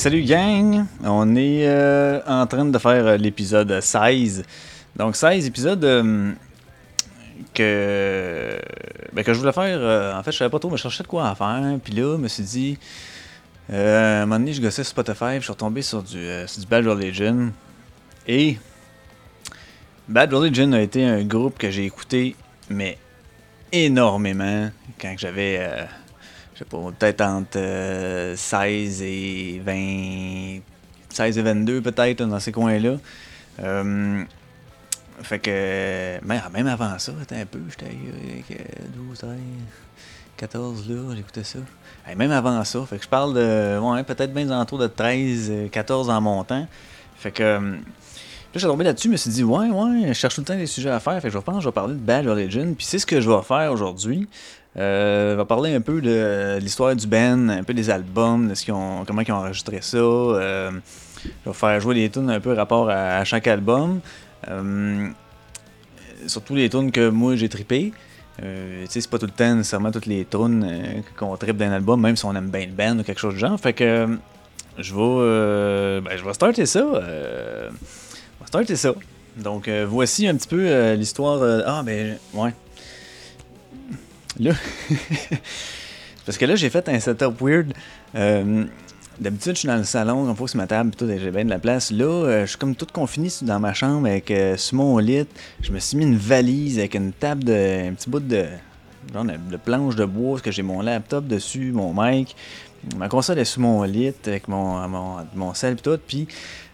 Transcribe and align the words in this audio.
salut 0.00 0.22
gang! 0.22 0.86
On 1.04 1.36
est 1.36 1.68
euh, 1.68 2.22
en 2.26 2.46
train 2.46 2.64
de 2.64 2.78
faire 2.78 3.06
euh, 3.06 3.16
l'épisode 3.18 3.82
16. 3.82 4.44
Donc 4.96 5.14
16 5.14 5.46
épisodes 5.46 5.84
euh, 5.84 6.32
que, 7.52 8.58
ben, 9.12 9.22
que 9.22 9.34
je 9.34 9.38
voulais 9.38 9.52
faire. 9.52 9.78
euh, 9.78 10.18
en 10.18 10.22
fait, 10.22 10.32
je 10.32 10.38
savais 10.38 10.48
pas 10.48 10.58
trop, 10.58 10.70
mais 10.70 10.78
je 10.78 10.82
cherchais 10.84 11.02
de 11.02 11.08
quoi 11.08 11.34
faire. 11.34 11.78
Puis 11.84 11.92
là, 11.92 12.16
je 12.16 12.22
me 12.22 12.28
suis 12.28 12.42
dit. 12.44 12.78
à 13.70 13.76
un 13.76 14.20
moment 14.20 14.38
donné, 14.38 14.54
je 14.54 14.62
gossais 14.62 14.84
Spotify, 14.84 15.34
je 15.34 15.40
suis 15.40 15.52
retombé 15.52 15.82
sur 15.82 16.02
du, 16.02 16.26
sur 16.46 16.62
du 16.62 16.66
Bad 16.66 16.86
Religion. 16.86 17.52
Et. 18.26 18.56
Bad 20.08 20.32
Religion 20.32 20.72
a 20.72 20.80
été 20.80 21.04
un 21.04 21.22
groupe 21.24 21.58
que 21.58 21.70
j'ai 21.70 21.84
écouté, 21.84 22.36
mais 22.70 22.96
énormément, 23.70 24.70
quand 24.98 25.14
j'avais. 25.18 25.60
Euh, 26.60 26.64
je 26.64 26.64
sais 26.64 26.64
pas, 26.64 26.92
peut-être 26.98 27.20
entre 27.22 27.58
euh, 27.58 28.36
16 28.36 29.02
et 29.02 29.62
20. 29.64 30.60
16 31.10 31.38
et 31.38 31.42
22 31.42 31.80
peut-être, 31.80 32.22
dans 32.22 32.40
ces 32.40 32.52
coins-là. 32.52 32.96
Euh, 33.62 34.24
fait 35.22 35.38
que. 35.38 36.24
même 36.24 36.66
avant 36.66 36.98
ça, 36.98 37.12
un 37.12 37.46
peu, 37.46 37.60
j'étais 37.68 37.86
avec 37.86 38.50
euh, 38.52 38.86
12, 39.08 39.18
13, 39.18 39.30
14 40.36 40.88
là, 40.88 41.14
j'écoutais 41.14 41.44
ça. 41.44 41.58
Hey, 42.06 42.16
même 42.16 42.30
avant 42.30 42.64
ça, 42.64 42.84
fait 42.86 42.96
que 42.96 43.04
je 43.04 43.08
parle 43.08 43.34
de. 43.34 43.78
Ouais, 43.78 44.02
peut-être 44.04 44.32
bien 44.32 44.48
alentours 44.48 44.78
de 44.78 44.86
13, 44.86 45.48
euh, 45.50 45.68
14 45.68 46.10
en 46.10 46.20
montant. 46.20 46.66
Fait 47.16 47.30
que. 47.30 47.42
euh, 47.42 47.76
Là, 48.52 48.58
j'ai 48.58 48.66
tombé 48.66 48.82
là-dessus, 48.82 49.06
je 49.06 49.12
me 49.12 49.16
suis 49.16 49.30
dit, 49.30 49.44
ouais, 49.44 49.70
ouais, 49.70 50.08
je 50.08 50.12
cherche 50.12 50.34
tout 50.34 50.40
le 50.40 50.44
temps 50.44 50.56
des 50.56 50.66
sujets 50.66 50.90
à 50.90 50.98
faire. 50.98 51.14
Fait 51.22 51.28
que 51.28 51.34
je 51.34 51.38
pense 51.38 51.54
que 51.54 51.60
je 51.60 51.68
vais 51.68 51.72
parler 51.72 51.94
de 51.94 52.00
Bad 52.00 52.26
Religion. 52.26 52.74
Puis 52.76 52.84
c'est 52.84 52.98
ce 52.98 53.06
que 53.06 53.20
je 53.20 53.30
vais 53.30 53.42
faire 53.42 53.70
aujourd'hui. 53.70 54.28
Euh, 54.76 55.32
je 55.32 55.36
vais 55.38 55.44
parler 55.44 55.74
un 55.74 55.80
peu 55.80 56.00
de 56.00 56.58
l'histoire 56.60 56.94
du 56.94 57.06
band, 57.06 57.48
un 57.48 57.64
peu 57.64 57.74
des 57.74 57.90
albums, 57.90 58.48
de 58.48 58.54
comment 59.04 59.22
ils 59.22 59.32
ont 59.32 59.36
enregistré 59.36 59.80
ça. 59.80 59.96
Euh, 59.98 60.70
je 61.24 61.50
vais 61.50 61.54
faire 61.54 61.80
jouer 61.80 61.94
des 61.96 62.10
tunes 62.10 62.30
un 62.30 62.40
peu 62.40 62.52
rapport 62.52 62.88
à, 62.88 63.24
chaque 63.24 63.46
album. 63.46 64.00
Euh, 64.48 65.08
surtout 66.26 66.54
les 66.54 66.68
tunes 66.68 66.92
que 66.92 67.08
moi 67.08 67.36
j'ai 67.36 67.48
trippé. 67.48 67.92
Euh, 68.42 68.86
c'est 68.88 69.06
pas 69.08 69.18
tout 69.18 69.26
le 69.26 69.32
temps 69.32 69.54
nécessairement 69.54 69.90
toutes 69.90 70.06
les 70.06 70.24
tunes 70.24 70.64
euh, 70.66 71.00
qu'on 71.18 71.36
trippe 71.36 71.58
d'un 71.58 71.72
album, 71.72 72.00
même 72.00 72.16
si 72.16 72.24
on 72.24 72.34
aime 72.34 72.48
bien 72.48 72.66
le 72.66 72.72
band 72.72 72.98
ou 72.98 73.02
quelque 73.02 73.20
chose 73.20 73.34
du 73.34 73.40
genre. 73.40 73.58
Fait 73.58 73.72
que 73.72 74.08
je 74.78 74.94
vais, 74.94 76.00
ben, 76.00 76.16
je 76.16 76.24
vais 76.24 76.32
starter 76.32 76.64
ça. 76.64 76.78
euh, 76.78 77.70
on 78.40 78.44
va 78.44 78.46
starter 78.46 78.76
ça. 78.76 78.94
Donc, 79.36 79.68
voici 79.68 80.26
un 80.26 80.36
petit 80.36 80.48
peu 80.48 80.94
l'histoire. 80.94 81.40
ah, 81.66 81.82
ben, 81.84 82.16
ouais. 82.34 82.52
Là. 84.38 84.52
Parce 86.26 86.38
que 86.38 86.44
là, 86.44 86.54
j'ai 86.56 86.70
fait 86.70 86.88
un 86.88 87.00
setup 87.00 87.40
weird. 87.40 87.72
Euh, 88.14 88.64
D'habitude, 89.18 89.52
je 89.52 89.58
suis 89.58 89.68
dans 89.68 89.76
le 89.76 89.84
salon, 89.84 90.26
on 90.30 90.34
pose 90.34 90.54
ma 90.54 90.66
table, 90.66 90.92
tout, 90.96 91.06
j'ai 91.06 91.30
bien 91.30 91.44
de 91.44 91.50
la 91.50 91.58
place. 91.58 91.90
Là, 91.90 92.04
euh, 92.06 92.40
je 92.46 92.50
suis 92.50 92.58
comme 92.58 92.74
tout 92.74 92.86
confiné 92.90 93.28
dans 93.42 93.60
ma 93.60 93.74
chambre 93.74 94.06
avec 94.06 94.30
euh, 94.30 94.56
sur 94.56 94.76
mon 94.78 94.96
lit. 94.96 95.26
Je 95.60 95.72
me 95.72 95.78
suis 95.78 95.98
mis 95.98 96.04
une 96.04 96.16
valise 96.16 96.78
avec 96.78 96.94
une 96.94 97.12
table 97.12 97.44
de. 97.44 97.88
un 97.90 97.92
petit 97.92 98.08
bout 98.08 98.20
de. 98.20 98.46
de, 99.12 99.56
planche 99.58 99.94
de 99.96 100.06
bois, 100.06 100.30
parce 100.32 100.42
que 100.42 100.50
j'ai 100.50 100.62
mon 100.62 100.80
laptop 100.80 101.26
dessus, 101.26 101.70
mon 101.72 101.92
mic. 101.94 102.34
Ma 102.96 103.10
console 103.10 103.38
est 103.40 103.44
sous 103.44 103.60
mon 103.60 103.82
lit 103.82 104.14
avec 104.26 104.48
mon, 104.48 104.88
mon, 104.88 105.16
mon 105.34 105.52
sel 105.52 105.74
et 105.74 105.76
tout. 105.76 105.98
Puis 106.06 106.26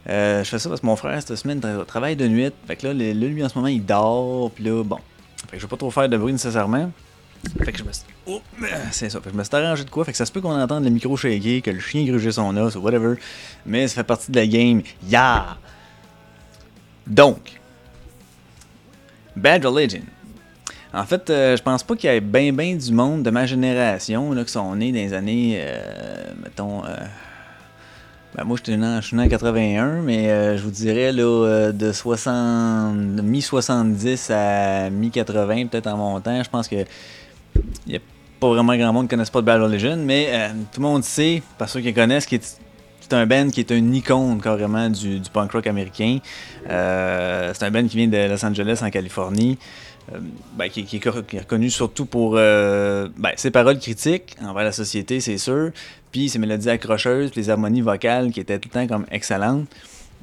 euh, 0.08 0.44
je 0.44 0.48
fais 0.48 0.60
ça 0.60 0.69
parce 0.69 0.81
que 0.82 0.86
mon 0.86 0.94
frère, 0.94 1.20
cette 1.20 1.34
semaine, 1.34 1.58
tra- 1.58 1.84
travaille 1.84 2.14
de 2.14 2.28
nuit. 2.28 2.52
Fait 2.69 2.76
que 2.76 2.86
là, 2.86 2.92
lui, 2.92 3.44
en 3.44 3.48
ce 3.48 3.56
moment, 3.58 3.66
il 3.66 3.84
dort. 3.84 4.52
Puis 4.52 4.62
là, 4.62 4.84
bon. 4.84 4.98
Fait 5.50 5.56
que 5.56 5.58
je 5.58 5.66
vais 5.66 5.70
pas 5.70 5.76
trop 5.76 5.91
faire 5.91 6.08
de 6.08 6.16
bruit 6.16 6.32
nécessairement. 6.32 6.92
Fait 7.64 7.72
que 7.72 7.78
je 7.78 7.84
me 7.84 7.92
suis... 7.92 8.04
Oh, 8.26 8.41
c'est 8.91 9.10
ça. 9.10 9.20
Fait 9.20 9.26
que 9.26 9.32
je 9.32 9.38
me 9.38 9.44
suis 9.44 9.56
arrangé 9.56 9.84
de 9.84 9.91
quoi. 9.91 10.04
Fait 10.04 10.12
que 10.12 10.19
ça 10.19 10.26
se 10.26 10.32
peut 10.32 10.41
qu'on 10.41 10.60
entende 10.60 10.84
le 10.84 10.91
micro 10.91 11.16
shaker, 11.16 11.62
que 11.62 11.70
le 11.70 11.80
chien 11.80 12.04
gruger 12.04 12.32
son 12.32 12.56
os 12.56 12.74
ou 12.76 12.80
whatever. 12.80 13.16
Mais 13.64 13.88
ça 13.88 13.97
fait 13.97 14.04
partie 14.04 14.30
de 14.30 14.36
la 14.36 14.47
game. 14.47 14.82
Yeah! 15.08 15.56
Donc, 17.06 17.60
Bad 19.36 19.64
Religion. 19.64 20.02
En 20.92 21.04
fait, 21.04 21.28
euh, 21.28 21.56
je 21.56 21.62
pense 21.62 21.82
pas 21.82 21.94
qu'il 21.94 22.10
y 22.10 22.12
ait 22.14 22.20
bien 22.20 22.52
ben 22.52 22.76
du 22.78 22.91
monde 22.91 23.22
de 23.22 23.30
ma 23.30 23.44
génération 23.44 24.32
là, 24.32 24.44
qui 24.44 24.52
sont 24.52 24.75
nés 24.75 24.92
dans 24.92 24.98
les 24.98 25.12
années, 25.12 25.58
euh, 25.60 26.32
mettons, 26.42 26.84
euh, 26.86 26.96
ben 28.34 28.44
moi 28.44 28.56
je 28.56 28.70
suis 28.70 28.78
né 29.14 29.25
en 29.25 29.28
81, 29.28 30.00
mais 30.00 30.56
je 30.56 30.62
vous 30.62 30.70
dirais 30.70 31.12
là, 31.12 31.70
de 31.70 31.92
60, 31.92 33.16
de 33.16 33.20
mi-70 33.20 34.32
à 34.32 34.88
mi-80, 34.88 35.69
peut-être 35.69 35.88
en 35.88 35.98
montant, 35.98 36.42
je 36.42 36.48
pense 36.48 36.66
que 36.66 36.76
il 37.87 37.93
y 37.93 37.97
a 37.97 38.00
pas 38.41 38.49
vraiment 38.49 38.77
grand 38.77 38.93
monde 38.93 39.06
qui 39.06 39.11
connaisse 39.11 39.31
pas 39.31 39.41
de 39.41 39.47
Bad 39.47 39.62
Religion, 39.62 39.97
mais 39.97 40.28
euh, 40.31 40.49
tout 40.72 40.81
le 40.81 40.87
monde 40.87 41.05
sait, 41.05 41.43
par 41.59 41.69
ceux 41.69 41.81
qui 41.81 41.93
connaissent, 41.93 42.27
qui 42.27 42.37
est 42.37 42.61
c'est 43.00 43.15
un 43.15 43.25
band 43.25 43.50
qui 43.50 43.61
est 43.61 43.71
une 43.71 43.94
icône 43.94 44.41
carrément 44.43 44.91
du, 44.91 45.21
punk 45.33 45.53
rock 45.53 45.69
américain. 45.69 46.19
Euh, 46.69 47.53
c'est 47.55 47.65
un 47.65 47.71
band 47.71 47.87
qui 47.87 47.99
vient 47.99 48.09
de 48.09 48.28
Los 48.28 48.44
Angeles 48.44 48.81
en 48.83 48.91
Californie. 48.91 49.59
Euh, 50.12 50.19
ben, 50.56 50.69
qui, 50.69 50.81
est 50.97 51.39
reconnu 51.39 51.71
surtout 51.71 52.05
pour 52.05 52.33
ben, 52.33 53.11
ses 53.37 53.53
paroles 53.53 53.78
critiques 53.78 54.37
envers 54.43 54.65
la 54.65 54.73
société, 54.73 55.21
c'est 55.21 55.38
sûr, 55.38 55.71
puis 56.11 56.28
ses 56.28 56.41
mélodies 56.41 56.69
accrocheuses, 56.69 57.31
puis 57.31 57.43
les 57.43 57.50
harmonies 57.50 57.81
vocales 57.81 58.33
qui 58.33 58.41
étaient 58.41 58.59
tout 58.59 58.71
le 58.75 58.81
temps 58.81 58.87
comme 58.88 59.06
excellentes. 59.12 59.69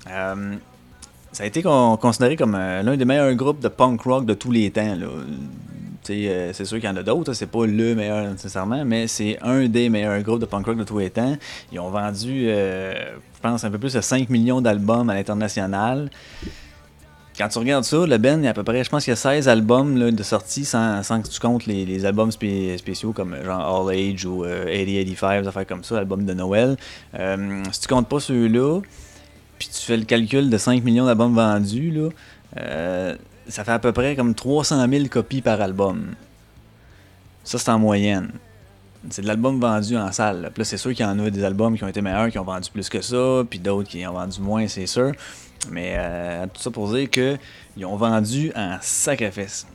Ça 0.05 1.43
a 1.43 1.45
été 1.45 1.61
con- 1.61 1.95
considéré 1.95 2.35
comme 2.35 2.51
l'un 2.51 2.97
des 2.97 3.05
meilleurs 3.05 3.33
groupes 3.33 3.61
de 3.61 3.69
punk 3.69 4.01
rock 4.01 4.25
de 4.25 4.33
tous 4.33 4.51
les 4.51 4.71
temps. 4.71 4.97
Euh, 6.09 6.51
c'est 6.53 6.65
sûr 6.65 6.79
qu'il 6.79 6.89
y 6.89 6.91
en 6.91 6.95
a 6.97 7.03
d'autres, 7.03 7.33
c'est 7.33 7.47
pas 7.47 7.65
le 7.65 7.95
meilleur 7.95 8.29
nécessairement, 8.29 8.83
mais 8.85 9.07
c'est 9.07 9.37
un 9.41 9.67
des 9.67 9.89
meilleurs 9.89 10.21
groupes 10.21 10.39
de 10.41 10.45
punk 10.45 10.65
rock 10.65 10.77
de 10.77 10.83
tous 10.83 10.99
les 10.99 11.09
temps. 11.09 11.35
Ils 11.71 11.79
ont 11.79 11.89
vendu, 11.89 12.45
euh, 12.47 12.93
je 13.35 13.39
pense, 13.41 13.63
un 13.63 13.71
peu 13.71 13.77
plus 13.79 13.93
de 13.93 14.01
5 14.01 14.29
millions 14.29 14.61
d'albums 14.61 15.09
à 15.09 15.13
l'international. 15.15 16.09
Quand 17.37 17.47
tu 17.47 17.57
regardes 17.57 17.83
ça, 17.83 18.05
le 18.05 18.17
Ben, 18.19 18.39
il 18.41 18.43
y 18.45 18.47
a 18.47 18.51
à 18.51 18.53
peu 18.53 18.63
près, 18.63 18.83
je 18.83 18.89
pense 18.91 19.05
qu'il 19.05 19.11
y 19.11 19.13
a 19.13 19.15
16 19.15 19.47
albums 19.47 19.97
là, 19.97 20.11
de 20.11 20.23
sortie 20.23 20.65
sans, 20.65 21.01
sans 21.01 21.19
que 21.19 21.27
tu 21.27 21.39
comptes 21.39 21.65
les, 21.65 22.05
albums 22.05 22.29
spé- 22.31 22.77
spéciaux 22.77 23.11
comme 23.11 23.33
euh, 23.33 23.43
genre 23.43 23.89
All 23.89 23.95
Age 23.95 24.25
ou 24.25 24.45
euh, 24.45 24.65
80-85, 24.67 25.41
des 25.41 25.47
affaires 25.47 25.65
comme 25.65 25.83
ça, 25.83 25.95
l'album 25.95 26.25
de 26.25 26.33
Noël. 26.33 26.77
Euh, 27.17 27.63
si 27.71 27.81
tu 27.81 27.87
comptes 27.87 28.07
pas 28.07 28.19
ceux-là, 28.19 28.81
puis 29.57 29.67
tu 29.67 29.81
fais 29.81 29.97
le 29.97 30.05
calcul 30.05 30.49
de 30.51 30.57
5 30.59 30.83
millions 30.83 31.05
d'albums 31.07 31.33
vendus, 31.33 31.89
là, 31.89 32.09
euh, 32.59 33.15
ça 33.47 33.63
fait 33.63 33.71
à 33.71 33.79
peu 33.79 33.91
près 33.91 34.15
comme 34.15 34.33
300 34.33 34.87
000 34.89 35.05
copies 35.09 35.41
par 35.41 35.61
album. 35.61 36.15
Ça, 37.43 37.57
c'est 37.57 37.69
en 37.69 37.79
moyenne. 37.79 38.31
C'est 39.09 39.21
de 39.21 39.27
l'album 39.27 39.59
vendu 39.59 39.97
en 39.97 40.11
salle. 40.13 40.41
là. 40.41 40.63
C'est 40.63 40.77
sûr 40.77 40.93
qu'il 40.93 41.05
y 41.05 41.09
en 41.09 41.19
a 41.19 41.29
des 41.29 41.43
albums 41.43 41.77
qui 41.77 41.83
ont 41.83 41.87
été 41.89 42.01
meilleurs, 42.01 42.29
qui 42.29 42.39
ont 42.39 42.45
vendu 42.45 42.69
plus 42.71 42.87
que 42.87 43.01
ça, 43.01 43.43
puis 43.49 43.59
d'autres 43.59 43.89
qui 43.89 44.05
ont 44.07 44.13
vendu 44.13 44.39
moins, 44.39 44.67
c'est 44.67 44.87
sûr. 44.87 45.11
Mais 45.69 45.95
euh, 45.97 46.45
tout 46.53 46.61
ça 46.61 46.71
pour 46.71 46.91
dire 46.93 47.09
que 47.09 47.37
ils 47.75 47.85
ont 47.85 47.97
vendu 47.97 48.51
en 48.55 48.77
sacrifice. 48.81 49.67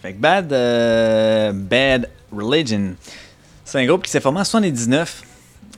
Fait 0.00 0.14
que 0.14 0.18
Bad, 0.18 0.52
euh, 0.52 1.52
Bad 1.52 2.08
Religion, 2.32 2.94
c'est 3.64 3.78
un 3.78 3.86
groupe 3.86 4.02
qui 4.02 4.10
s'est 4.10 4.20
formé 4.20 4.40
en 4.40 4.44
79 4.44 5.22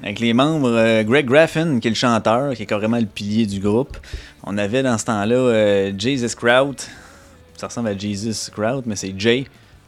avec 0.02 0.18
les 0.18 0.32
membres 0.32 0.70
euh, 0.70 1.02
Greg 1.02 1.26
Graffin, 1.26 1.78
qui 1.80 1.88
est 1.88 1.90
le 1.90 1.96
chanteur, 1.96 2.54
qui 2.54 2.62
est 2.62 2.66
carrément 2.66 2.98
le 2.98 3.06
pilier 3.06 3.44
du 3.44 3.60
groupe. 3.60 3.98
On 4.44 4.56
avait 4.56 4.82
dans 4.82 4.96
ce 4.96 5.04
temps-là 5.04 5.92
Jesus 5.98 6.34
Kraut. 6.36 6.76
Ça 7.64 7.68
ressemble 7.68 7.88
à 7.88 7.96
Jesus 7.96 8.50
Kraut, 8.50 8.82
mais 8.84 8.94
c'est 8.94 9.14
Jay 9.16 9.46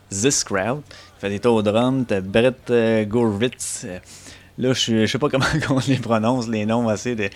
This 0.08 0.44
Kraut. 0.44 0.82
Il 0.88 1.20
fait 1.20 1.28
des 1.28 1.38
tours 1.38 1.56
au 1.56 1.62
drum. 1.62 2.06
T'as 2.06 2.23
Brett 2.23 2.70
euh, 2.70 3.05
Gorvitz. 3.05 3.82
Euh, 3.84 3.99
là, 4.56 4.73
je 4.73 5.05
sais 5.05 5.19
pas 5.19 5.28
comment 5.31 5.44
on 5.69 5.81
les 5.87 5.99
prononce, 5.99 6.49
les 6.49 6.64
noms 6.64 6.88
assez 6.88 7.14
de 7.14 7.28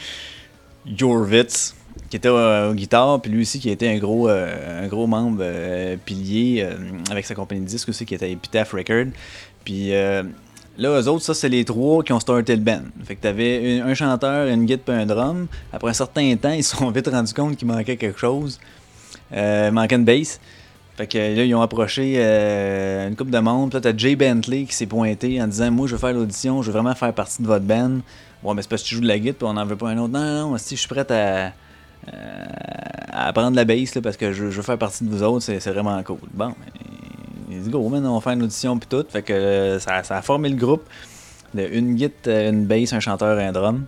Gorvitz, 0.98 1.74
qui 2.08 2.16
était 2.16 2.30
au 2.30 2.72
guitare, 2.72 3.20
puis 3.20 3.30
lui 3.30 3.42
aussi 3.42 3.60
qui 3.60 3.68
était 3.68 3.88
un 3.88 3.98
gros, 3.98 4.30
euh, 4.30 4.82
un 4.82 4.88
gros 4.88 5.06
membre 5.06 5.40
euh, 5.42 5.96
pilier 6.02 6.66
avec 7.10 7.26
sa 7.26 7.34
compagnie 7.34 7.60
de 7.60 7.66
disques 7.66 7.90
aussi, 7.90 8.06
qui 8.06 8.14
était 8.14 8.32
Epitaph 8.32 8.72
Record. 8.72 9.08
Puis 9.62 9.90
là, 9.90 10.22
eux 10.78 11.06
autres, 11.08 11.22
ça, 11.22 11.34
c'est 11.34 11.50
les 11.50 11.66
trois 11.66 12.02
qui 12.02 12.14
ont 12.14 12.20
starté 12.20 12.56
le 12.56 12.62
band. 12.62 12.84
Fait 13.04 13.14
que 13.14 13.20
t'avais 13.20 13.80
un, 13.80 13.92
chanteur, 13.92 14.48
une 14.48 14.64
guitare 14.64 14.84
puis 14.86 14.94
un 14.94 15.04
drum. 15.04 15.48
Après 15.70 15.90
un 15.90 15.92
certain 15.92 16.34
temps, 16.36 16.52
ils 16.52 16.64
se 16.64 16.78
sont 16.78 16.90
vite 16.90 17.08
rendus 17.08 17.34
compte 17.34 17.58
qu'il 17.58 17.68
manquait 17.68 17.98
quelque 17.98 18.18
chose. 18.18 18.58
Euh, 19.32 19.70
manquait 19.70 19.96
une 19.96 20.04
bass. 20.04 20.40
Fait 20.96 21.06
que 21.06 21.16
là, 21.16 21.44
ils 21.44 21.54
ont 21.54 21.62
approché 21.62 22.16
euh, 22.16 23.08
une 23.08 23.16
coupe 23.16 23.30
de 23.30 23.38
monde. 23.38 23.70
Puis 23.70 23.76
là, 23.76 23.80
t'as 23.80 23.96
Jay 23.96 24.16
Bentley 24.16 24.64
qui 24.64 24.74
s'est 24.74 24.86
pointé 24.86 25.40
en 25.40 25.46
disant 25.46 25.70
Moi, 25.70 25.86
je 25.86 25.92
veux 25.92 25.98
faire 25.98 26.12
l'audition, 26.12 26.62
je 26.62 26.66
veux 26.66 26.72
vraiment 26.72 26.94
faire 26.94 27.14
partie 27.14 27.42
de 27.42 27.46
votre 27.46 27.64
band. 27.64 28.00
Ouais, 28.42 28.54
mais 28.54 28.62
c'est 28.62 28.68
parce 28.68 28.82
que 28.82 28.88
tu 28.88 28.94
joues 28.96 29.00
de 29.00 29.08
la 29.08 29.18
guitare, 29.18 29.36
puis 29.36 29.46
on 29.46 29.54
n'en 29.54 29.64
veut 29.64 29.76
pas 29.76 29.88
un 29.88 29.98
autre. 29.98 30.12
Non, 30.12 30.50
non, 30.50 30.58
si 30.58 30.76
je 30.76 30.80
suis 30.80 30.88
prêt 30.88 31.10
à, 31.10 31.14
euh, 31.14 31.52
à 33.12 33.32
la 33.32 33.64
bass, 33.64 33.94
là, 33.94 34.02
parce 34.02 34.16
que 34.16 34.32
je, 34.32 34.44
veux 34.44 34.62
faire 34.62 34.78
partie 34.78 35.04
de 35.04 35.10
vous 35.10 35.22
autres, 35.22 35.44
c'est 35.44 35.70
vraiment 35.70 36.02
cool. 36.02 36.18
Bon, 36.32 36.54
il 37.50 37.62
dit 37.62 37.70
Go, 37.70 37.88
man, 37.88 38.04
on 38.06 38.14
va 38.14 38.20
faire 38.20 38.32
une 38.32 38.42
audition, 38.42 38.78
puis 38.78 38.88
tout. 38.88 39.04
Fait 39.08 39.22
que 39.22 39.32
euh, 39.32 39.78
ça, 39.78 40.02
ça 40.02 40.18
a 40.18 40.22
formé 40.22 40.48
le 40.48 40.56
groupe 40.56 40.84
de 41.54 41.66
une 41.72 41.94
guitare, 41.94 42.48
une 42.50 42.66
bass, 42.66 42.92
un 42.92 43.00
chanteur 43.00 43.38
et 43.38 43.46
un 43.46 43.52
drum. 43.52 43.84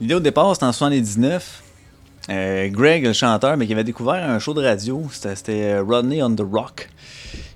L'idée 0.00 0.14
au 0.14 0.20
départ, 0.20 0.52
c'était 0.54 0.66
en 0.66 0.72
79. 0.72 1.62
Euh, 2.30 2.68
Greg, 2.68 3.04
le 3.04 3.12
chanteur, 3.12 3.56
mais 3.56 3.66
qui 3.66 3.72
avait 3.72 3.84
découvert 3.84 4.28
un 4.28 4.38
show 4.38 4.54
de 4.54 4.62
radio, 4.62 5.06
c'était 5.10 5.78
Rodney 5.78 6.22
on 6.22 6.34
the 6.34 6.42
Rock. 6.42 6.88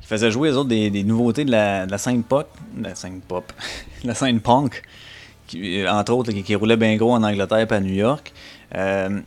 Il 0.00 0.06
faisait 0.06 0.30
jouer 0.30 0.50
les 0.50 0.56
autres 0.56 0.68
des, 0.68 1.04
nouveautés 1.04 1.44
de 1.44 1.50
la, 1.50 1.98
scène 1.98 2.22
pop, 2.22 2.48
la 2.80 2.94
scène 2.94 3.20
pop, 3.20 3.52
la 4.04 4.14
scène 4.14 4.40
punk, 4.40 4.82
qui, 5.46 5.86
entre 5.86 6.12
autres, 6.12 6.32
qui, 6.32 6.54
roulait 6.54 6.76
bien 6.76 6.96
gros 6.96 7.12
en 7.12 7.22
Angleterre 7.22 7.66
et 7.70 7.74
à 7.74 7.80
New 7.80 7.94
York. 7.94 8.32
Euh, 8.74 9.20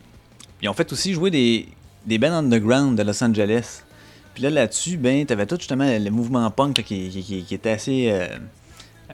ils 0.62 0.68
ont 0.68 0.74
fait 0.74 0.92
aussi 0.92 1.12
jouer 1.12 1.30
des, 1.30 1.68
des 2.06 2.18
bands 2.18 2.32
underground 2.32 2.96
de 2.96 3.02
Los 3.02 3.22
Angeles. 3.22 3.82
Puis 4.34 4.42
là, 4.42 4.50
là-dessus, 4.50 4.96
ben, 4.96 5.24
t'avais 5.26 5.46
tout 5.46 5.56
justement 5.56 5.86
le 5.86 6.10
mouvement 6.10 6.50
punk 6.50 6.82
qui, 6.82 7.46
était 7.50 7.70
assez. 7.70 8.08
Euh, 8.10 8.26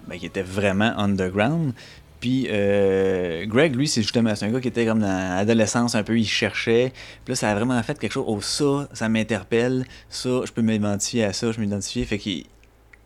ben, 0.09 0.19
qui 0.19 0.27
était 0.27 0.43
vraiment 0.43 0.93
underground. 0.99 1.75
Puis 2.23 2.47
euh, 2.49 3.45
Greg, 3.47 3.75
lui, 3.75 3.89
c'est 3.89 4.01
justement 4.01 4.33
un 4.41 4.51
gars 4.51 4.61
qui 4.61 4.69
était 4.69 4.87
comme 4.87 5.01
dans 5.01 5.37
l'adolescence 5.37 5.97
un 5.97 6.05
peu, 6.05 6.17
il 6.17 6.25
cherchait. 6.25 6.93
Puis 7.25 7.33
là, 7.33 7.35
ça 7.35 7.51
a 7.51 7.55
vraiment 7.57 7.83
fait 7.83 7.99
quelque 7.99 8.13
chose. 8.13 8.25
Oh, 8.29 8.41
ça, 8.41 8.89
ça 8.93 9.09
m'interpelle. 9.09 9.85
Ça, 10.09 10.43
je 10.45 10.53
peux 10.53 10.63
m'identifier 10.63 11.25
à 11.25 11.33
ça, 11.33 11.51
je 11.51 11.59
m'identifier. 11.59 12.05
Fait 12.05 12.19
qu'il 12.19 12.45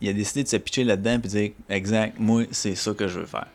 il 0.03 0.09
a 0.11 0.13
décidé 0.13 0.43
de 0.43 0.49
se 0.49 0.57
pitcher 0.59 0.85
là-dedans 0.85 1.17
de 1.17 1.29
dire 1.29 1.51
exact, 1.71 2.17
moi, 2.19 2.43
c'est 2.51 2.75
ça 2.75 2.93
que 2.93 3.09
je 3.09 3.21
veux 3.21 3.27
faire. 3.27 3.47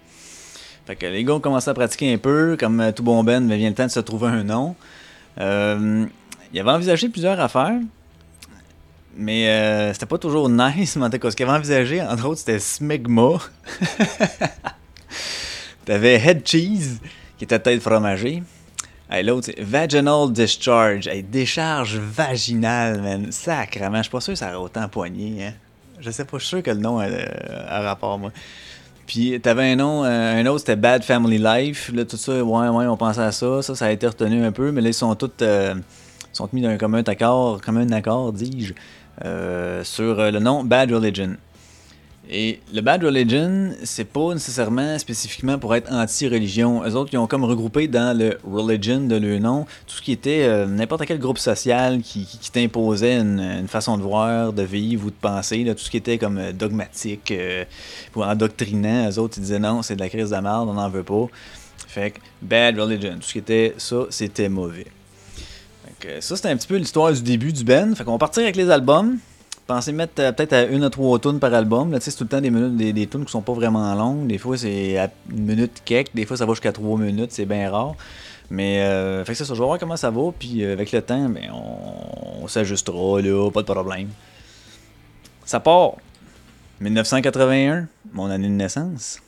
Fait 0.88 0.96
que 0.96 1.06
les 1.06 1.24
gars 1.24 1.36
ont 1.36 1.40
commencé 1.40 1.70
à 1.70 1.76
pratiquer 1.76 2.12
un 2.12 2.18
peu, 2.18 2.58
comme 2.60 2.80
euh, 2.80 2.92
tout 2.92 3.04
bon 3.04 3.24
Ben, 3.24 3.46
mais 3.46 3.58
vient 3.58 3.70
le 3.70 3.76
temps 3.76 3.86
de 3.86 3.92
se 3.92 4.00
trouver 4.00 4.30
un 4.30 4.44
nom. 4.44 4.76
Euh, 5.40 6.08
il 6.52 6.60
avait 6.60 6.72
envisagé 6.72 7.08
plusieurs 7.08 7.40
affaires. 7.40 7.78
Mais 9.16 9.94
c'était 9.94 10.08
pas 10.08 10.18
toujours 10.18 10.50
nice, 10.50 10.96
mais 10.96 11.06
en 11.06 11.12
ce 11.12 11.36
qu'il 11.36 11.46
avait 11.46 11.56
envisagé, 11.56 12.02
entre 12.02 12.26
autres, 12.26 12.40
c'était 12.40 12.58
Smegma. 12.58 13.34
T'avais 15.86 16.16
Head 16.16 16.48
Cheese, 16.48 17.00
qui 17.38 17.46
était 17.46 17.60
tête 17.60 17.82
fromagée. 17.82 18.44
Et 19.14 19.24
l'autre, 19.24 19.48
c'est 19.48 19.62
Vaginal 19.62 20.32
Discharge. 20.32 21.10
décharge 21.30 21.98
vaginale, 21.98 23.02
man. 23.02 23.32
Sacrement. 23.32 23.98
Je 23.98 24.04
suis 24.04 24.12
pas 24.12 24.22
sûr 24.22 24.34
que 24.34 24.40
ça 24.40 24.48
aurait 24.48 24.66
autant 24.66 24.88
poigné. 24.88 25.46
Hein. 25.46 25.54
Je 26.00 26.10
sais 26.12 26.24
pas, 26.24 26.38
je 26.38 26.44
suis 26.44 26.50
sûr 26.50 26.64
que 26.64 26.72
le 26.72 26.78
nom 26.78 27.00
a, 27.00 27.08
a 27.68 27.82
rapport, 27.82 28.18
moi. 28.18 28.32
Puis 29.06 29.38
t'avais 29.42 29.72
un 29.72 29.76
nom, 29.76 30.06
euh, 30.06 30.42
un 30.42 30.46
autre 30.46 30.60
c'était 30.60 30.78
Bad 30.78 31.04
Family 31.04 31.38
Life. 31.38 31.92
Là, 31.94 32.06
tout 32.06 32.16
ça, 32.16 32.42
ouais, 32.42 32.70
ouais, 32.70 32.86
on 32.88 32.96
pensait 32.96 33.22
à 33.22 33.34
ça. 33.34 33.62
Ça, 33.62 33.76
ça 33.76 33.86
a 33.88 33.92
été 33.92 34.08
retenu 34.08 34.46
un 34.46 34.54
peu, 34.54 34.72
mais 34.72 34.80
là, 34.80 34.88
ils 34.88 34.94
sont 34.94 35.14
tous 35.16 35.30
euh, 35.42 35.76
sont 36.32 36.48
mis 36.54 36.62
d'un 36.62 36.78
commun 36.78 37.04
accord, 37.06 37.60
commun 37.60 37.92
accord, 37.92 38.32
dis-je, 38.32 38.74
euh, 39.26 39.84
sur 39.84 40.16
le 40.16 40.40
nom 40.40 40.64
Bad 40.64 40.94
Religion. 40.94 41.36
Et 42.34 42.62
le 42.74 42.80
Bad 42.80 43.04
Religion, 43.04 43.74
c'est 43.84 44.06
pas 44.06 44.34
nécessairement 44.34 44.98
spécifiquement 44.98 45.60
pour 45.60 45.76
être 45.76 45.92
anti-religion. 45.92 46.82
Eux 46.86 46.96
autres, 46.96 47.10
ils 47.12 47.18
ont 47.18 47.28
comme 47.28 47.44
regroupé 47.44 47.90
dans 47.90 48.18
le 48.18 48.38
religion 48.50 49.02
de 49.02 49.18
leur 49.18 49.42
nom 49.42 49.66
tout 49.86 49.98
ce 49.98 50.02
qui 50.02 50.14
était 50.14 50.44
euh, 50.44 50.66
n'importe 50.66 51.06
quel 51.06 51.20
groupe 51.20 51.38
social 51.38 52.00
qui, 52.02 52.26
t'imposait 52.54 53.18
une, 53.18 53.68
façon 53.68 53.98
de 53.98 54.04
voir, 54.04 54.54
de 54.54 54.64
vivre 54.64 55.08
ou 55.08 55.10
de 55.10 55.16
penser. 55.16 55.66
tout 55.76 55.84
ce 55.84 55.92
qui 55.92 55.98
était 55.98 56.18
comme 56.18 56.38
euh, 56.38 56.54
dogmatique 56.54 57.32
euh, 57.32 57.66
ou 58.16 58.24
endoctrinant. 58.24 59.10
Eux 59.10 59.20
autres, 59.20 59.34
ils 59.38 59.42
disaient 59.42 59.60
non, 59.60 59.82
c'est 59.82 59.98
de 59.98 60.02
la 60.02 60.08
crise 60.08 60.30
de 60.30 60.36
la 60.36 60.42
merde, 60.42 60.70
on 60.70 60.76
n'en 60.76 60.90
veut 60.90 61.04
pas. 61.04 61.28
Fait 61.86 62.12
que 62.12 62.20
Bad 62.42 62.80
Religion, 62.80 63.16
tout 63.16 63.24
ce 63.28 63.34
qui 63.34 63.40
était 63.40 63.76
ça, 63.78 64.06
c'était 64.10 64.48
mauvais. 64.48 64.88
ça, 66.22 66.38
c'était 66.38 66.48
un 66.48 66.56
petit 66.56 66.68
peu 66.68 66.78
l'histoire 66.78 67.12
du 67.12 67.24
début 67.24 67.52
du 67.52 67.66
Ben. 67.66 67.94
Fait 67.94 68.06
qu'on 68.06 68.14
va 68.14 68.20
partir 68.20 68.44
avec 68.44 68.56
les 68.56 68.70
albums 68.70 69.18
pensez 69.72 69.94
mettre 69.94 70.22
euh, 70.22 70.32
peut-être 70.34 70.54
à 70.54 70.64
une 70.66 70.84
ou 70.84 70.90
trois 70.90 71.18
tunes 71.20 71.40
par 71.40 71.54
album. 71.54 71.98
C'est 72.02 72.12
tout 72.12 72.26
le 72.26 72.30
temps 72.30 72.42
des 72.42 72.50
minutes, 72.50 72.76
des, 72.76 72.92
des 72.92 73.08
tunes 73.08 73.24
qui 73.24 73.32
sont 73.32 73.42
pas 73.42 73.54
vraiment 73.54 73.94
longues. 73.96 74.28
Des 74.28 74.38
fois, 74.38 74.58
c'est 74.58 74.98
à 74.98 75.10
une 75.30 75.46
minute 75.46 75.82
quelques. 75.86 76.14
Des 76.14 76.26
fois, 76.26 76.36
ça 76.36 76.46
va 76.46 76.54
jusqu'à 76.54 76.74
trois 76.74 76.98
minutes. 76.98 77.32
C'est 77.32 77.46
bien 77.46 77.72
rare. 77.72 77.96
Mais, 78.50 78.82
euh, 78.82 79.24
fait 79.24 79.32
que 79.32 79.38
ça. 79.38 79.46
Je 79.46 79.60
vais 79.60 79.66
voir 79.66 79.80
comment 79.80 79.96
ça 79.96 80.12
va. 80.12 80.32
Puis, 80.38 80.64
euh, 80.64 80.74
avec 80.74 80.92
le 80.92 81.02
temps, 81.02 81.30
ben, 81.30 81.52
on, 81.54 82.48
s'ajustera, 82.48 83.22
là. 83.22 83.50
Pas 83.50 83.62
de 83.62 83.72
problème. 83.72 84.10
Ça 85.46 85.62
part. 85.62 85.94
1981, 86.82 87.88
mon 88.12 88.30
année 88.30 88.48
de 88.48 88.54
naissance. 88.54 89.20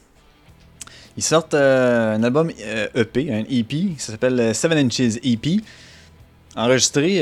Ils 1.16 1.24
sortent 1.24 1.54
un 1.54 2.24
album 2.24 2.50
EP, 2.50 3.30
e 3.30 3.34
un 3.34 3.44
EP, 3.48 3.94
ça 4.00 4.12
s'appelle 4.13 4.56
Seven 4.56 4.80
Inches 4.80 5.19
EP, 5.24 5.62
enregistré 6.56 7.22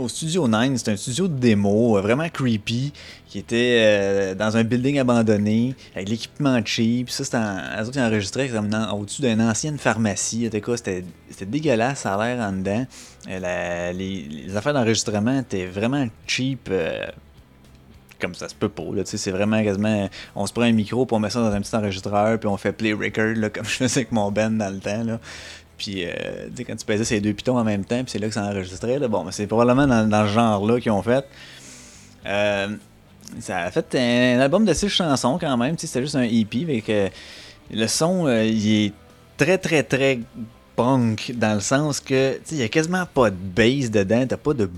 au 0.00 0.08
Studio 0.08 0.48
9. 0.48 0.76
C'est 0.76 0.90
un 0.90 0.96
studio 0.96 1.28
de 1.28 1.34
démo 1.34 1.96
euh, 1.96 2.00
vraiment 2.00 2.28
creepy 2.28 2.92
qui 3.26 3.38
était 3.38 3.78
euh, 3.80 4.34
dans 4.34 4.56
un 4.56 4.64
building 4.64 4.98
abandonné 4.98 5.74
avec 5.94 6.08
l'équipement 6.08 6.60
cheap. 6.64 7.10
Ça, 7.10 7.24
c'était 7.24 7.36
en, 7.36 8.06
enregistré 8.06 8.50
au-dessus 8.92 9.22
d'une 9.22 9.42
ancienne 9.42 9.78
pharmacie. 9.78 10.48
C'était 10.50 11.46
dégueulasse, 11.46 12.00
ça 12.00 12.14
a 12.14 12.26
l'air 12.26 12.46
en 12.46 12.52
dedans. 12.52 12.86
Euh, 13.28 13.92
les, 13.92 14.56
affaires 14.56 14.74
d'enregistrement 14.74 15.40
étaient 15.40 15.66
vraiment 15.66 16.06
cheap. 16.26 16.70
comme 18.20 18.34
ça 18.34 18.48
se 18.48 18.54
peut 18.54 18.68
pas. 18.68 18.84
C'est 19.04 19.30
vraiment 19.30 19.62
quasiment. 19.62 20.08
On 20.34 20.46
se 20.46 20.52
prend 20.52 20.62
un 20.62 20.72
micro, 20.72 21.06
puis 21.06 21.16
on 21.16 21.20
met 21.20 21.30
ça 21.30 21.40
dans 21.40 21.52
un 21.52 21.60
petit 21.60 21.74
enregistreur, 21.74 22.38
puis 22.38 22.48
on 22.48 22.56
fait 22.56 22.72
play 22.72 22.92
record, 22.92 23.34
là, 23.36 23.50
comme 23.54 23.64
je 23.64 23.70
faisais 23.70 24.00
avec 24.00 24.12
mon 24.12 24.30
band 24.30 24.50
dans 24.50 24.72
le 24.72 24.80
temps. 24.80 25.04
Là. 25.04 25.20
Puis, 25.78 26.04
euh, 26.04 26.48
quand 26.66 26.76
tu 26.76 26.84
pesais 26.84 27.04
ces 27.04 27.20
deux 27.20 27.32
pitons 27.32 27.56
en 27.56 27.64
même 27.64 27.84
temps, 27.84 28.02
puis 28.02 28.10
c'est 28.10 28.18
là 28.18 28.26
que 28.26 28.34
ça 28.34 28.42
enregistrait. 28.42 28.98
Là. 28.98 29.08
Bon, 29.08 29.24
c'est 29.30 29.46
probablement 29.46 29.86
dans, 29.86 30.26
ce 30.26 30.32
genre-là 30.32 30.80
qu'ils 30.80 30.92
ont 30.92 31.02
fait. 31.02 31.24
Euh, 32.26 32.68
ça 33.38 33.58
a 33.58 33.70
fait 33.70 33.94
un, 33.94 34.40
album 34.40 34.64
de 34.64 34.74
six 34.74 34.88
chansons 34.88 35.38
quand 35.38 35.56
même. 35.56 35.78
C'était 35.78 36.02
juste 36.02 36.16
un 36.16 36.22
EP. 36.22 36.64
Avec, 36.64 37.12
le 37.70 37.86
son, 37.86 38.26
euh, 38.26 38.44
il 38.44 38.86
est 38.86 38.92
très, 39.36 39.58
très, 39.58 39.82
très 39.82 40.20
punk 40.78 41.32
dans 41.34 41.54
le 41.54 41.60
sens 41.60 41.98
que 41.98 42.38
il 42.52 42.58
y 42.58 42.62
a 42.62 42.68
quasiment 42.68 43.04
pas 43.04 43.30
de 43.30 43.36
bass 43.36 43.90
dedans, 43.90 44.24
t'as 44.28 44.36
pas 44.36 44.54
de 44.54 44.70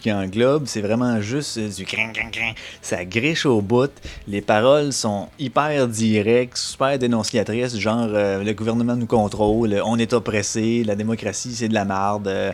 qui 0.00 0.10
englobe, 0.10 0.64
c'est 0.66 0.80
vraiment 0.80 1.20
juste 1.20 1.58
du 1.58 1.84
crin, 1.84 2.10
crin, 2.14 2.30
crin. 2.30 2.52
Ça 2.80 3.04
griche 3.04 3.44
au 3.44 3.60
bout. 3.60 3.90
Les 4.26 4.40
paroles 4.40 4.94
sont 4.94 5.28
hyper 5.38 5.86
directes, 5.86 6.56
super 6.56 6.98
dénonciatrices, 6.98 7.76
genre 7.76 8.08
euh, 8.08 8.42
le 8.42 8.52
gouvernement 8.54 8.96
nous 8.96 9.06
contrôle, 9.06 9.78
on 9.84 9.98
est 9.98 10.14
oppressé, 10.14 10.82
la 10.84 10.96
démocratie 10.96 11.54
c'est 11.54 11.68
de 11.68 11.74
la 11.74 11.84
merde. 11.84 12.28
Euh, 12.28 12.52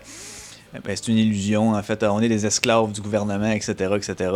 ben, 0.85 0.97
c'est 0.97 1.09
une 1.09 1.19
illusion, 1.19 1.75
en 1.75 1.83
fait, 1.85 2.03
on 2.03 2.21
est 2.21 2.29
des 2.29 2.45
esclaves 2.45 2.91
du 2.91 3.01
gouvernement, 3.01 3.53
etc. 3.53 3.95
etc. 3.97 4.31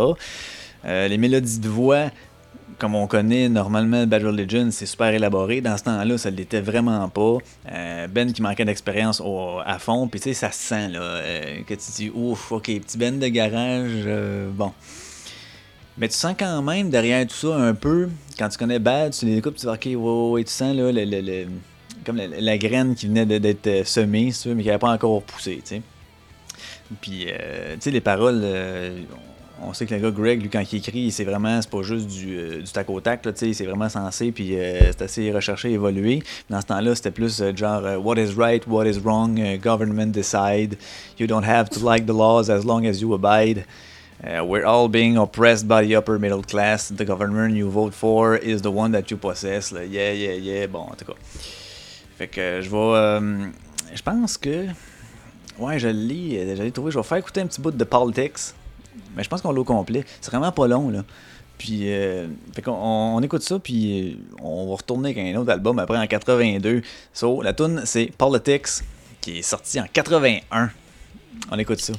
Euh, 0.85 1.09
les 1.09 1.19
mélodies 1.19 1.59
de 1.59 1.69
voix, 1.69 2.07
comme 2.79 2.95
on 2.95 3.07
connaît 3.07 3.49
normalement 3.49 4.07
Bad 4.07 4.25
Religion, 4.25 4.69
c'est 4.71 4.87
super 4.87 5.09
élaboré. 5.09 5.61
Dans 5.61 5.77
ce 5.77 5.85
temps-là, 5.85 6.19
ça 6.19 6.31
ne 6.31 6.37
l'était 6.37 6.61
vraiment 6.61 7.09
pas. 7.09 7.39
Euh, 7.73 8.07
ben 8.09 8.33
qui 8.33 8.43
manquait 8.43 8.65
d'expérience 8.65 9.23
à 9.65 9.79
fond, 9.79 10.09
puis 10.09 10.21
tu 10.21 10.31
sais, 10.31 10.35
ça 10.35 10.51
se 10.51 10.61
sent 10.61 10.89
là, 10.89 11.01
euh, 11.01 11.63
que 11.67 11.75
tu 11.75 11.91
dis 11.97 12.11
ouf, 12.15 12.53
ok, 12.53 12.65
petit 12.65 12.99
Ben 12.99 13.19
de 13.19 13.29
garage, 13.29 13.91
euh, 14.07 14.51
bon. 14.51 14.73
Mais 15.99 16.09
tu 16.09 16.15
sens 16.15 16.35
quand 16.39 16.63
même 16.63 16.89
derrière 16.91 17.27
tout 17.27 17.35
ça 17.35 17.57
un 17.57 17.75
peu, 17.75 18.09
quand 18.39 18.49
tu 18.49 18.59
connais 18.59 18.79
Bad, 18.79 19.13
tu 19.13 19.27
les 19.27 19.37
écoutes, 19.37 19.57
tu 19.57 19.67
dis 19.67 19.73
ok, 19.73 20.01
wow, 20.01 20.39
tu 20.39 20.47
sens 20.49 20.75
là, 20.75 20.91
le, 20.93 21.47
comme 22.05 22.17
la, 22.17 22.59
graine 22.59 22.95
qui 22.95 23.07
venait 23.07 23.27
d'être 23.27 23.87
semée, 23.87 24.33
mais 24.47 24.63
qui 24.63 24.69
n'avait 24.69 24.79
pas 24.79 24.91
encore 24.91 25.23
poussé, 25.23 25.61
tu 25.63 25.77
sais. 25.77 25.83
Puis, 27.01 27.27
tu 27.27 27.33
sais, 27.81 27.91
les 27.91 28.01
paroles, 28.01 28.45
on 29.63 29.73
sait 29.73 29.87
que 29.87 29.95
le 29.95 30.01
gars 30.01 30.11
Greg, 30.11 30.43
lui, 30.43 30.49
quand 30.49 30.63
il 30.73 30.79
écrit, 30.79 31.11
c'est 31.11 31.25
vraiment, 31.25 31.61
c'est 31.61 31.71
pas 31.71 31.83
juste 31.83 32.07
du, 32.07 32.37
euh, 32.37 32.63
du 32.63 32.73
tac 32.73 32.89
au 32.89 33.01
tac, 33.01 33.27
c'est 33.35 33.65
vraiment 33.65 33.89
sensé, 33.89 34.33
puis 34.33 34.59
euh, 34.59 34.93
c'est 34.93 35.03
assez 35.03 35.33
recherché, 35.33 35.73
évolué. 35.73 36.23
Dans 36.49 36.61
ce 36.61 36.67
temps-là, 36.67 36.95
c'était 36.95 37.11
plus 37.11 37.41
euh, 37.41 37.55
genre 37.55 37.83
What 38.03 38.17
is 38.17 38.35
right, 38.37 38.67
what 38.67 38.87
is 38.87 38.99
wrong, 38.99 39.39
government 39.59 40.13
decide. 40.13 40.77
You 41.19 41.27
don't 41.27 41.45
have 41.45 41.69
to 41.71 41.81
like 41.81 42.07
the 42.07 42.15
laws 42.15 42.51
as 42.51 42.65
long 42.65 42.87
as 42.87 43.01
you 43.01 43.15
abide. 43.15 43.65
we're 44.23 44.67
all 44.67 44.89
being 44.89 45.17
oppressed 45.17 45.67
by 45.67 45.87
the 45.87 45.97
upper 45.97 46.19
middle 46.19 46.43
class. 46.43 46.91
The 46.91 47.07
government 47.07 47.55
you 47.55 47.71
vote 47.71 47.95
for 47.95 48.37
is 48.37 48.61
the 48.61 48.71
one 48.71 48.93
that 48.93 49.11
you 49.11 49.17
possess. 49.17 49.73
Yeah, 49.73 50.13
yeah, 50.13 50.35
yeah. 50.35 50.67
Bon, 50.67 50.81
en 50.91 50.95
tout 50.95 51.07
cas. 51.07 51.19
Fait 52.19 52.29
que 52.29 52.61
je 52.61 52.69
vais. 52.69 53.51
je 53.95 54.03
pense 54.03 54.37
que. 54.37 54.67
Ouais, 55.59 55.79
je 55.79 55.89
lis. 55.89 56.37
J'allais 56.55 56.71
trouver. 56.71 56.91
Je 56.91 56.99
vais 56.99 57.03
faire 57.03 57.19
écouter 57.19 57.41
un 57.41 57.47
petit 57.47 57.63
bout 57.63 57.71
de 57.71 57.85
politics. 57.85 58.55
Mais 59.17 59.25
je 59.25 59.29
pense 59.29 59.43
qu'on 59.43 59.53
l'a 59.53 59.61
au 59.61 59.65
complet. 59.65 60.05
C'est 60.21 60.31
vraiment 60.31 60.53
pas 60.53 60.67
long, 60.69 60.91
là. 60.91 61.05
Puis, 61.59 61.93
euh, 61.93 62.27
fait 62.55 62.65
on, 62.67 63.21
écoute 63.23 63.43
ça, 63.43 63.59
puis 63.59 64.15
euh, 64.15 64.43
on 64.43 64.67
va 64.67 64.77
retourner 64.77 65.11
avec 65.11 65.19
un 65.19 65.39
autre 65.39 65.51
album 65.51 65.79
après 65.79 65.99
en 65.99 66.07
82. 66.07 66.81
So, 67.13 67.43
la 67.43 67.53
tune 67.53 67.83
c'est 67.85 68.11
Politics, 68.17 68.83
qui 69.21 69.41
est 69.41 69.43
sorti 69.43 69.79
en 69.79 69.85
81. 69.93 70.71
On 71.51 71.59
écoute 71.59 71.81
ça. 71.81 71.93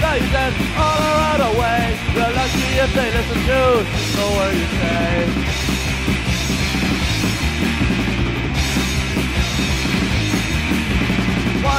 Places 0.00 0.52
all 0.78 1.02
around 1.02 1.40
the 1.44 1.52
way. 1.58 1.82
We're 2.14 2.34
lucky 2.34 2.68
if 2.84 2.90
they 2.94 3.08
listen 3.12 3.38
to 3.50 3.62
the 4.18 4.26
word 4.36 4.54
you 4.54 4.68
say. 4.78 5.58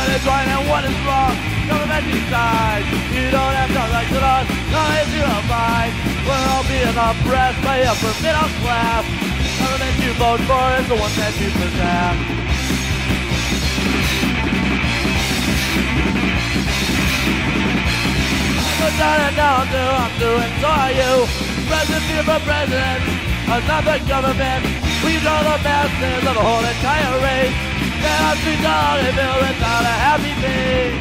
is 0.09 0.25
right 0.25 0.47
and 0.47 0.67
what 0.69 0.83
is 0.85 0.97
wrong. 1.05 1.35
Government 1.67 2.05
decides. 2.09 2.88
You 3.13 3.29
don't 3.29 3.55
have 3.61 3.71
to 3.77 3.83
like 3.93 4.09
the 4.09 4.21
laws. 4.21 4.47
Knowledge 4.73 5.11
you 5.13 5.21
don't. 5.21 5.93
We're 6.29 6.45
all 6.53 6.63
being 6.69 6.93
oppressed 6.93 7.61
by 7.63 7.81
upper 7.89 8.13
middle 8.21 8.49
class. 8.61 9.03
Government 9.59 9.95
you 10.03 10.13
vote 10.13 10.41
for 10.45 10.65
is 10.77 10.88
the 10.88 10.95
one 10.95 11.13
that 11.17 11.33
you 11.41 11.49
possess. 11.57 12.58
I'm 18.81 18.95
down 18.95 19.36
down 19.36 19.67
to 19.67 19.81
I'm 19.91 20.13
doing 20.19 20.53
so 20.63 20.67
are 20.71 20.91
you. 20.95 21.27
President 21.67 22.24
for 22.24 22.39
president, 22.48 23.03
another 23.43 24.00
government. 24.07 24.63
We 25.03 25.19
draw 25.19 25.43
the 25.43 25.59
masses 25.59 26.24
of 26.24 26.33
the 26.33 26.39
whole 26.39 26.63
entire 26.63 27.15
race. 27.19 27.55
Then 28.00 28.19
our 28.24 28.36
streets 28.39 28.63
are 28.63 29.03
filled 29.03 29.41
without 29.51 29.83
a 29.83 29.95
happy 30.00 30.33
face. 30.39 30.95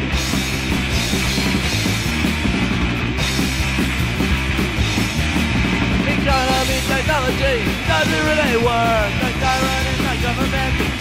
Economy, 6.19 6.79
technology, 6.83 7.57
doesn't 7.87 8.25
really 8.27 8.57
work. 8.59 9.11
The 9.23 9.31
tyrant 9.39 9.87
is 9.87 10.01
not 10.03 10.19
government, 10.27 10.98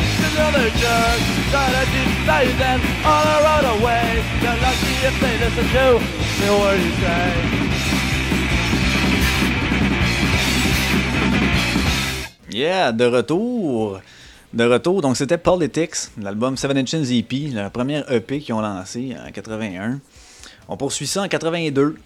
Yeah, 12.50 12.92
de 12.92 13.06
retour. 13.06 14.00
De 14.54 14.64
retour, 14.64 15.02
donc 15.02 15.18
c'était 15.18 15.38
Politics, 15.38 15.96
l'album 16.22 16.56
Seven 16.56 16.78
Inches 16.78 17.12
EP, 17.12 17.50
la 17.54 17.70
première 17.70 18.10
EP 18.12 18.40
qu'ils 18.40 18.56
ont 18.56 18.62
lancée 18.62 19.16
en 19.28 19.32
81. 19.32 20.00
On 20.70 20.78
poursuit 20.78 21.08
ça 21.08 21.24
en 21.24 21.28
82. 21.28 21.98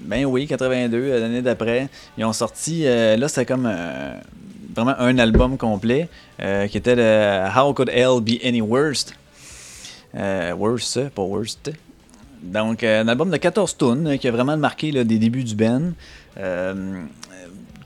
Ben 0.00 0.24
oui, 0.24 0.46
82, 0.46 1.20
l'année 1.20 1.42
d'après. 1.42 1.88
Ils 2.16 2.24
ont 2.24 2.32
sorti, 2.32 2.86
euh, 2.86 3.18
là 3.18 3.28
c'était 3.28 3.44
comme 3.44 3.68
euh, 3.70 4.14
vraiment 4.74 4.94
un 4.98 5.18
album 5.18 5.56
complet, 5.56 6.08
euh, 6.40 6.66
qui 6.66 6.78
était 6.78 6.96
le 6.96 7.48
How 7.56 7.72
Could 7.74 7.90
Hell 7.90 8.20
Be 8.20 8.44
Any 8.44 8.60
Worst? 8.60 9.14
worst, 10.14 11.08
pas 11.10 11.22
worst. 11.22 11.70
Donc, 12.42 12.82
euh, 12.82 13.02
un 13.02 13.08
album 13.08 13.30
de 13.30 13.36
14 13.36 13.76
tunes 13.76 14.06
euh, 14.06 14.16
qui 14.16 14.28
a 14.28 14.30
vraiment 14.30 14.56
marqué 14.56 14.92
des 14.92 15.18
débuts 15.18 15.44
du 15.44 15.54
Ben. 15.54 15.92
Euh, 16.38 17.02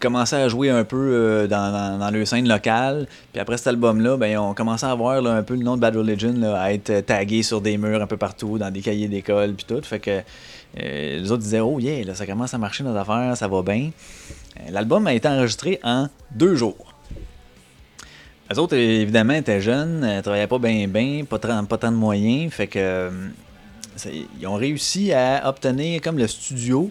commençait 0.00 0.36
à 0.36 0.48
jouer 0.48 0.70
un 0.70 0.84
peu 0.84 0.96
euh, 0.96 1.46
dans, 1.46 1.98
dans, 1.98 2.10
le 2.10 2.24
scène 2.24 2.46
locale. 2.46 3.06
Puis 3.32 3.40
après 3.40 3.56
cet 3.56 3.68
album-là, 3.68 4.16
ben, 4.16 4.38
on 4.38 4.54
commençait 4.54 4.86
à 4.86 4.94
voir 4.94 5.24
un 5.26 5.42
peu 5.42 5.54
le 5.54 5.62
nom 5.62 5.76
de 5.76 5.80
Bad 5.80 5.96
Religion 5.96 6.34
à 6.54 6.72
être 6.72 7.00
tagué 7.06 7.42
sur 7.42 7.60
des 7.60 7.78
murs 7.78 8.02
un 8.02 8.06
peu 8.06 8.16
partout, 8.16 8.58
dans 8.58 8.70
des 8.70 8.80
cahiers 8.80 9.08
d'école, 9.08 9.54
puis 9.54 9.64
tout. 9.66 9.82
Fait 9.82 10.00
que 10.00 10.20
les 10.76 11.30
autres 11.30 11.42
disaient 11.42 11.60
Oh 11.60 11.78
yeah, 11.80 12.04
là, 12.04 12.14
ça 12.14 12.26
commence 12.26 12.52
à 12.52 12.58
marcher 12.58 12.84
nos 12.84 12.96
affaires, 12.96 13.36
ça 13.36 13.48
va 13.48 13.62
bien. 13.62 13.90
L'album 14.70 15.06
a 15.06 15.14
été 15.14 15.28
enregistré 15.28 15.80
en 15.82 16.08
deux 16.30 16.54
jours. 16.54 16.94
Les 18.50 18.58
autres, 18.58 18.76
évidemment, 18.76 19.32
étaient 19.34 19.60
jeunes, 19.60 20.00
ne 20.00 20.20
travaillaient 20.20 20.46
pas 20.46 20.58
bien, 20.58 21.24
pas, 21.24 21.38
tant 21.38 21.62
de 21.62 21.96
moyens. 21.96 22.52
Fait 22.52 22.66
que 22.66 23.10
ils 24.38 24.46
ont 24.46 24.54
réussi 24.54 25.12
à 25.12 25.48
obtenir 25.48 26.00
comme 26.00 26.18
le 26.18 26.26
studio, 26.26 26.90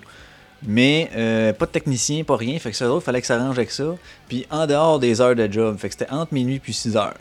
mais 0.65 1.09
euh, 1.15 1.53
pas 1.53 1.65
de 1.65 1.71
technicien, 1.71 2.23
pas 2.23 2.37
rien. 2.37 2.57
Fait 2.59 2.71
que 2.71 2.77
ça, 2.77 2.89
il 2.93 3.01
fallait 3.01 3.21
que 3.21 3.27
ça 3.27 3.35
arrange 3.35 3.57
avec 3.57 3.71
ça. 3.71 3.95
Puis 4.27 4.45
en 4.49 4.65
dehors 4.65 4.99
des 4.99 5.21
heures 5.21 5.35
de 5.35 5.51
job. 5.51 5.77
Fait 5.77 5.89
que 5.89 5.95
c'était 5.97 6.11
entre 6.11 6.33
minuit 6.33 6.59
puis 6.59 6.73
6 6.73 6.95
heures. 6.95 7.17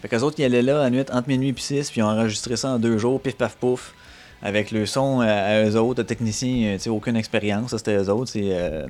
Fait 0.00 0.08
qu'eux 0.08 0.20
autres, 0.20 0.36
ils 0.38 0.44
allaient 0.44 0.62
là 0.62 0.82
à 0.82 0.90
nuit 0.90 1.04
entre 1.12 1.28
minuit 1.28 1.52
puis 1.52 1.62
6, 1.62 1.90
puis 1.90 2.00
ils 2.00 2.02
ont 2.02 2.08
enregistré 2.08 2.56
ça 2.56 2.70
en 2.70 2.78
deux 2.78 2.96
jours, 2.96 3.20
pif 3.20 3.36
paf 3.36 3.56
pouf. 3.56 3.92
Avec 4.42 4.70
le 4.70 4.86
son 4.86 5.20
à, 5.20 5.62
eux 5.64 5.76
autres, 5.76 6.00
le 6.00 6.06
technicien, 6.06 6.78
sais, 6.78 6.88
aucune 6.88 7.16
expérience, 7.16 7.76
c'était 7.76 7.96
eux 7.96 8.08
autres. 8.08 8.30
C'est 8.30 8.48
euh, 8.52 8.86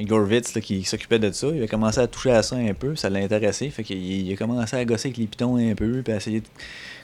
Gorvitz 0.00 0.52
qui 0.60 0.82
s'occupait 0.82 1.20
de 1.20 1.30
ça. 1.30 1.46
Il 1.54 1.62
a 1.62 1.68
commencé 1.68 2.00
à 2.00 2.08
toucher 2.08 2.32
à 2.32 2.42
ça 2.42 2.56
un 2.56 2.74
peu, 2.74 2.96
ça 2.96 3.08
l'a 3.08 3.20
intéressé. 3.20 3.70
Fait 3.70 3.84
qu'il 3.84 4.32
a 4.32 4.36
commencé 4.36 4.76
à 4.76 4.84
gosser 4.84 5.08
avec 5.08 5.18
les 5.18 5.26
pitons 5.26 5.56
un 5.56 5.74
peu, 5.76 6.02
puis 6.02 6.12
à 6.12 6.16
essayer 6.16 6.40
de 6.40 6.46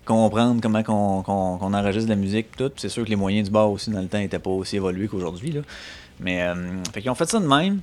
comprendre 0.05 0.61
comment 0.61 0.83
qu'on, 0.83 1.75
enregistre 1.75 2.09
de 2.09 2.15
la 2.15 2.21
musique 2.21 2.57
tout. 2.57 2.73
C'est 2.77 2.89
sûr 2.89 3.05
que 3.05 3.11
les 3.11 3.17
moyens 3.17 3.47
du 3.47 3.53
bar 3.53 3.71
aussi 3.71 3.91
dans 3.91 4.01
le 4.01 4.09
temps 4.09 4.19
n'étaient 4.19 4.41
pas 4.41 4.51
aussi 4.51 4.77
évolués 4.77 5.07
qu'aujourd'hui. 5.07 5.53
Là. 5.53 5.61
Mais 6.19 6.43
euh, 6.43 6.55
fait 6.93 7.03
qu'ils 7.03 7.11
ont 7.11 7.15
fait 7.15 7.29
ça 7.29 7.39
de 7.39 7.47
même. 7.47 7.81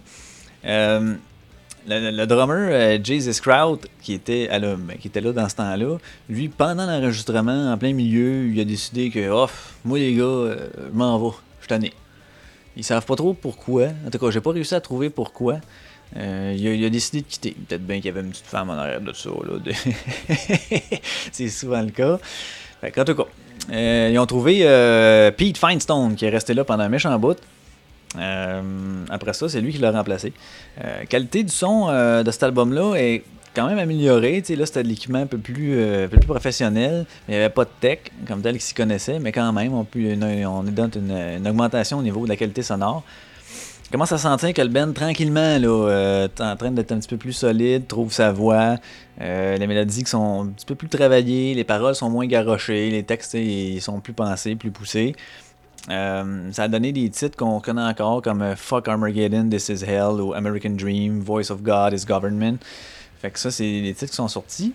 Euh, 0.65 1.15
le, 1.87 2.25
drummer 2.25 2.69
euh, 2.71 2.97
Jesus 3.03 3.41
Kraut, 3.41 3.79
qui 4.01 4.13
était, 4.13 4.47
ben, 4.59 4.97
qui 4.99 5.07
était 5.07 5.21
là 5.21 5.31
dans 5.31 5.49
ce 5.49 5.55
temps-là, 5.55 5.97
lui, 6.29 6.49
pendant 6.49 6.85
l'enregistrement, 6.85 7.71
en 7.71 7.77
plein 7.77 7.93
milieu, 7.93 8.47
il 8.47 8.59
a 8.59 8.65
décidé 8.65 9.09
que, 9.09 9.29
off, 9.29 9.75
moi 9.83 9.99
les 9.99 10.13
gars, 10.13 10.23
je 10.23 10.93
m'en 10.93 11.19
vais, 11.19 11.35
je 11.61 11.67
t'en 11.67 11.81
ai. 11.81 11.93
Ils 12.75 12.83
savent 12.83 13.05
pas 13.05 13.15
trop 13.15 13.33
pourquoi. 13.33 13.89
En 14.05 14.09
tout 14.09 14.17
cas, 14.17 14.31
j'ai 14.31 14.41
pas 14.41 14.51
réussi 14.51 14.73
à 14.73 14.81
trouver 14.81 15.09
pourquoi. 15.09 15.59
Euh, 16.17 16.55
il, 16.57 16.85
a, 16.85 16.89
décidé 16.89 17.21
de 17.21 17.27
quitter. 17.27 17.55
Peut-être 17.67 17.85
bien 17.85 17.97
qu'il 17.97 18.05
y 18.05 18.09
avait 18.09 18.21
une 18.21 18.29
petite 18.29 18.45
femme 18.45 18.69
en 18.69 18.73
arrière 18.73 19.01
de 19.01 19.13
ça. 19.13 19.29
c'est 21.31 21.49
souvent 21.49 21.81
le 21.81 21.89
cas. 21.89 22.19
en 22.83 23.05
tout 23.05 23.15
cas, 23.15 23.25
euh, 23.71 24.09
ils 24.11 24.19
ont 24.19 24.25
trouvé 24.25 24.59
euh, 24.61 25.31
Pete 25.31 25.57
Finestone 25.57 26.15
qui 26.15 26.25
est 26.25 26.29
resté 26.29 26.53
là 26.53 26.63
pendant 26.63 26.83
un 26.83 26.89
méchant 26.89 27.17
bout. 27.17 27.37
Après 28.15 29.33
ça, 29.33 29.49
c'est 29.49 29.61
lui 29.61 29.71
qui 29.71 29.79
l'a 29.79 29.91
remplacé. 29.91 30.33
qualité 31.09 31.43
du 31.43 31.51
son 31.51 31.87
de 31.87 32.31
cet 32.31 32.43
album-là 32.43 32.95
est 32.95 33.23
quand 33.55 33.67
même 33.67 33.79
améliorée. 33.79 34.43
là, 34.49 34.65
c'était 34.65 34.83
de 34.83 34.87
l'équipement 34.87 35.19
un 35.19 35.25
peu 35.25 35.37
plus, 35.37 35.77
plus 36.09 36.19
professionnel. 36.27 37.05
Il 37.27 37.31
n'y 37.31 37.37
avait 37.37 37.49
pas 37.49 37.65
de 37.65 37.69
tech 37.79 37.99
comme 38.27 38.41
tel 38.41 38.57
qui 38.57 38.65
s'y 38.65 38.73
connaissait, 38.73 39.19
mais 39.19 39.31
quand 39.31 39.51
même, 39.53 39.73
on, 39.73 39.85
est 39.95 40.15
dans 40.15 40.89
une, 40.89 41.47
augmentation 41.47 41.99
au 41.99 42.03
niveau 42.03 42.23
de 42.23 42.29
la 42.29 42.35
qualité 42.35 42.61
sonore 42.61 43.03
commence 43.93 44.11
à 44.11 44.17
sentir 44.17 44.55
que 44.55 44.61
le 44.63 44.69
band, 44.69 44.91
tranquillement, 44.91 45.59
là, 45.59 45.67
euh, 45.67 46.25
est 46.25 46.41
en 46.41 46.55
train 46.55 46.71
d'être 46.71 46.91
un 46.91 46.97
petit 46.97 47.07
peu 47.07 47.17
plus 47.17 47.31
solide, 47.31 47.87
trouve 47.87 48.11
sa 48.11 48.31
voix. 48.31 48.77
Euh, 49.21 49.55
les 49.55 49.67
mélodies 49.67 50.03
sont 50.07 50.45
un 50.45 50.47
petit 50.47 50.65
peu 50.65 50.73
plus 50.73 50.89
travaillées, 50.89 51.53
les 51.53 51.63
paroles 51.63 51.93
sont 51.93 52.09
moins 52.09 52.25
garochées, 52.25 52.89
les 52.89 53.03
textes 53.03 53.35
ils 53.35 53.79
sont 53.81 53.99
plus 53.99 54.13
pensés, 54.13 54.55
plus 54.55 54.71
poussés. 54.71 55.15
Euh, 55.89 56.51
ça 56.51 56.63
a 56.63 56.67
donné 56.67 56.91
des 56.91 57.09
titres 57.09 57.37
qu'on 57.37 57.59
connaît 57.59 57.81
encore 57.81 58.21
comme 58.21 58.55
Fuck 58.55 58.87
Armageddon, 58.87 59.49
This 59.49 59.69
Is 59.69 59.83
Hell 59.83 60.21
ou 60.21 60.33
American 60.33 60.71
Dream, 60.71 61.19
Voice 61.19 61.51
of 61.51 61.61
God 61.61 61.93
is 61.93 62.05
Government. 62.05 62.57
Fait 63.21 63.31
que 63.31 63.39
ça, 63.39 63.51
c'est 63.51 63.63
les 63.63 63.93
titres 63.93 64.11
qui 64.11 64.15
sont 64.15 64.27
sortis. 64.27 64.73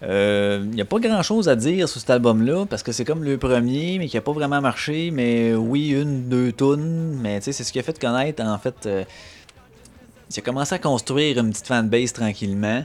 Il 0.00 0.06
euh, 0.08 0.64
n'y 0.64 0.80
a 0.80 0.84
pas 0.84 1.00
grand 1.00 1.22
chose 1.22 1.48
à 1.48 1.56
dire 1.56 1.88
sur 1.88 2.00
cet 2.00 2.10
album-là 2.10 2.66
parce 2.66 2.84
que 2.84 2.92
c'est 2.92 3.04
comme 3.04 3.24
le 3.24 3.36
premier, 3.36 3.98
mais 3.98 4.06
qui 4.06 4.16
n'a 4.16 4.20
pas 4.20 4.32
vraiment 4.32 4.60
marché. 4.60 5.10
Mais 5.10 5.54
oui, 5.54 5.90
une, 5.90 6.28
deux 6.28 6.52
tunes. 6.52 7.18
Mais 7.20 7.40
c'est 7.40 7.52
ce 7.52 7.72
qui 7.72 7.78
a 7.78 7.82
fait 7.82 7.98
connaître 7.98 8.42
en 8.42 8.58
fait. 8.58 8.86
Euh, 8.86 9.04
il 10.30 10.38
a 10.38 10.42
commencé 10.42 10.74
à 10.74 10.78
construire 10.78 11.38
une 11.38 11.50
petite 11.50 11.66
fanbase 11.66 12.12
tranquillement. 12.12 12.84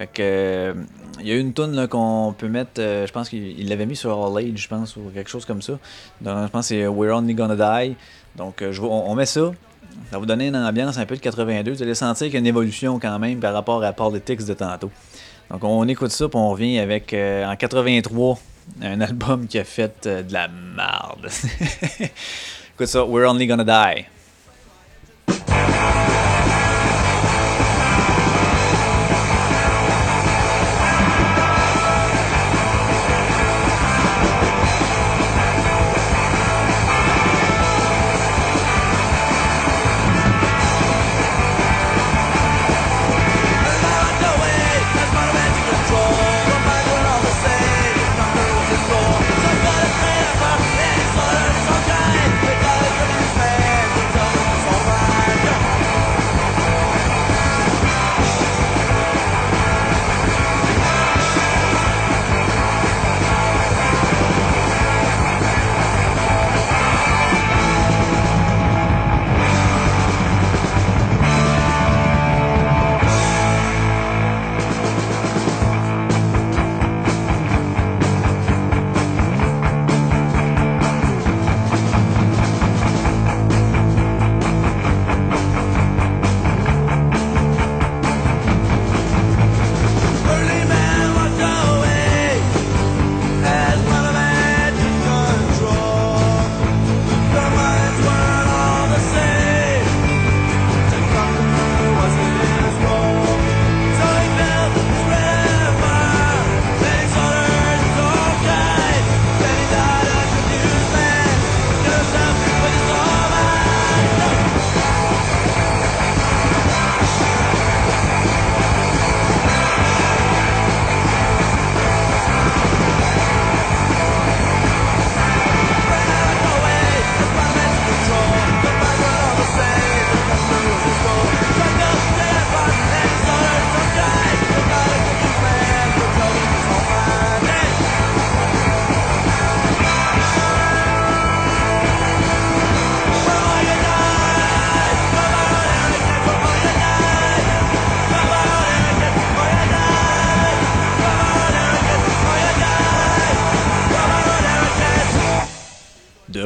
Fait 0.00 0.06
que 0.06 0.74
il 1.20 1.28
y 1.28 1.32
a 1.32 1.36
une 1.36 1.52
tune 1.52 1.86
qu'on 1.86 2.34
peut 2.36 2.48
mettre, 2.48 2.78
euh, 2.78 3.06
je 3.06 3.12
pense 3.12 3.28
qu'il 3.28 3.68
l'avait 3.68 3.84
mis 3.84 3.96
sur 3.96 4.10
All 4.12 4.42
Age, 4.42 4.56
je 4.56 4.66
pense, 4.66 4.96
ou 4.96 5.10
quelque 5.12 5.28
chose 5.28 5.44
comme 5.44 5.60
ça. 5.60 5.74
Je 6.24 6.30
pense 6.48 6.50
que 6.50 6.74
c'est 6.74 6.86
We're 6.86 7.14
Only 7.14 7.34
Gonna 7.34 7.54
Die. 7.84 7.96
Donc 8.34 8.64
je, 8.70 8.80
on, 8.80 9.14
met 9.14 9.26
ça. 9.26 9.42
Ça 9.42 10.12
va 10.12 10.18
vous 10.18 10.24
donner 10.24 10.46
une 10.46 10.56
ambiance 10.56 10.96
un 10.96 11.04
peu 11.04 11.16
de 11.16 11.20
82. 11.20 11.72
Vous 11.72 11.82
allez 11.82 11.94
sentir 11.94 12.28
qu'il 12.28 12.32
y 12.32 12.36
a 12.38 12.40
une 12.40 12.46
évolution 12.46 12.98
quand 12.98 13.18
même 13.18 13.40
par 13.40 13.52
rapport 13.52 13.84
à 13.84 13.92
Politics 13.92 14.42
de 14.46 14.54
tantôt. 14.54 14.90
Donc 15.50 15.64
on 15.64 15.86
écoute 15.86 16.12
ça, 16.12 16.30
puis 16.30 16.38
on 16.38 16.48
revient 16.48 16.78
avec, 16.78 17.12
euh, 17.12 17.44
en 17.44 17.54
83, 17.54 18.38
un 18.80 19.02
album 19.02 19.46
qui 19.48 19.58
a 19.58 19.64
fait 19.64 20.06
euh, 20.06 20.22
de 20.22 20.32
la 20.32 20.48
merde. 20.48 21.28
écoute 22.74 22.86
ça, 22.86 23.04
We're 23.04 23.30
Only 23.30 23.46
Gonna 23.46 23.64
Die. 23.64 24.06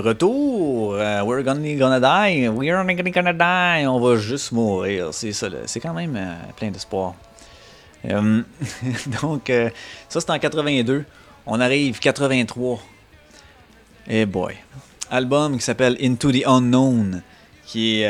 Retour. 0.04 0.94
Euh, 0.94 1.22
we're 1.22 1.42
gonna, 1.42 1.74
gonna 1.76 2.00
die. 2.00 2.48
We're 2.48 2.84
gonna, 2.84 3.10
gonna 3.10 3.32
die. 3.32 3.86
On 3.86 3.98
va 3.98 4.16
juste 4.16 4.52
mourir. 4.52 5.12
C'est 5.12 5.32
ça. 5.32 5.48
C'est 5.66 5.80
quand 5.80 5.94
même 5.94 6.14
euh, 6.16 6.34
plein 6.56 6.70
d'espoir. 6.70 7.14
Euh, 8.04 8.42
donc, 9.22 9.50
ça, 10.08 10.20
c'est 10.20 10.30
en 10.30 10.38
82. 10.38 11.04
On 11.46 11.60
arrive 11.60 11.98
83. 11.98 12.78
Et 14.06 14.20
hey 14.20 14.26
boy. 14.26 14.54
Album 15.10 15.56
qui 15.56 15.62
s'appelle 15.64 15.96
Into 16.00 16.30
the 16.30 16.46
Unknown. 16.46 17.22
Qui 17.66 18.04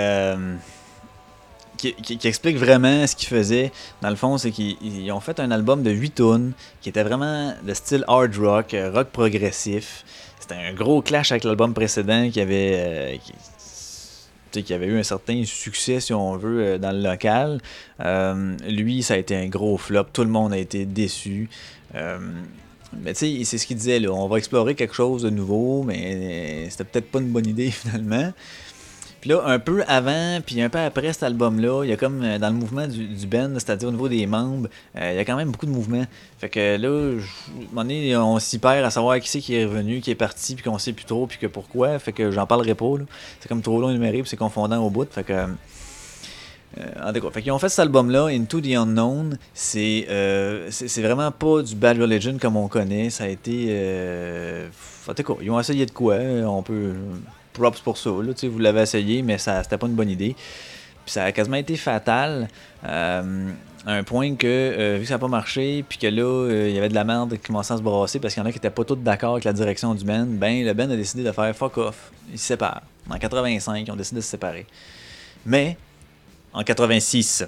explique 2.24 2.56
vraiment 2.56 3.06
ce 3.06 3.14
qu'ils 3.14 3.28
faisaient. 3.28 3.72
Dans 4.02 4.10
le 4.10 4.16
fond, 4.16 4.36
c'est 4.38 4.50
qu'ils 4.50 5.12
ont 5.12 5.20
fait 5.20 5.38
un 5.38 5.50
album 5.50 5.82
de 5.82 5.90
8 5.90 6.10
tonnes 6.10 6.52
qui 6.80 6.88
était 6.88 7.02
vraiment 7.02 7.54
de 7.62 7.74
style 7.74 8.04
hard 8.08 8.36
rock, 8.36 8.74
rock 8.92 9.08
progressif. 9.08 10.04
C'était 10.46 10.60
un 10.60 10.74
gros 10.74 11.00
clash 11.00 11.32
avec 11.32 11.44
l'album 11.44 11.72
précédent 11.72 12.28
qui 12.30 12.38
avait, 12.38 12.72
euh, 12.74 13.16
qui, 14.52 14.74
avait 14.74 14.86
eu 14.86 14.98
un 14.98 15.02
certain 15.02 15.42
succès, 15.46 16.00
si 16.00 16.12
on 16.12 16.36
veut, 16.36 16.62
euh, 16.62 16.78
dans 16.78 16.92
le 16.92 17.02
local. 17.02 17.62
lui, 18.68 19.02
ça 19.02 19.14
a 19.14 19.16
été 19.16 19.34
un 19.34 19.46
gros 19.46 19.78
flop. 19.78 20.04
Tout 20.12 20.22
le 20.22 20.28
monde 20.28 20.52
a 20.52 20.58
été 20.58 20.84
déçu. 20.84 21.48
mais 21.94 23.14
tu 23.14 23.38
sais, 23.38 23.44
c'est 23.44 23.56
ce 23.56 23.66
qu'il 23.66 23.78
disait, 23.78 24.00
là. 24.00 24.10
On 24.10 24.28
va 24.28 24.36
explorer 24.36 24.74
quelque 24.74 24.94
chose 24.94 25.22
de 25.22 25.30
nouveau, 25.30 25.82
mais 25.82 26.68
c'était 26.68 26.84
peut-être 26.84 27.10
pas 27.10 27.20
une 27.20 27.32
bonne 27.32 27.46
idée 27.46 27.70
finalement. 27.70 28.30
Puis 29.24 29.30
là, 29.30 29.42
un 29.46 29.58
peu 29.58 29.82
avant, 29.88 30.42
puis 30.44 30.60
un 30.60 30.68
peu 30.68 30.78
après 30.78 31.10
cet 31.14 31.22
album-là, 31.22 31.82
il 31.84 31.88
y 31.88 31.94
a 31.94 31.96
comme 31.96 32.22
euh, 32.22 32.38
dans 32.38 32.50
le 32.50 32.56
mouvement 32.56 32.86
du, 32.86 33.06
du 33.06 33.26
band, 33.26 33.54
c'est-à-dire 33.54 33.88
au 33.88 33.90
niveau 33.90 34.06
des 34.06 34.26
membres, 34.26 34.68
euh, 34.98 35.12
il 35.12 35.16
y 35.16 35.18
a 35.18 35.24
quand 35.24 35.36
même 35.36 35.50
beaucoup 35.50 35.64
de 35.64 35.70
mouvements. 35.70 36.04
Fait 36.38 36.50
que 36.50 36.76
là, 36.76 37.18
donné, 37.72 38.14
on 38.18 38.38
s'y 38.38 38.58
perd 38.58 38.84
à 38.84 38.90
savoir 38.90 39.18
qui 39.20 39.30
c'est 39.30 39.40
qui 39.40 39.54
est 39.54 39.64
revenu, 39.64 40.02
qui 40.02 40.10
est 40.10 40.14
parti, 40.14 40.54
puis 40.54 40.62
qu'on 40.62 40.76
sait 40.76 40.92
plus 40.92 41.06
trop, 41.06 41.26
puis 41.26 41.38
que 41.38 41.46
pourquoi. 41.46 41.98
Fait 41.98 42.12
que 42.12 42.30
j'en 42.32 42.44
parlerai 42.44 42.74
pas. 42.74 42.84
C'est 43.40 43.48
comme 43.48 43.62
trop 43.62 43.80
long 43.80 43.88
énuméré, 43.88 44.20
puis 44.20 44.28
c'est 44.28 44.36
confondant 44.36 44.84
au 44.84 44.90
bout. 44.90 45.10
Fait 45.10 45.24
que. 45.24 45.32
Euh, 45.32 45.46
en 47.02 47.10
tout 47.14 47.22
cas, 47.22 47.30
fait 47.30 47.40
qu'ils 47.40 47.52
ont 47.52 47.58
fait 47.58 47.70
cet 47.70 47.78
album-là, 47.78 48.26
Into 48.26 48.60
the 48.60 48.74
Unknown. 48.76 49.38
C'est 49.54 50.04
euh, 50.10 50.68
vraiment 50.98 51.30
pas 51.30 51.62
du 51.62 51.74
Bad 51.74 51.98
Religion 51.98 52.36
comme 52.38 52.58
on 52.58 52.68
connaît. 52.68 53.08
Ça 53.08 53.24
a 53.24 53.28
été. 53.28 53.74
En 55.08 55.14
tout 55.14 55.22
cas, 55.22 55.40
ils 55.40 55.50
ont 55.50 55.58
essayé 55.58 55.86
de 55.86 55.92
quoi. 55.92 56.16
On 56.44 56.62
peut 56.62 56.92
props 57.54 57.80
pour 57.80 57.96
ça. 57.96 58.10
Là, 58.10 58.32
vous 58.42 58.58
l'avez 58.58 58.82
essayé, 58.82 59.22
mais 59.22 59.38
ça 59.38 59.62
c'était 59.62 59.78
pas 59.78 59.86
une 59.86 59.94
bonne 59.94 60.10
idée. 60.10 60.36
Puis 61.04 61.12
ça 61.12 61.24
a 61.24 61.32
quasiment 61.32 61.56
été 61.56 61.76
fatal. 61.76 62.48
Euh, 62.86 63.50
à 63.86 63.92
un 63.92 64.02
point 64.02 64.34
que, 64.34 64.46
euh, 64.46 64.96
vu 64.96 65.02
que 65.02 65.08
ça 65.08 65.14
n'a 65.14 65.18
pas 65.18 65.28
marché, 65.28 65.84
puis 65.86 65.98
que 65.98 66.06
là, 66.06 66.22
euh, 66.22 66.68
il 66.70 66.74
y 66.74 66.78
avait 66.78 66.88
de 66.88 66.94
la 66.94 67.04
merde 67.04 67.34
qui 67.34 67.46
commençait 67.46 67.74
à 67.74 67.76
se 67.76 67.82
brasser 67.82 68.18
parce 68.18 68.32
qu'il 68.32 68.42
y 68.42 68.44
en 68.44 68.48
a 68.48 68.52
qui 68.52 68.56
n'étaient 68.56 68.70
pas 68.70 68.84
tous 68.84 68.96
d'accord 68.96 69.32
avec 69.32 69.44
la 69.44 69.52
direction 69.52 69.94
du 69.94 70.04
band, 70.04 70.24
ben 70.26 70.64
le 70.64 70.72
band 70.72 70.90
a 70.90 70.96
décidé 70.96 71.22
de 71.22 71.32
faire 71.32 71.54
fuck 71.54 71.76
off. 71.76 72.10
Ils 72.32 72.38
se 72.38 72.46
séparent. 72.46 72.82
En 73.10 73.18
85, 73.18 73.86
ils 73.86 73.90
ont 73.90 73.96
décidé 73.96 74.20
de 74.20 74.24
se 74.24 74.30
séparer. 74.30 74.66
Mais, 75.44 75.76
en 76.54 76.62
86, 76.62 77.44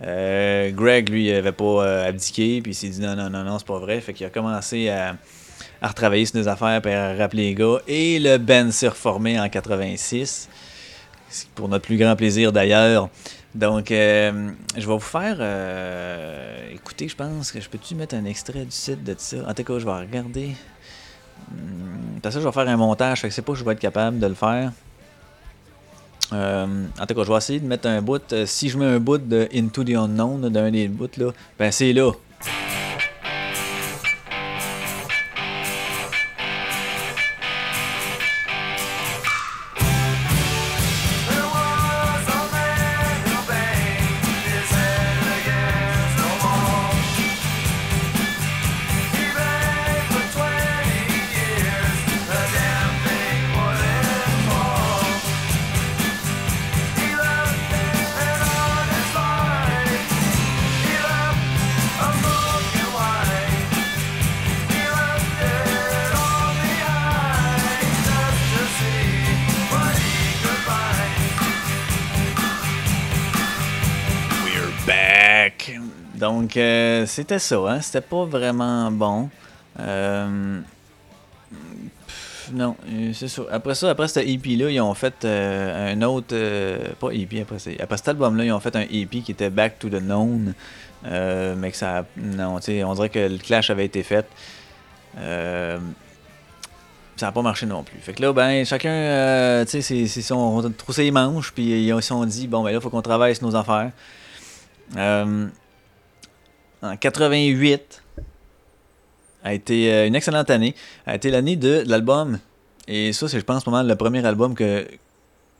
Greg, 0.00 1.08
lui, 1.08 1.32
avait 1.32 1.50
pas 1.50 2.04
abdiqué, 2.04 2.60
puis 2.62 2.72
il 2.72 2.74
s'est 2.74 2.88
dit 2.88 3.00
non, 3.00 3.16
non, 3.16 3.28
non, 3.28 3.42
non, 3.42 3.58
c'est 3.58 3.66
pas 3.66 3.78
vrai. 3.80 4.00
Fait 4.00 4.12
qu'il 4.12 4.26
a 4.26 4.30
commencé 4.30 4.88
à 4.88 5.16
à 5.82 5.88
retravailler 5.88 6.24
sur 6.24 6.38
nos 6.38 6.48
affaires 6.48 6.80
et 6.86 6.94
à 6.94 7.14
rappeler 7.14 7.48
les 7.48 7.54
gars. 7.54 7.78
Et 7.88 8.18
le 8.20 8.38
band 8.38 8.70
s'est 8.70 8.88
reformé 8.88 9.38
en 9.38 9.48
86. 9.48 10.48
Pour 11.54 11.68
notre 11.68 11.84
plus 11.84 11.96
grand 11.96 12.14
plaisir 12.14 12.52
d'ailleurs. 12.52 13.08
Donc, 13.54 13.90
euh, 13.90 14.50
je 14.76 14.86
vais 14.86 14.92
vous 14.92 15.00
faire. 15.00 15.36
Euh, 15.40 16.70
écoutez, 16.72 17.08
je 17.08 17.16
pense 17.16 17.50
que 17.50 17.60
je 17.60 17.68
peux-tu 17.68 17.94
mettre 17.94 18.14
un 18.14 18.24
extrait 18.24 18.64
du 18.64 18.70
site 18.70 19.02
de 19.02 19.14
ça? 19.18 19.38
En 19.46 19.52
tout 19.52 19.64
cas, 19.64 19.78
je 19.78 19.84
vais 19.84 19.92
regarder. 19.92 20.54
Hmm, 21.50 22.20
parce 22.22 22.34
que 22.34 22.40
je 22.40 22.46
vais 22.46 22.52
faire 22.52 22.68
un 22.68 22.76
montage, 22.76 23.20
fait 23.20 23.28
que 23.28 23.34
c'est 23.34 23.42
pas 23.42 23.52
que 23.52 23.58
je 23.58 23.64
vais 23.64 23.72
être 23.72 23.80
capable 23.80 24.18
de 24.18 24.26
le 24.26 24.34
faire. 24.34 24.72
Euh, 26.32 26.86
en 26.98 27.06
tout 27.06 27.14
cas, 27.14 27.24
je 27.24 27.28
vais 27.30 27.36
essayer 27.36 27.60
de 27.60 27.66
mettre 27.66 27.88
un 27.88 28.00
bout. 28.00 28.22
si 28.46 28.68
je 28.70 28.78
mets 28.78 28.86
un 28.86 29.00
bout 29.00 29.18
de 29.18 29.48
Into 29.54 29.84
the 29.84 29.90
Unknown 29.96 30.48
d'un 30.48 30.70
des 30.70 30.88
bouts 30.88 31.08
là, 31.18 31.32
ben 31.58 31.70
c'est 31.70 31.92
là. 31.92 32.12
C'était 77.12 77.38
ça, 77.38 77.56
hein? 77.56 77.80
C'était 77.82 78.00
pas 78.00 78.24
vraiment 78.24 78.90
bon. 78.90 79.28
Euh, 79.78 80.60
non, 82.52 82.74
euh, 82.88 83.12
c'est 83.12 83.28
ça. 83.28 83.42
Après 83.50 83.74
ça, 83.74 83.90
après 83.90 84.08
cet 84.08 84.26
EP-là, 84.26 84.70
ils 84.70 84.80
ont 84.80 84.94
fait 84.94 85.24
un 85.26 86.00
autre. 86.02 86.34
pas 86.98 87.10
EP, 87.12 87.42
après, 87.42 87.56
après 87.78 87.96
cet 87.98 88.08
album-là, 88.08 88.44
ils 88.44 88.52
ont 88.52 88.60
fait 88.60 88.74
un 88.76 88.86
EP 88.90 89.20
qui 89.20 89.32
était 89.32 89.50
Back 89.50 89.78
to 89.78 89.90
the 89.90 90.00
Known. 90.00 90.54
mais 91.04 91.70
que 91.70 91.76
ça. 91.76 92.06
Non, 92.16 92.58
tu 92.60 92.66
sais, 92.66 92.82
on 92.82 92.94
dirait 92.94 93.10
que 93.10 93.18
le 93.18 93.38
clash 93.38 93.68
avait 93.68 93.84
été 93.84 94.02
fait. 94.02 94.26
ça 95.14 95.78
n'a 97.20 97.32
pas 97.32 97.42
marché 97.42 97.66
non 97.66 97.82
plus. 97.82 97.98
Fait 98.00 98.14
que 98.14 98.22
là, 98.22 98.32
ben, 98.32 98.64
chacun, 98.64 99.64
tu 99.68 99.82
sais, 99.82 100.06
c'est 100.06 100.22
son 100.22 100.72
troussé 100.78 101.04
les 101.04 101.10
manches, 101.10 101.52
puis 101.52 101.88
ils 101.88 101.94
se 101.94 102.00
sont 102.00 102.24
dit, 102.24 102.48
bon, 102.48 102.62
ben 102.62 102.72
là, 102.72 102.80
faut 102.80 102.88
qu'on 102.88 103.02
travaille 103.02 103.36
sur 103.36 103.46
nos 103.46 103.54
affaires. 103.54 103.90
En 106.82 106.96
88 106.96 108.02
a 109.44 109.54
été 109.54 109.92
euh, 109.92 110.06
une 110.08 110.16
excellente 110.16 110.50
année. 110.50 110.74
A 111.06 111.14
été 111.14 111.30
l'année 111.30 111.54
de, 111.54 111.84
l'album. 111.86 112.38
Et 112.88 113.12
ça, 113.12 113.28
c'est, 113.28 113.38
je 113.38 113.44
pense, 113.44 113.64
le 113.66 113.94
premier 113.94 114.24
album 114.26 114.54
que, 114.54 114.86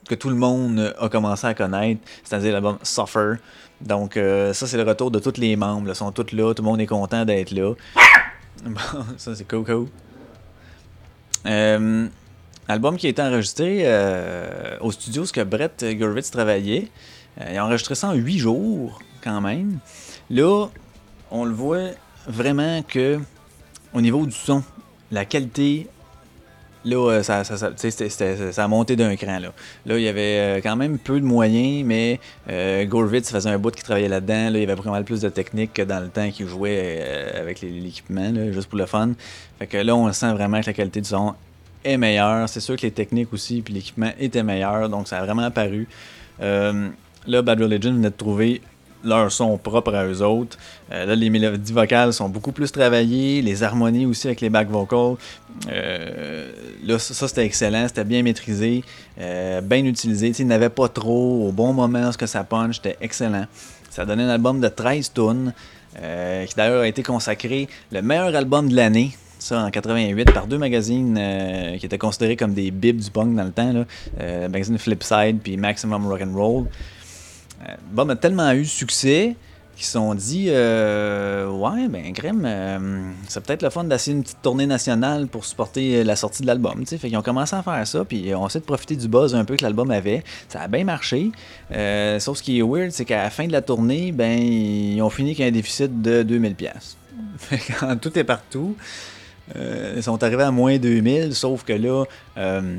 que 0.07 0.15
tout 0.15 0.29
le 0.29 0.35
monde 0.35 0.93
a 0.99 1.07
commencé 1.07 1.47
à 1.47 1.53
connaître. 1.53 2.01
C'est-à-dire 2.25 2.51
l'album 2.51 2.77
Suffer. 2.83 3.35
Donc, 3.79 4.17
euh, 4.17 4.51
ça, 4.53 4.67
c'est 4.67 4.75
le 4.75 4.83
retour 4.83 5.11
de 5.11 5.19
tous 5.19 5.37
les 5.37 5.55
membres. 5.55 5.87
Ils 5.87 5.95
sont 5.95 6.11
tous 6.11 6.33
là. 6.33 6.53
Tout 6.53 6.61
le 6.61 6.67
monde 6.69 6.81
est 6.81 6.87
content 6.87 7.25
d'être 7.25 7.51
là. 7.51 7.73
Bon, 8.63 8.79
ça, 9.17 9.35
c'est 9.35 9.45
Coco. 9.45 9.89
Euh, 11.45 12.07
album 12.67 12.95
qui 12.95 13.07
a 13.07 13.09
été 13.09 13.21
enregistré 13.21 13.83
au 14.79 14.91
studio 14.91 15.25
ce 15.25 15.33
que 15.33 15.41
Brett 15.41 15.83
Gurvitz 15.83 16.31
travaillait. 16.31 16.87
il 17.41 17.57
a 17.57 17.65
enregistré 17.65 17.95
ça 17.95 18.09
en 18.09 18.13
8 18.13 18.37
jours, 18.37 19.01
quand 19.21 19.41
même. 19.41 19.79
Là, 20.29 20.67
on 21.33 21.45
le 21.45 21.53
voit 21.53 21.89
vraiment 22.27 22.81
que 22.83 23.19
au 23.93 24.01
niveau 24.01 24.25
du 24.25 24.31
son, 24.31 24.63
la 25.11 25.25
qualité, 25.25 25.87
là, 26.85 27.11
euh, 27.11 27.23
ça, 27.23 28.63
a 28.63 28.67
monté 28.67 28.95
d'un 28.95 29.15
cran. 29.15 29.39
Là. 29.39 29.51
là, 29.85 29.97
il 29.97 30.03
y 30.03 30.07
avait 30.07 30.37
euh, 30.39 30.61
quand 30.61 30.75
même 30.75 30.99
peu 30.99 31.19
de 31.19 31.25
moyens, 31.25 31.83
mais 31.85 32.19
euh, 32.49 32.85
Gorvitz 32.85 33.31
faisait 33.31 33.49
un 33.49 33.57
bout 33.57 33.71
qui 33.71 33.83
travaillait 33.83 34.07
là-dedans. 34.07 34.51
Là, 34.51 34.59
il 34.59 34.59
y 34.59 34.63
avait 34.63 34.75
vraiment 34.75 35.01
plus 35.03 35.21
de 35.21 35.29
technique 35.29 35.73
que 35.73 35.81
dans 35.81 35.99
le 35.99 36.09
temps 36.09 36.29
qu'il 36.29 36.47
jouait 36.47 37.33
avec 37.35 37.61
l'équipement, 37.61 38.31
juste 38.51 38.69
pour 38.69 38.77
le 38.77 38.85
fun. 38.85 39.13
Fait 39.57 39.67
que 39.67 39.77
là, 39.77 39.95
on 39.95 40.11
sent 40.13 40.33
vraiment 40.33 40.61
que 40.61 40.67
la 40.67 40.73
qualité 40.73 41.01
du 41.01 41.09
son 41.09 41.33
est 41.83 41.97
meilleure. 41.97 42.47
C'est 42.47 42.59
sûr 42.59 42.75
que 42.75 42.83
les 42.83 42.91
techniques 42.91 43.33
aussi, 43.33 43.61
puis 43.61 43.73
l'équipement 43.73 44.11
était 44.19 44.43
meilleur, 44.43 44.87
donc 44.87 45.07
ça 45.07 45.17
a 45.17 45.25
vraiment 45.25 45.43
apparu. 45.43 45.87
là, 46.39 47.41
Bad 47.41 47.59
Religion 47.59 47.91
venait 47.91 48.11
de 48.11 48.15
trouver 48.15 48.61
leur 49.03 49.31
son 49.31 49.57
propre 49.57 49.93
à 49.93 50.05
eux 50.05 50.21
autres. 50.21 50.57
Euh, 50.91 51.05
là, 51.05 51.15
les 51.15 51.29
mélodies 51.29 51.73
vocales 51.73 52.13
sont 52.13 52.29
beaucoup 52.29 52.51
plus 52.51 52.71
travaillées, 52.71 53.41
les 53.41 53.63
harmonies 53.63 54.05
aussi 54.05 54.27
avec 54.27 54.41
les 54.41 54.49
back 54.49 54.69
vocals. 54.69 55.15
Euh, 55.69 56.51
là, 56.83 56.99
ça, 56.99 57.27
c'était 57.27 57.45
excellent, 57.45 57.87
c'était 57.87 58.03
bien 58.03 58.23
maîtrisé, 58.23 58.83
euh, 59.19 59.61
bien 59.61 59.85
utilisé. 59.85 60.31
il 60.39 60.47
n'avait 60.47 60.69
pas 60.69 60.87
trop 60.87 61.47
au 61.47 61.51
bon 61.51 61.73
moment 61.73 62.11
ce 62.11 62.17
que 62.17 62.25
ça 62.25 62.43
punch, 62.43 62.77
c'était 62.77 62.97
excellent. 63.01 63.45
Ça 63.89 64.05
donnait 64.05 64.23
un 64.23 64.29
album 64.29 64.59
de 64.59 64.67
13 64.67 65.13
tunes, 65.13 65.53
qui 65.95 66.55
d'ailleurs 66.55 66.81
a 66.81 66.87
été 66.87 67.03
consacré 67.03 67.67
le 67.91 68.01
meilleur 68.01 68.35
album 68.35 68.67
de 68.67 68.75
l'année 68.75 69.11
ça 69.37 69.61
en 69.61 69.69
88 69.69 70.31
par 70.31 70.47
deux 70.47 70.57
magazines 70.57 71.19
qui 71.77 71.85
étaient 71.85 71.97
considérés 71.97 72.37
comme 72.37 72.53
des 72.53 72.71
bibs 72.71 72.97
du 72.97 73.11
punk 73.11 73.35
dans 73.35 73.43
le 73.43 73.51
temps, 73.51 73.73
le 74.17 74.47
magazine 74.47 74.77
Flipside 74.79 75.39
puis 75.43 75.57
Maximum 75.57 76.07
Rock 76.07 76.21
and 76.21 76.33
Roll. 76.33 76.65
L'album 77.67 78.09
a 78.09 78.15
tellement 78.15 78.51
eu 78.51 78.65
succès 78.65 79.35
qui 79.75 79.85
se 79.85 79.93
sont 79.93 80.13
dit 80.13 80.47
euh, 80.49 81.47
Ouais, 81.49 81.87
ben, 81.87 82.13
crème, 82.13 82.43
euh, 82.45 83.11
c'est 83.27 83.43
peut-être 83.43 83.63
le 83.63 83.69
fun 83.69 83.83
d'essayer 83.83 84.15
une 84.15 84.23
petite 84.23 84.41
tournée 84.41 84.67
nationale 84.67 85.27
pour 85.27 85.45
supporter 85.45 86.03
la 86.03 86.15
sortie 86.15 86.41
de 86.43 86.47
l'album. 86.47 86.85
Fait 86.85 86.97
qu'ils 86.97 87.17
ont 87.17 87.21
commencé 87.21 87.55
à 87.55 87.63
faire 87.63 87.85
ça, 87.87 88.05
puis 88.05 88.33
on 88.35 88.47
essaie 88.47 88.59
de 88.59 88.65
profiter 88.65 88.95
du 88.95 89.07
buzz 89.07 89.33
un 89.35 89.45
peu 89.45 89.55
que 89.55 89.63
l'album 89.63 89.89
avait. 89.91 90.23
Ça 90.47 90.61
a 90.61 90.67
bien 90.67 90.83
marché. 90.83 91.31
Euh, 91.71 92.19
sauf 92.19 92.37
ce 92.37 92.43
qui 92.43 92.59
est 92.59 92.61
weird, 92.61 92.91
c'est 92.91 93.05
qu'à 93.05 93.23
la 93.23 93.29
fin 93.29 93.47
de 93.47 93.51
la 93.51 93.61
tournée, 93.61 94.11
ben, 94.11 94.39
ils 94.39 95.01
ont 95.01 95.09
fini 95.09 95.31
avec 95.31 95.41
un 95.41 95.51
déficit 95.51 96.01
de 96.01 96.23
2000$. 96.23 96.71
Fait 97.37 97.57
que 97.57 97.79
quand 97.79 97.95
tout 97.97 98.17
est 98.17 98.23
partout. 98.23 98.75
euh, 99.55 99.93
ils 99.97 100.03
sont 100.03 100.21
arrivés 100.23 100.43
à 100.43 100.51
moins 100.51 100.77
2000, 100.77 101.33
sauf 101.33 101.63
que 101.63 101.73
là, 101.73 102.05
euh, 102.37 102.77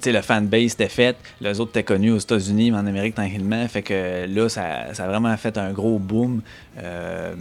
sais, 0.00 0.12
le 0.12 0.22
fanbase 0.22 0.72
était 0.72 0.88
fait. 0.88 1.16
Les 1.40 1.60
autres 1.60 1.70
étaient 1.70 1.82
connus 1.82 2.12
aux 2.12 2.18
États-Unis, 2.18 2.70
mais 2.70 2.78
en 2.78 2.86
Amérique 2.86 3.14
tranquillement. 3.14 3.66
Fait 3.68 3.82
que 3.82 4.26
là, 4.26 4.48
ça, 4.48 4.94
ça 4.94 5.04
a 5.04 5.08
vraiment 5.08 5.36
fait 5.36 5.56
un 5.58 5.72
gros 5.72 5.98
boom. 5.98 6.42
Euh, 6.78 7.34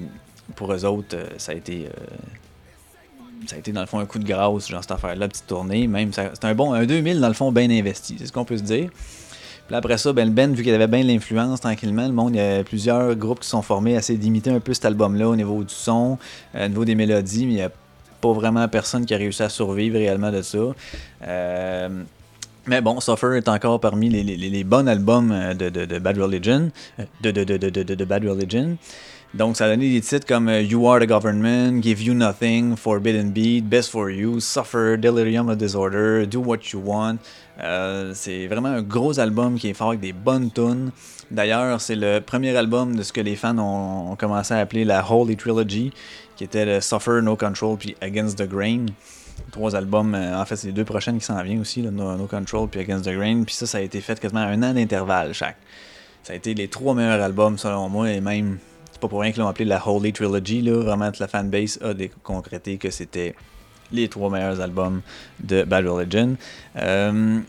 pour 0.56 0.74
eux 0.74 0.86
autres, 0.86 1.16
euh, 1.16 1.28
ça 1.38 1.52
a 1.52 1.56
été. 1.56 1.86
euh, 1.86 2.06
ça 3.48 3.58
a 3.58 3.60
été 3.60 3.72
dans 3.72 3.82
le 3.82 3.88
fond 3.88 4.00
un 4.00 4.06
coup 4.06 4.18
de 4.18 4.26
grâce, 4.26 4.70
genre 4.70 4.82
cette 4.82 4.92
affaire-là, 4.92 5.28
petite 5.28 5.46
tournée. 5.46 5.88
Même, 5.88 6.12
un 6.42 6.56
bon, 6.56 6.74
un 6.74 6.86
2000 6.86 7.20
dans 7.20 7.28
le 7.28 7.34
fond 7.34 7.52
bien 7.52 7.70
investi, 7.70 8.16
c'est 8.18 8.26
ce 8.26 8.32
qu'on 8.32 8.46
peut 8.46 8.58
se 8.58 8.64
dire. 8.64 8.90
Puis 9.68 9.76
après 9.76 9.98
ça, 9.98 10.14
ben, 10.14 10.26
le 10.26 10.32
Ben, 10.32 10.54
vu 10.54 10.64
qu'il 10.64 10.74
avait 10.74 10.88
bien 10.88 11.04
l'influence 11.04 11.60
tranquillement, 11.60 12.08
le 12.08 12.14
monde, 12.14 12.34
il 12.34 12.38
y 12.38 12.40
a 12.40 12.64
plusieurs 12.64 13.16
groupes 13.16 13.42
qui 13.42 13.48
sont 13.50 13.62
formés 13.62 13.96
à 13.96 14.00
essayer 14.00 14.18
d'imiter 14.18 14.52
un 14.52 14.60
peu 14.60 14.74
cet 14.74 14.86
album-là 14.86 15.28
au 15.28 15.36
niveau 15.36 15.64
du 15.64 15.74
son, 15.74 16.18
au 16.56 16.68
niveau 16.68 16.86
des 16.86 16.96
mélodies, 16.96 17.46
mais 17.46 17.52
il 17.52 17.56
n'y 17.56 17.62
a 17.62 17.72
pas 18.22 18.32
vraiment 18.32 18.68
personne 18.68 19.06
qui 19.06 19.14
a 19.14 19.18
réussi 19.18 19.44
à 19.44 19.50
survivre 19.50 19.98
réellement 19.98 20.32
de 20.32 20.42
ça. 20.42 20.60
Mais 22.68 22.82
bon, 22.82 23.00
Suffer 23.00 23.38
est 23.38 23.48
encore 23.48 23.80
parmi 23.80 24.10
les, 24.10 24.24
les- 24.24 24.38
les 24.38 24.64
bons 24.64 24.88
albums 24.88 25.32
euh, 25.32 25.54
de, 25.54 25.70
de- 25.70 25.86
de 25.86 26.00
Bad 26.00 26.18
Religion. 26.18 26.72
euh, 27.00 27.04
De, 27.22 27.32
de, 27.32 28.06
Bad 28.06 28.24
Religion. 28.26 28.78
Donc, 29.34 29.58
ça 29.58 29.66
a 29.66 29.70
donné 29.70 29.92
des 29.92 30.00
titres 30.02 30.26
comme 30.26 30.48
euh, 30.48 30.62
You 30.62 30.88
Are 30.90 31.00
the 31.00 31.08
Government, 31.08 31.82
Give 31.82 32.02
You 32.02 32.14
Nothing, 32.14 32.76
Forbidden 32.78 33.32
Beat, 33.32 33.66
Best 33.68 33.90
for 33.92 34.10
You, 34.10 34.40
Suffer, 34.40 34.98
Delirium 34.98 35.50
of 35.50 35.58
Disorder, 35.58 36.26
Do 36.26 36.40
What 36.40 36.60
You 36.74 36.82
Want. 36.84 37.18
Euh, 37.62 38.12
c'est 38.14 38.48
vraiment 38.48 38.70
un 38.70 38.82
gros 38.82 39.20
album 39.20 39.58
qui 39.60 39.70
est 39.70 39.74
fort 39.74 39.90
avec 39.90 40.00
des 40.00 40.14
bonnes 40.14 40.52
tunes. 40.52 40.92
D'ailleurs, 41.32 41.82
c'est 41.82 41.96
le 41.96 42.20
premier 42.22 42.56
album 42.56 42.96
de 42.96 43.04
ce 43.04 43.12
que 43.12 43.20
les 43.22 43.36
fans 43.36 43.58
ont, 43.58 44.12
ont 44.12 44.16
commencé 44.16 44.54
à 44.54 44.60
appeler 44.60 44.86
la 44.86 45.04
Holy 45.10 45.36
Trilogy, 45.36 45.92
qui 46.38 46.44
était 46.46 46.80
Suffer, 46.82 47.20
No 47.22 47.36
Control, 47.36 47.78
puis 47.78 47.96
Against 48.02 48.38
the 48.38 48.48
Grain. 48.48 48.86
Trois 49.52 49.76
albums, 49.76 50.16
euh, 50.16 50.40
en 50.40 50.46
fait, 50.46 50.56
c'est 50.56 50.68
les 50.68 50.74
deux 50.74 50.86
prochaines 50.86 51.18
qui 51.18 51.26
s'en 51.26 51.42
viennent 51.42 51.62
aussi, 51.62 51.82
là, 51.82 51.92
no, 51.92 52.28
Control 52.28 52.68
puis 52.68 52.82
Against 52.82 53.06
the 53.06 53.14
Grain. 53.14 53.44
Puis 53.44 53.56
ça, 53.56 53.66
ça 53.66 53.78
a 53.78 53.82
été 53.82 54.02
fait 54.02 54.20
quasiment 54.20 54.42
à 54.42 54.48
un 54.48 54.64
an 54.64 54.74
d'intervalle 54.74 55.34
chaque. 55.34 55.58
Ça 56.24 56.34
a 56.34 56.36
été 56.36 56.54
les 56.54 56.68
trois 56.68 56.94
meilleurs 56.94 57.22
albums 57.22 57.58
selon 57.58 57.88
moi, 57.88 58.12
et 58.12 58.20
même, 58.20 58.58
c'est 58.92 59.00
pas 59.00 59.08
pour 59.08 59.22
rien 59.22 59.32
qu'ils 59.32 59.42
l'ont 59.42 59.48
appelé 59.48 59.66
la 59.66 59.82
Holy 59.88 60.12
Trilogy, 60.12 60.62
là. 60.62 60.82
Vraiment, 60.82 61.12
la 61.20 61.28
fanbase 61.28 61.80
a 61.84 61.94
concrété 62.24 62.78
que 62.78 62.90
c'était 62.90 63.36
les 63.92 64.10
trois 64.10 64.30
meilleurs 64.30 64.60
albums 64.60 65.02
de 65.42 65.64
Bad 65.64 65.88
Religion. 65.88 66.36
Euh, 66.78 67.40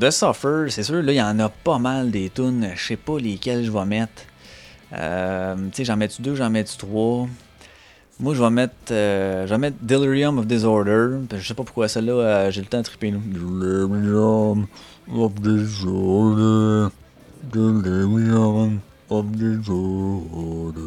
The 0.00 0.10
Suffer, 0.10 0.66
c'est 0.70 0.82
sûr, 0.82 1.02
là, 1.02 1.12
il 1.12 1.16
y 1.16 1.22
en 1.22 1.38
a 1.38 1.48
pas 1.48 1.78
mal 1.78 2.10
des 2.10 2.30
tunes. 2.30 2.70
Je 2.74 2.82
sais 2.82 2.96
pas 2.96 3.18
lesquelles 3.18 3.64
je 3.64 3.70
vais 3.70 3.84
mettre. 3.84 4.22
Euh, 4.94 5.54
tu 5.56 5.76
sais, 5.76 5.84
j'en 5.84 5.96
mets-tu 5.96 6.22
deux, 6.22 6.34
j'en 6.34 6.50
mets-tu 6.50 6.76
trois? 6.76 7.26
Moi, 8.22 8.34
je 8.34 8.40
vais 8.40 8.50
mettre, 8.50 8.92
euh, 8.92 9.46
je 9.48 9.50
vais 9.50 9.58
mettre 9.58 9.78
Delirium 9.82 10.38
of 10.38 10.46
Disorder. 10.46 11.08
Je 11.34 11.44
sais 11.44 11.54
pas 11.54 11.64
pourquoi 11.64 11.88
celle-là, 11.88 12.12
euh, 12.12 12.50
j'ai 12.52 12.60
le 12.60 12.68
temps 12.68 12.78
de 12.78 12.84
triper. 12.84 13.10
Delirium 13.10 14.68
of 15.12 15.34
Disorder. 15.34 16.94
Delirium 17.52 18.78
of 19.10 19.26
Disorder. 19.26 20.80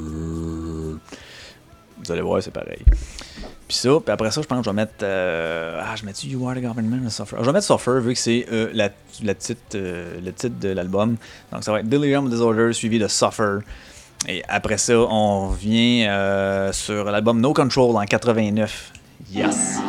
Vous 1.98 2.12
allez 2.12 2.22
voir, 2.22 2.42
c'est 2.42 2.52
pareil. 2.52 2.86
Puis 3.68 3.76
ça, 3.78 3.90
puis 4.00 4.14
après 4.14 4.32
ça, 4.32 4.42
je 4.42 4.48
pense 4.48 4.60
que 4.60 4.64
je 4.64 4.70
vais 4.70 4.76
mettre. 4.76 5.04
euh, 5.04 5.82
ah, 5.84 5.94
je 5.98 6.06
mets 6.06 6.14
You 6.24 6.48
Are 6.48 6.56
the 6.56 6.62
Government 6.62 7.10
Suffer? 7.10 7.36
Je 7.42 7.46
vais 7.46 7.52
mettre 7.52 7.66
Suffer 7.66 8.00
vu 8.00 8.14
que 8.14 8.20
c'est 8.20 8.46
euh, 8.50 8.70
la, 8.74 8.92
la 9.24 9.36
titre, 9.36 9.60
le 9.74 10.32
titre 10.32 10.58
de 10.62 10.70
l'album. 10.70 11.18
Donc 11.52 11.66
ça 11.66 11.74
va 11.74 11.82
être 11.82 11.90
Delirium 11.90 12.28
of 12.28 12.32
Disorder 12.32 12.72
suivi 12.72 12.98
de 12.98 13.10
Suffer. 13.10 13.58
Et 14.28 14.44
après 14.48 14.78
ça, 14.78 14.98
on 14.98 15.50
revient 15.50 16.06
euh, 16.08 16.72
sur 16.72 17.06
l'album 17.06 17.40
No 17.40 17.54
Control 17.54 17.96
en 17.96 18.06
89. 18.06 18.92
Yes! 19.32 19.80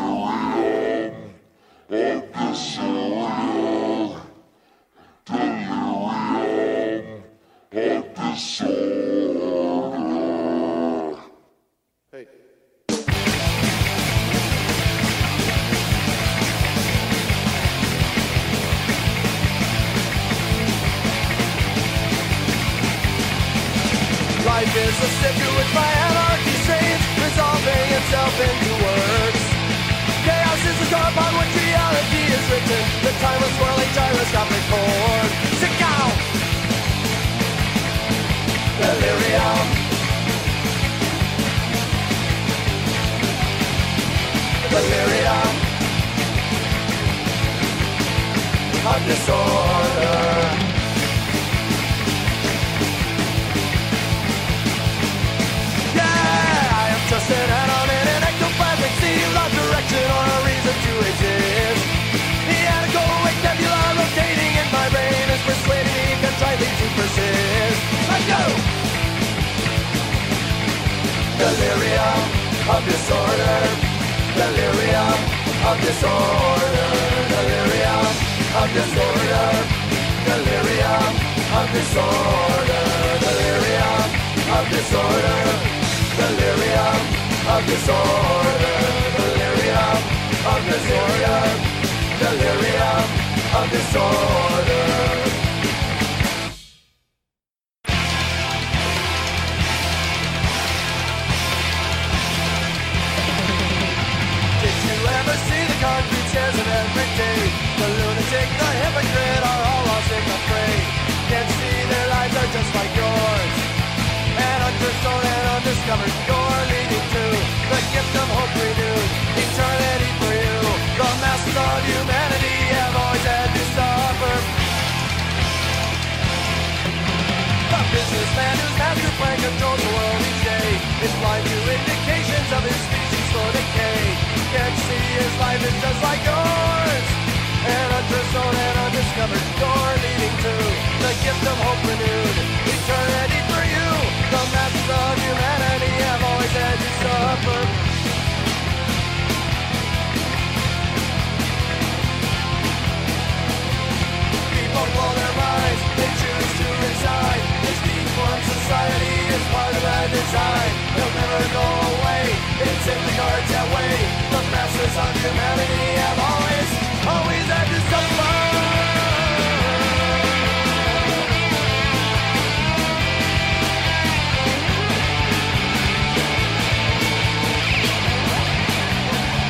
purpose 164.87 164.99
of 164.99 165.17
humanity 165.23 165.87
have 165.99 166.19
always, 166.31 166.71
always 167.07 167.47
had 167.51 167.67
to 167.73 167.81
suffer. 167.91 168.35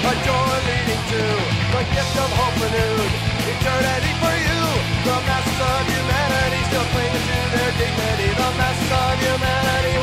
A 0.06 0.14
leading 0.68 1.02
to 1.12 1.22
the 1.72 1.82
gift 1.92 2.16
of 2.16 2.30
hope 2.38 2.56
renewed. 2.62 3.12
Eternity 3.52 4.12
for 4.22 4.34
you, 4.46 4.62
the 5.04 5.16
masses 5.26 5.60
of 5.60 5.82
humanity 5.92 6.60
still 6.68 6.86
clinging 6.92 7.26
to 7.28 7.38
their 7.52 7.72
dignity. 7.80 8.28
The 8.40 8.50
masses 8.56 8.92
of 8.92 9.12
humanity 9.20 9.96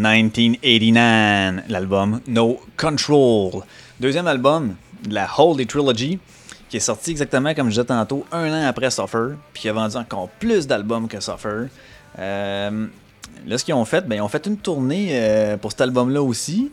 1989, 0.00 1.64
l'album 1.68 2.20
No 2.26 2.58
Control. 2.78 3.62
Deuxième 4.00 4.26
album 4.26 4.74
de 5.06 5.14
la 5.14 5.28
Holy 5.36 5.66
Trilogy, 5.66 6.18
qui 6.70 6.78
est 6.78 6.80
sorti 6.80 7.10
exactement, 7.10 7.52
comme 7.52 7.66
je 7.66 7.72
disais 7.72 7.84
tantôt, 7.84 8.24
un 8.32 8.50
an 8.50 8.66
après 8.66 8.90
Suffer, 8.90 9.34
puis 9.52 9.60
qui 9.60 9.68
a 9.68 9.74
vendu 9.74 9.96
encore 9.96 10.30
plus 10.30 10.66
d'albums 10.66 11.06
que 11.06 11.20
Suffer. 11.20 11.66
Euh, 12.18 12.86
là, 13.46 13.58
ce 13.58 13.62
qu'ils 13.62 13.74
ont 13.74 13.84
fait, 13.84 14.08
ben, 14.08 14.16
ils 14.16 14.20
ont 14.22 14.28
fait 14.28 14.46
une 14.46 14.56
tournée 14.56 15.08
euh, 15.12 15.58
pour 15.58 15.70
cet 15.70 15.82
album-là 15.82 16.22
aussi. 16.22 16.70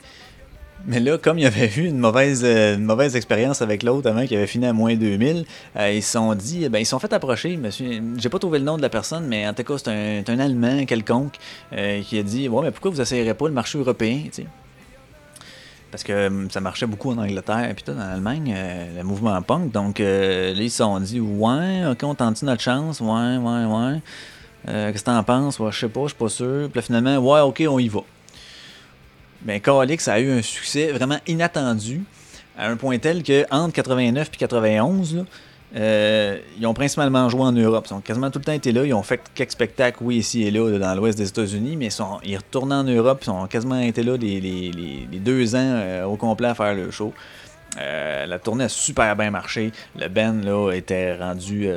Mais 0.86 1.00
là, 1.00 1.18
comme 1.18 1.38
il 1.38 1.44
y 1.44 1.48
avait 1.48 1.70
eu 1.76 1.86
une 1.86 1.98
mauvaise, 1.98 2.44
euh, 2.46 2.76
une 2.76 2.86
mauvaise 2.86 3.16
expérience 3.16 3.62
avec 3.62 3.84
l'autre 3.84 4.10
avant 4.10 4.26
qui 4.26 4.36
avait 4.36 4.48
fini 4.48 4.66
à 4.68 4.74
moins 4.74 4.96
2000, 4.96 5.46
euh, 5.76 5.92
ils 5.92 6.04
se 6.04 6.12
sont 6.12 6.34
dit, 6.36 6.70
ben, 6.70 6.80
ils 6.80 6.86
se 6.86 6.92
sont 6.92 7.00
fait 7.00 7.12
approcher. 7.12 7.58
Monsieur, 7.58 8.02
j'ai 8.18 8.30
pas 8.30 8.40
trouvé 8.40 8.60
le 8.60 8.66
nom 8.66 8.78
de 8.78 8.82
la 8.82 8.90
personne, 8.90 9.28
mais 9.28 9.48
en 9.48 9.54
tout 9.54 9.64
cas, 9.64 9.78
c'est 9.78 10.30
un, 10.30 10.40
Allemand 10.40 10.86
quelconque 10.86 11.36
euh, 11.74 12.02
qui 12.04 12.20
a 12.20 12.24
dit, 12.24 12.48
ouais, 12.48 12.66
mais 12.66 12.72
pourquoi 12.72 12.92
vous 12.92 13.02
essayerez 13.02 13.34
pas 13.34 13.48
le 13.48 13.54
marché 13.54 13.78
européen? 13.80 14.24
Parce 15.90 16.04
que 16.04 16.14
euh, 16.14 16.50
ça 16.50 16.62
marchait 16.62 16.86
beaucoup 16.86 17.12
en 17.12 17.18
Angleterre 17.18 17.70
et 17.70 17.74
puis 17.74 17.84
en 17.92 18.00
Allemagne, 18.00 18.56
le 18.96 19.04
mouvement 19.04 19.42
punk. 19.42 19.72
Donc 19.72 20.00
là, 20.00 20.52
ils 20.52 20.70
se 20.70 20.78
sont 20.78 21.00
dit, 21.00 21.20
ouais, 21.20 21.86
ok, 21.90 22.04
on 22.04 22.16
tente 22.16 22.42
notre 22.44 22.62
chance, 22.62 23.02
ouais, 23.02 23.38
ouais, 23.38 23.66
ouais. 23.66 24.02
Qu'est-ce 24.66 25.04
que 25.04 25.06
t'en 25.06 25.24
penses? 25.24 25.60
Ouais, 25.60 25.72
je 25.72 25.80
sais 25.80 25.90
pas, 25.90 26.04
je 26.04 26.08
suis 26.08 26.18
pas 26.18 26.30
sûr. 26.30 26.70
Puis 26.70 26.76
là, 26.76 26.82
finalement, 26.82 27.18
ouais, 27.18 27.42
ok, 27.42 27.64
on 27.68 27.80
y 27.80 27.88
va. 27.88 28.02
Ben, 29.48 29.62
Calix 29.62 30.10
a 30.10 30.20
eu 30.20 30.30
un 30.30 30.42
succès 30.42 30.92
vraiment 30.92 31.20
inattendu, 31.26 32.04
à 32.58 32.68
un 32.68 32.76
point 32.76 32.98
tel 32.98 33.24
que 33.24 33.46
entre 33.50 33.74
89 33.76 34.28
et 34.34 34.38
91, 34.38 35.16
là, 35.16 35.24
euh, 35.78 36.38
ils 36.60 36.68
ont 36.68 36.74
principalement 36.74 37.30
joué 37.30 37.44
en 37.44 37.54
Europe. 37.54 37.88
Ils 37.90 37.94
ont 37.94 38.02
quasiment 38.02 38.30
tout 38.30 38.40
le 38.40 38.44
temps 38.44 38.52
été 38.52 38.74
là. 38.74 38.84
Ils 38.84 38.94
ont 38.94 39.04
fait 39.04 39.22
quelques 39.34 39.52
spectacles, 39.52 40.00
oui, 40.02 40.18
ici 40.18 40.44
et 40.44 40.52
là, 40.52 40.78
dans 40.78 40.96
l'ouest 40.96 41.18
des 41.18 41.30
États-Unis, 41.30 41.78
mais 41.78 41.86
ils, 41.86 41.92
sont, 41.92 42.20
ils 42.26 42.36
retournaient 42.36 42.76
en 42.76 42.84
Europe. 42.84 43.24
Ils 43.26 43.30
ont 43.30 43.48
quasiment 43.48 43.80
été 43.80 44.04
là 44.04 44.18
les, 44.18 45.08
deux 45.14 45.56
ans 45.56 45.60
euh, 45.62 46.04
au 46.04 46.18
complet 46.18 46.50
à 46.50 46.56
faire 46.56 46.74
le 46.74 46.92
show. 46.92 47.14
Euh, 47.80 48.26
la 48.26 48.40
tournée 48.40 48.66
a 48.66 48.70
super 48.70 49.16
bien 49.16 49.32
marché. 49.32 49.72
Le 49.98 50.10
band 50.10 50.42
là, 50.44 50.74
était 50.74 51.16
rendu. 51.16 51.70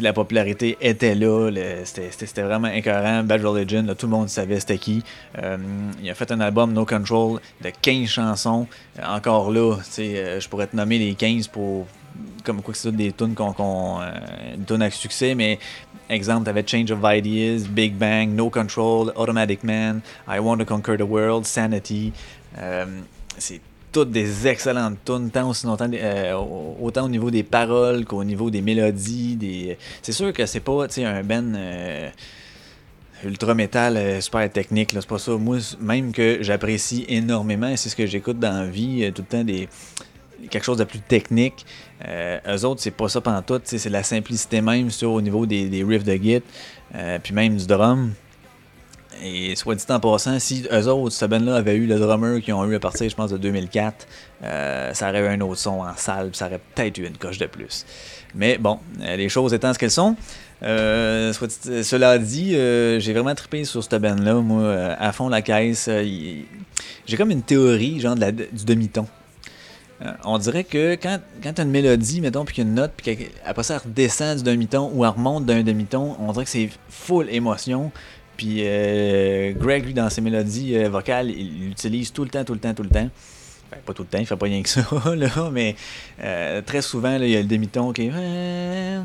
La 0.00 0.12
popularité 0.12 0.78
était 0.80 1.14
là, 1.14 1.50
c'était 1.84 2.42
vraiment 2.42 2.68
incohérent. 2.68 3.22
Bad 3.24 3.44
Religion, 3.44 3.82
là, 3.82 3.94
tout 3.94 4.06
le 4.06 4.12
monde 4.12 4.28
savait 4.28 4.60
c'était 4.60 4.78
qui. 4.78 5.02
Euh, 5.38 5.58
il 6.02 6.08
a 6.08 6.14
fait 6.14 6.30
un 6.32 6.40
album 6.40 6.72
No 6.72 6.86
Control 6.86 7.40
de 7.62 7.70
15 7.82 8.08
chansons. 8.08 8.66
Euh, 8.98 9.02
encore 9.06 9.50
là, 9.50 9.76
euh, 9.98 10.40
je 10.40 10.48
pourrais 10.48 10.66
te 10.66 10.76
nommer 10.76 10.98
les 10.98 11.14
15 11.14 11.48
pour 11.48 11.86
comme 12.44 12.60
quoi 12.60 12.72
que 12.72 12.78
c'est 12.78 12.92
des 12.92 13.12
tunes 13.12 13.34
qu'on 13.34 13.52
qu'on, 13.52 14.00
euh, 14.00 14.74
avec 14.74 14.92
succès, 14.92 15.34
mais 15.34 15.58
exemple, 16.10 16.44
t'avais 16.44 16.64
Change 16.66 16.90
of 16.90 17.00
Ideas, 17.02 17.66
Big 17.68 17.94
Bang, 17.94 18.30
No 18.30 18.50
Control, 18.50 19.12
Automatic 19.16 19.64
Man, 19.64 20.02
I 20.28 20.38
Want 20.38 20.58
to 20.58 20.64
Conquer 20.64 20.96
the 20.96 21.02
World, 21.02 21.46
Sanity. 21.46 22.12
Toutes 23.92 24.10
des 24.10 24.46
excellentes 24.48 24.98
tunes, 25.04 25.30
tant, 25.30 25.48
aussi 25.48 25.66
euh, 25.66 26.34
au- 26.36 26.78
autant 26.80 27.04
au 27.04 27.08
niveau 27.08 27.30
des 27.30 27.42
paroles 27.42 28.04
qu'au 28.06 28.24
niveau 28.24 28.50
des 28.50 28.62
mélodies. 28.62 29.76
C'est 30.00 30.12
sûr 30.12 30.32
que 30.32 30.46
c'est 30.46 30.60
pas 30.60 30.86
un 30.98 31.22
euh, 31.54 32.08
ultra 33.24 33.54
métal 33.54 33.96
euh, 33.96 34.20
super 34.20 34.50
technique, 34.50 34.90
c'est 34.92 35.06
pas 35.06 35.18
ça. 35.18 35.32
Moi, 35.32 35.58
même 35.80 36.12
que 36.12 36.38
j'apprécie 36.40 37.04
énormément, 37.08 37.76
c'est 37.76 37.90
ce 37.90 37.96
que 37.96 38.06
j'écoute 38.06 38.38
dans 38.38 38.64
la 38.64 38.66
vie, 38.66 39.12
tout 39.14 39.22
le 39.22 39.28
temps 39.38 39.44
des 39.44 39.68
quelque 40.50 40.64
chose 40.64 40.78
de 40.78 40.84
plus 40.84 40.98
technique. 40.98 41.64
Euh, 42.08 42.38
eux 42.48 42.64
autres, 42.64 42.80
c'est 42.82 42.90
pas 42.90 43.08
ça 43.08 43.20
pendant 43.20 43.42
tout, 43.42 43.60
c'est 43.64 43.88
la 43.90 44.02
simplicité 44.02 44.60
même 44.60 44.90
sur, 44.90 45.12
au 45.12 45.20
niveau 45.20 45.46
des, 45.46 45.68
des 45.68 45.84
riffs 45.84 46.02
de 46.02 46.14
git, 46.14 46.42
puis 47.22 47.32
même 47.32 47.56
du 47.56 47.66
drum. 47.66 48.12
Et 49.24 49.54
soit 49.54 49.76
dit 49.76 49.84
en 49.88 50.00
passant, 50.00 50.38
si 50.40 50.66
eux 50.72 50.88
autres, 50.88 51.14
ce 51.14 51.24
band-là 51.24 51.54
avait 51.54 51.76
eu 51.76 51.86
le 51.86 51.98
drummer 51.98 52.40
qu'ils 52.40 52.54
ont 52.54 52.64
eu 52.64 52.74
à 52.74 52.80
partir, 52.80 53.08
je 53.08 53.14
pense, 53.14 53.30
de 53.30 53.38
2004, 53.38 54.06
euh, 54.42 54.92
ça 54.94 55.10
aurait 55.10 55.20
eu 55.20 55.28
un 55.28 55.40
autre 55.42 55.60
son 55.60 55.80
en 55.80 55.94
salle, 55.96 56.30
puis 56.30 56.38
ça 56.38 56.46
aurait 56.46 56.60
peut-être 56.74 56.98
eu 56.98 57.06
une 57.06 57.16
coche 57.16 57.38
de 57.38 57.46
plus. 57.46 57.86
Mais 58.34 58.58
bon, 58.58 58.80
euh, 59.00 59.16
les 59.16 59.28
choses 59.28 59.54
étant 59.54 59.72
ce 59.72 59.78
qu'elles 59.78 59.92
sont, 59.92 60.16
euh, 60.64 61.32
cela 61.32 62.18
dit, 62.18 62.52
j'ai 62.52 63.12
vraiment 63.12 63.34
trippé 63.34 63.64
sur 63.64 63.82
cette 63.82 64.00
band-là, 64.02 64.34
moi, 64.34 64.74
à 64.98 65.12
fond 65.12 65.28
la 65.28 65.42
caisse. 65.42 65.88
j'ai 65.88 67.16
comme 67.16 67.30
une 67.30 67.42
théorie, 67.42 68.00
genre, 68.00 68.16
du 68.16 68.64
demi-ton. 68.64 69.06
On 70.24 70.36
dirait 70.38 70.64
que 70.64 70.96
quand, 70.96 71.20
quand 71.44 71.60
une 71.60 71.70
mélodie, 71.70 72.20
mettons, 72.20 72.44
puis 72.44 72.60
une 72.60 72.74
note, 72.74 72.90
puis 72.96 73.16
qu'après 73.16 73.62
ça, 73.62 73.74
elle 73.74 73.88
redescend 73.88 74.38
du 74.38 74.42
demi-ton 74.42 74.90
ou 74.92 75.04
elle 75.04 75.12
remonte 75.12 75.46
d'un 75.46 75.62
demi-ton, 75.62 76.16
on 76.18 76.32
dirait 76.32 76.44
que 76.44 76.50
c'est 76.50 76.70
full 76.88 77.28
émotion. 77.30 77.92
Puis 78.36 78.58
euh, 78.60 79.52
Greg, 79.52 79.84
lui, 79.84 79.94
dans 79.94 80.10
ses 80.10 80.20
mélodies 80.20 80.76
euh, 80.76 80.88
vocales, 80.88 81.30
il 81.30 81.68
l'utilise 81.68 82.12
tout 82.12 82.24
le 82.24 82.30
temps, 82.30 82.44
tout 82.44 82.54
le 82.54 82.60
temps, 82.60 82.74
tout 82.74 82.82
le 82.82 82.88
temps. 82.88 83.08
Ben, 83.72 83.78
pas 83.86 83.94
tout 83.94 84.02
le 84.02 84.08
temps, 84.08 84.18
il 84.18 84.26
fait 84.26 84.36
pas 84.36 84.44
rien 84.44 84.62
que 84.62 84.68
ça, 84.68 84.84
là, 85.16 85.50
mais 85.50 85.76
euh, 86.22 86.60
très 86.60 86.82
souvent, 86.82 87.16
là, 87.16 87.24
il 87.26 87.30
y 87.30 87.36
a 87.36 87.40
le 87.40 87.46
demi-ton 87.46 87.92
qui 87.94 88.02
est... 88.02 89.00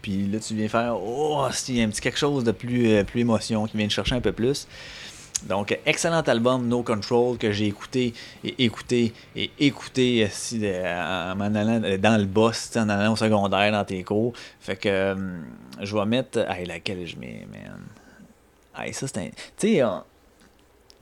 Puis 0.00 0.26
là, 0.28 0.38
tu 0.38 0.54
viens 0.54 0.68
faire... 0.68 0.96
Oh, 0.96 1.46
il 1.68 1.76
y 1.76 1.82
a 1.82 1.84
un 1.84 1.88
petit 1.88 2.00
quelque 2.00 2.18
chose 2.18 2.42
de 2.42 2.52
plus, 2.52 2.88
euh, 2.88 3.04
plus 3.04 3.20
émotion 3.20 3.66
qui 3.66 3.76
vient 3.76 3.86
te 3.86 3.92
chercher 3.92 4.14
un 4.14 4.22
peu 4.22 4.32
plus. 4.32 4.66
Donc, 5.48 5.76
excellent 5.86 6.20
album 6.20 6.68
No 6.68 6.82
Control 6.82 7.36
que 7.36 7.52
j'ai 7.52 7.66
écouté 7.66 8.14
et 8.44 8.64
écouté 8.64 9.12
et 9.34 9.50
écouté 9.58 10.24
euh, 10.24 10.28
si, 10.30 10.60
euh, 10.62 11.32
en 11.32 11.40
allant 11.40 11.80
dans 11.98 12.18
le 12.20 12.26
boss, 12.26 12.70
en 12.76 12.88
allant 12.88 13.12
au 13.12 13.16
secondaire 13.16 13.72
dans 13.72 13.84
tes 13.84 14.02
cours. 14.04 14.32
Fait 14.60 14.76
que 14.76 14.88
euh, 14.88 15.14
je 15.80 15.96
vais 15.96 16.06
mettre. 16.06 16.38
Hey, 16.48 16.66
laquelle 16.66 17.06
je 17.06 17.16
mets, 17.16 17.46
man? 17.50 17.80
Hey, 18.76 18.94
ça 18.94 19.06
c'est 19.06 19.18
un. 19.18 19.26
Tu 19.26 19.32
sais, 19.56 19.82
euh, 19.82 19.88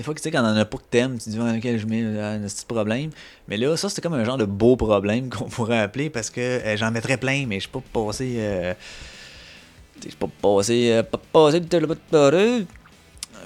des 0.01 0.05
fois, 0.05 0.15
tu 0.15 0.23
sais, 0.23 0.31
quand 0.31 0.43
on 0.43 0.47
en 0.47 0.57
a 0.57 0.65
pas 0.65 0.79
que 0.79 0.85
t'aimes, 0.91 1.19
tu 1.19 1.29
dis, 1.29 1.39
ouais, 1.39 1.57
lequel 1.57 1.79
je 1.79 1.85
mets, 1.87 2.03
un 2.03 2.41
petit 2.41 2.65
problème. 2.65 3.11
Mais 3.49 3.59
là, 3.59 3.77
ça, 3.77 3.91
c'était 3.91 4.01
comme 4.01 4.15
un 4.15 4.25
genre 4.25 4.39
de 4.39 4.47
beau 4.47 4.75
problème 4.75 5.29
qu'on 5.31 5.45
pourrait 5.45 5.79
appeler 5.79 6.09
parce 6.09 6.31
que 6.31 6.41
euh, 6.41 6.77
j'en 6.79 6.91
mettrais 6.91 7.19
plein, 7.19 7.45
mais 7.47 7.57
je 7.57 7.69
suis 7.69 7.69
pas 7.69 7.83
passé. 7.93 8.37
Euh, 8.39 8.73
je 10.03 10.09
suis 10.09 10.17
pas 10.17 10.29
passé. 10.41 10.93
euh, 10.93 11.03
pas 11.03 11.21
passé 11.31 11.61
de 11.61 11.69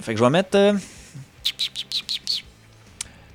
fait 0.05 0.13
que 0.13 0.19
je 0.19 0.23
vais 0.23 0.29
mettre. 0.29 0.55
euh, 0.55 0.73
je 1.43 1.51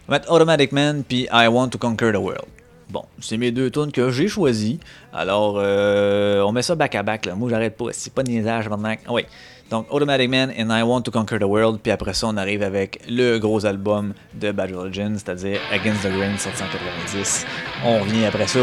vais 0.09 0.19
mettre 0.19 0.31
Automatic 0.31 0.71
Man 0.71 1.03
puis 1.03 1.27
I 1.33 1.49
Want 1.49 1.71
to 1.71 1.79
Conquer 1.79 2.13
the 2.13 2.17
World. 2.17 2.47
Bon, 2.89 3.05
c'est 3.21 3.37
mes 3.37 3.51
deux 3.53 3.71
tunes 3.71 3.93
que 3.93 4.11
j'ai 4.11 4.29
choisies. 4.29 4.79
Alors, 5.13 5.57
euh, 5.59 6.43
on 6.43 6.53
met 6.53 6.63
ça 6.63 6.75
back 6.75 6.95
à 6.95 7.03
back. 7.03 7.27
Là. 7.27 7.35
Moi, 7.35 7.49
j'arrête 7.51 7.77
pas. 7.77 7.87
C'est 7.93 8.13
pas 8.13 8.23
de 8.23 8.31
niaisage 8.31 8.69
maintenant. 8.69 8.95
Ah 9.07 9.13
oui. 9.13 9.23
Donc, 9.71 9.87
Automatic 9.91 10.29
Man 10.29 10.53
and 10.59 10.77
I 10.77 10.83
Want 10.83 11.03
to 11.03 11.11
Conquer 11.13 11.39
the 11.39 11.45
World. 11.45 11.81
Puis 11.81 11.93
après 11.93 12.15
ça, 12.15 12.27
on 12.29 12.37
arrive 12.37 12.63
avec 12.63 13.01
le 13.09 13.39
gros 13.39 13.65
album 13.65 14.15
de 14.35 14.51
Bad 14.51 14.73
Religion, 14.75 15.13
c'est-à-dire 15.15 15.61
Against 15.73 16.03
the 16.03 16.13
Grain 16.13 16.37
790. 16.37 17.47
On 17.85 18.01
revient 18.01 18.25
après 18.25 18.49
ça. 18.49 18.61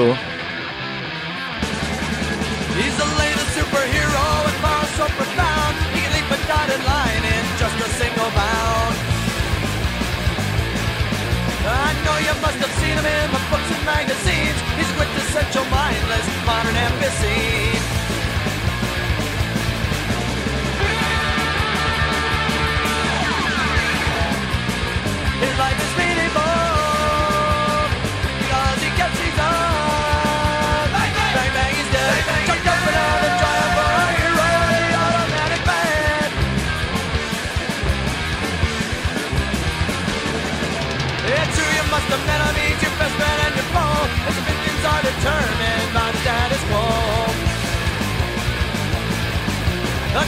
You 12.19 12.33
must 12.41 12.57
have 12.57 12.73
seen 12.81 12.97
him 12.97 13.05
in 13.05 13.31
the 13.31 13.41
books 13.51 13.69
and 13.69 13.85
magazines. 13.85 14.57
He's 14.77 14.89
a 14.89 14.95
quintessential 14.95 15.65
mindless 15.65 16.25
modern 16.45 16.75
embassy. 16.75 17.66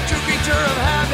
True 0.09 0.17
creature 0.25 0.51
of 0.53 0.77
habit, 0.89 1.08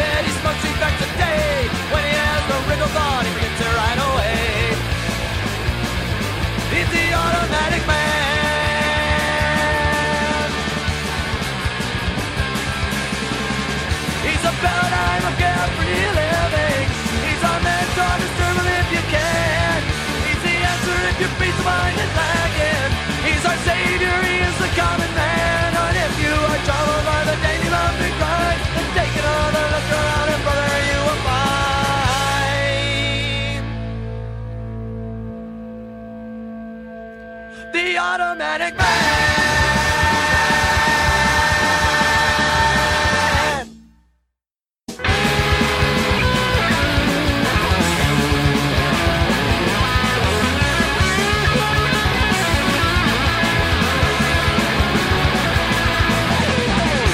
automatic 37.97 38.75
man. 38.77 39.25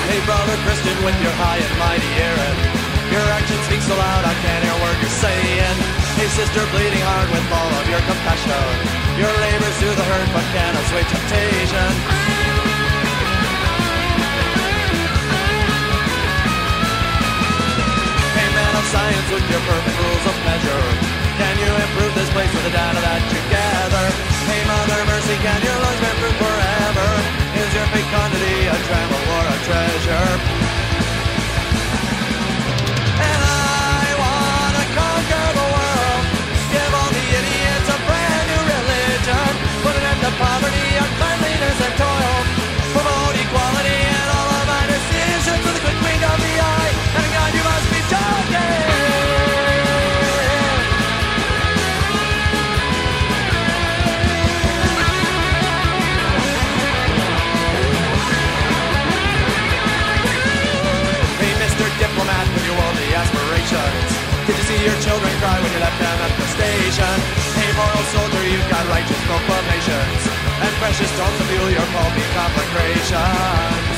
Hey 0.08 0.26
brother 0.26 0.58
Christian 0.66 0.98
with 1.06 1.22
your 1.22 1.32
high 1.34 1.58
and 1.58 1.80
mighty 1.80 2.06
Aaron 2.20 2.58
Your 3.12 3.22
actions 3.32 3.60
speak 3.66 3.82
so 3.82 3.96
loud 3.96 4.26
I 4.26 4.34
can't 4.42 4.64
hear 4.64 4.74
a 4.74 4.82
word 4.84 4.98
you're 5.02 5.10
saying 5.10 6.01
sister 6.32 6.64
bleeding 6.72 7.04
hard 7.04 7.28
with 7.28 7.44
all 7.52 7.72
of 7.76 7.86
your 7.92 8.00
compassion 8.08 8.72
Your 9.20 9.34
labors 9.44 9.78
do 9.84 9.90
the 9.92 10.06
hurt 10.08 10.30
but 10.32 10.46
can't 10.56 10.76
assuage 10.80 11.12
temptation 11.12 11.92
Hey 18.32 18.48
man 18.48 18.74
of 18.80 18.86
science 18.88 19.28
with 19.28 19.44
your 19.52 19.60
perfect 19.60 19.98
rules 20.00 20.26
of 20.32 20.38
measure 20.48 20.88
Can 21.36 21.56
you 21.60 21.72
improve 21.84 22.14
this 22.16 22.32
place 22.32 22.52
with 22.56 22.64
the 22.64 22.74
data 22.80 23.00
that 23.04 23.22
you 23.28 23.42
gather? 23.52 24.08
Hey 24.48 24.64
mother 24.72 25.04
mercy 25.12 25.36
can 25.36 25.60
your 25.68 25.76
lungs 25.84 26.00
bear 26.00 26.16
fruit 26.16 26.38
forever? 26.40 27.10
Is 27.60 27.70
your 27.76 27.88
fecundity 27.92 28.72
a 28.72 28.78
tremble 28.88 29.26
or 29.36 29.46
a 29.52 29.58
treasure? 29.68 30.61
Poverty, 40.42 40.88
and 41.86 41.96
toil 42.02 42.40
Promote 42.94 43.36
equality 43.38 44.00
all 44.38 44.50
of 44.58 44.66
decisions 44.90 45.66
quick 45.86 46.00
wink 46.02 46.24
of 46.26 46.40
the 46.42 46.56
eye 46.58 46.92
And 47.22 47.54
you 47.56 47.64
must 47.64 47.88
be 47.94 48.02
joking 48.10 48.82
Hey, 61.42 61.54
Mr. 61.58 61.86
Diplomat, 62.02 62.46
with 62.54 62.66
your 62.66 62.78
worldly 62.78 63.10
aspirations. 63.18 64.10
Did 64.46 64.56
you 64.58 64.66
see 64.70 64.80
your 64.86 64.98
children 65.02 65.34
cry 65.42 65.58
when 65.62 65.72
you 65.74 65.80
left 65.80 66.00
them 66.00 66.18
at 66.22 66.34
the 66.38 66.48
station? 66.54 67.41
Moral 67.72 68.04
soldier, 68.12 68.44
you've 68.52 68.70
got 68.70 68.84
righteous 68.92 69.22
proclamations. 69.26 70.22
And 70.62 70.72
precious 70.84 71.10
stones 71.16 71.38
to 71.40 71.46
fuel 71.50 71.70
your 71.72 71.88
pulpy 71.96 72.26
conflagrations. 72.36 73.96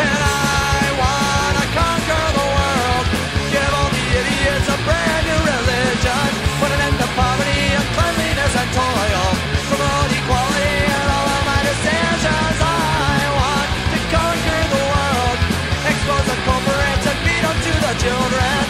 And 0.00 0.20
I 0.24 0.84
wanna 0.96 1.66
conquer 1.76 2.24
the 2.40 2.46
world. 2.56 3.06
Give 3.52 3.70
all 3.78 3.90
the 3.92 4.06
idiots 4.20 4.68
a 4.72 4.78
brand 4.88 5.22
new 5.28 5.40
religion. 5.52 6.28
Put 6.60 6.70
an 6.72 6.80
end 6.88 6.96
to 7.04 7.08
poverty, 7.20 7.62
uncleanliness, 7.84 8.54
and 8.56 8.70
toil. 8.72 9.26
Promote 9.70 10.10
equality 10.16 10.74
in 10.88 11.06
all 11.16 11.28
of 11.36 11.42
my 11.52 11.60
decisions. 11.70 12.58
I 12.64 13.20
want 13.38 13.68
to 13.92 13.98
conquer 14.08 14.62
the 14.72 14.82
world. 14.88 15.38
Expose 15.84 16.26
the 16.32 16.38
corporates 16.48 17.06
and 17.12 17.18
beat 17.28 17.44
up 17.44 17.58
to 17.66 17.72
the 17.86 17.92
children. 18.02 18.65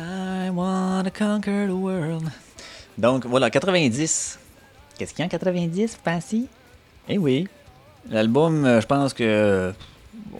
I 0.00 0.48
wanna 0.50 1.10
conquer 1.10 1.66
the 1.66 1.74
world. 1.74 2.24
Donc, 2.96 3.26
voilà, 3.26 3.50
90. 3.50 4.38
Qu'est-ce 4.96 5.12
qu'il 5.12 5.20
y 5.20 5.22
a 5.22 5.26
en 5.26 5.28
90, 5.28 5.92
vous 5.92 6.02
pensez? 6.02 6.44
Eh 7.08 7.18
oui. 7.18 7.46
L'album, 8.08 8.64
euh, 8.64 8.80
je 8.80 8.86
pense 8.86 9.12
que. 9.12 9.72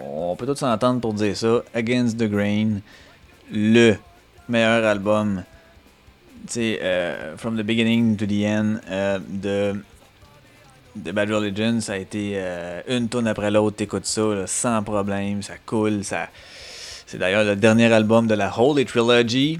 On 0.03 0.35
peut 0.37 0.47
tous 0.47 0.57
s'entendre 0.57 1.01
pour 1.01 1.13
dire 1.13 1.37
ça. 1.37 1.63
Against 1.75 2.17
the 2.19 2.25
Grain. 2.25 2.81
Le 3.53 3.97
meilleur 4.49 4.85
album. 4.85 5.45
Tu 6.47 6.53
sais, 6.55 6.79
euh, 6.83 7.37
From 7.37 7.57
the 7.59 7.63
Beginning 7.63 8.17
to 8.17 8.25
the 8.25 8.45
End 8.45 8.77
euh, 8.89 9.19
de, 9.29 9.75
de 10.97 11.13
Bad 11.13 11.31
Religion, 11.31 11.81
ça 11.81 11.93
a 11.93 11.97
été 11.97 12.33
euh, 12.37 12.81
une 12.89 13.09
tonne 13.09 13.27
après 13.27 13.51
l'autre. 13.51 13.77
T'écoutes 13.77 14.07
ça 14.07 14.23
là, 14.23 14.47
sans 14.47 14.83
problème, 14.83 15.43
ça 15.43 15.55
coule. 15.67 16.03
ça 16.03 16.29
C'est 17.11 17.19
d'ailleurs 17.19 17.43
le 17.43 17.57
dernier 17.57 17.93
album 17.93 18.29
de 18.29 18.35
la 18.35 18.57
Holy 18.57 18.85
Trilogy. 18.85 19.59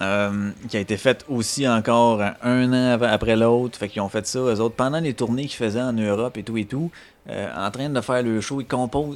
euh, 0.00 0.50
qui 0.68 0.76
a 0.76 0.80
été 0.80 0.96
fait 0.96 1.24
aussi 1.28 1.66
encore 1.66 2.22
un 2.42 2.72
an 2.72 3.02
après 3.02 3.34
l'autre. 3.34 3.76
Fait 3.76 3.88
qu'ils 3.88 4.02
ont 4.02 4.08
fait 4.08 4.24
ça, 4.26 4.38
eux 4.38 4.60
autres, 4.60 4.76
pendant 4.76 5.00
les 5.00 5.14
tournées 5.14 5.46
qu'ils 5.46 5.56
faisaient 5.56 5.80
en 5.80 5.94
Europe 5.94 6.36
et 6.36 6.44
tout 6.44 6.56
et 6.58 6.66
tout, 6.66 6.92
euh, 7.28 7.48
en 7.56 7.70
train 7.72 7.88
de 7.88 8.00
faire 8.00 8.22
le 8.22 8.40
show, 8.40 8.60
ils, 8.60 8.66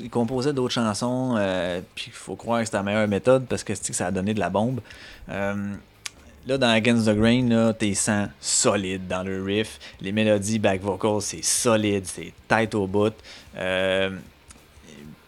ils 0.02 0.10
composaient 0.10 0.52
d'autres 0.52 0.74
chansons, 0.74 1.36
euh, 1.38 1.80
puis 1.94 2.06
il 2.08 2.12
faut 2.12 2.34
croire 2.34 2.60
que 2.60 2.64
c'était 2.64 2.78
la 2.78 2.82
meilleure 2.82 3.06
méthode 3.06 3.44
parce 3.46 3.62
que 3.62 3.74
que 3.74 3.92
ça 3.92 4.06
a 4.06 4.10
donné 4.10 4.34
de 4.34 4.40
la 4.40 4.50
bombe. 4.50 4.80
Là, 5.28 6.56
dans 6.56 6.70
Against 6.70 7.06
the 7.06 7.14
Grain, 7.14 7.72
t'es 7.78 7.92
sens 7.92 8.30
solide 8.40 9.06
dans 9.06 9.22
le 9.22 9.44
riff. 9.44 9.78
Les 10.00 10.10
mélodies 10.10 10.58
back 10.58 10.80
vocals, 10.80 11.20
c'est 11.20 11.44
solide, 11.44 12.06
c'est 12.06 12.32
tight 12.48 12.74
au 12.74 12.86
bout. 12.86 13.12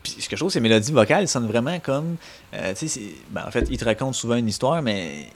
Puis 0.03 0.16
ce 0.18 0.28
que 0.28 0.36
je 0.36 0.40
trouve, 0.40 0.53
ces 0.53 0.61
mélodies 0.61 0.92
vocales 0.92 1.28
sonnent 1.28 1.46
vraiment 1.46 1.78
comme. 1.80 2.16
euh, 2.55 2.74
ben, 3.30 3.44
en 3.46 3.50
fait, 3.50 3.66
ils 3.70 3.78
te 3.78 3.84
racontent 3.84 4.12
souvent 4.12 4.36
une 4.36 4.48
histoire, 4.48 4.82
mais 4.82 5.28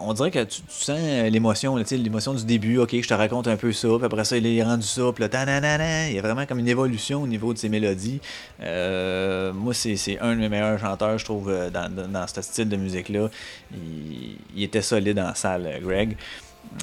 on 0.00 0.12
dirait 0.12 0.30
que 0.30 0.44
tu, 0.44 0.62
sens 0.68 0.98
l'émotion, 1.30 1.76
l'émotion 1.76 2.34
du 2.34 2.44
début. 2.44 2.78
Ok, 2.78 2.94
je 3.00 3.08
te 3.08 3.14
raconte 3.14 3.48
un 3.48 3.56
peu 3.56 3.72
ça, 3.72 3.88
puis 3.96 4.04
après 4.04 4.24
ça, 4.24 4.36
il 4.36 4.46
est 4.46 4.62
rendu 4.62 4.86
ça, 4.86 5.02
puis 5.14 5.24
là, 5.24 6.08
il 6.08 6.14
y 6.14 6.18
a 6.18 6.22
vraiment 6.22 6.46
comme 6.46 6.58
une 6.58 6.68
évolution 6.68 7.22
au 7.22 7.26
niveau 7.26 7.52
de 7.52 7.58
ces 7.58 7.68
mélodies. 7.68 8.20
Euh, 8.60 9.52
moi, 9.52 9.74
c'est 9.74 10.18
un 10.20 10.34
de 10.34 10.40
mes 10.40 10.48
meilleurs 10.48 10.78
chanteurs, 10.78 11.18
je 11.18 11.24
trouve, 11.24 11.50
euh, 11.50 11.70
dans, 11.70 11.90
dans, 11.90 12.26
ce 12.26 12.42
style 12.42 12.68
de 12.68 12.76
musique-là. 12.76 13.28
Il, 13.74 14.62
était 14.62 14.82
solide 14.82 15.18
en 15.18 15.34
salle, 15.34 15.66
euh, 15.66 15.80
Greg. 15.80 16.16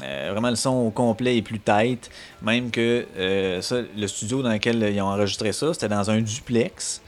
Vraiment, 0.02 0.50
le 0.50 0.56
son 0.56 0.72
au 0.72 0.92
complet 0.92 1.38
est 1.38 1.42
plus 1.42 1.60
tight. 1.60 2.12
Même 2.44 2.70
que 2.70 3.08
ça, 3.62 3.78
le 3.98 4.08
studio 4.08 4.44
dans 4.44 4.52
lequel 4.52 4.84
ils 4.94 5.02
ont 5.02 5.08
enregistré 5.08 5.52
ça, 5.52 5.74
c'était 5.74 5.88
dans 5.88 6.12
un 6.12 6.22
duplex. 6.22 7.02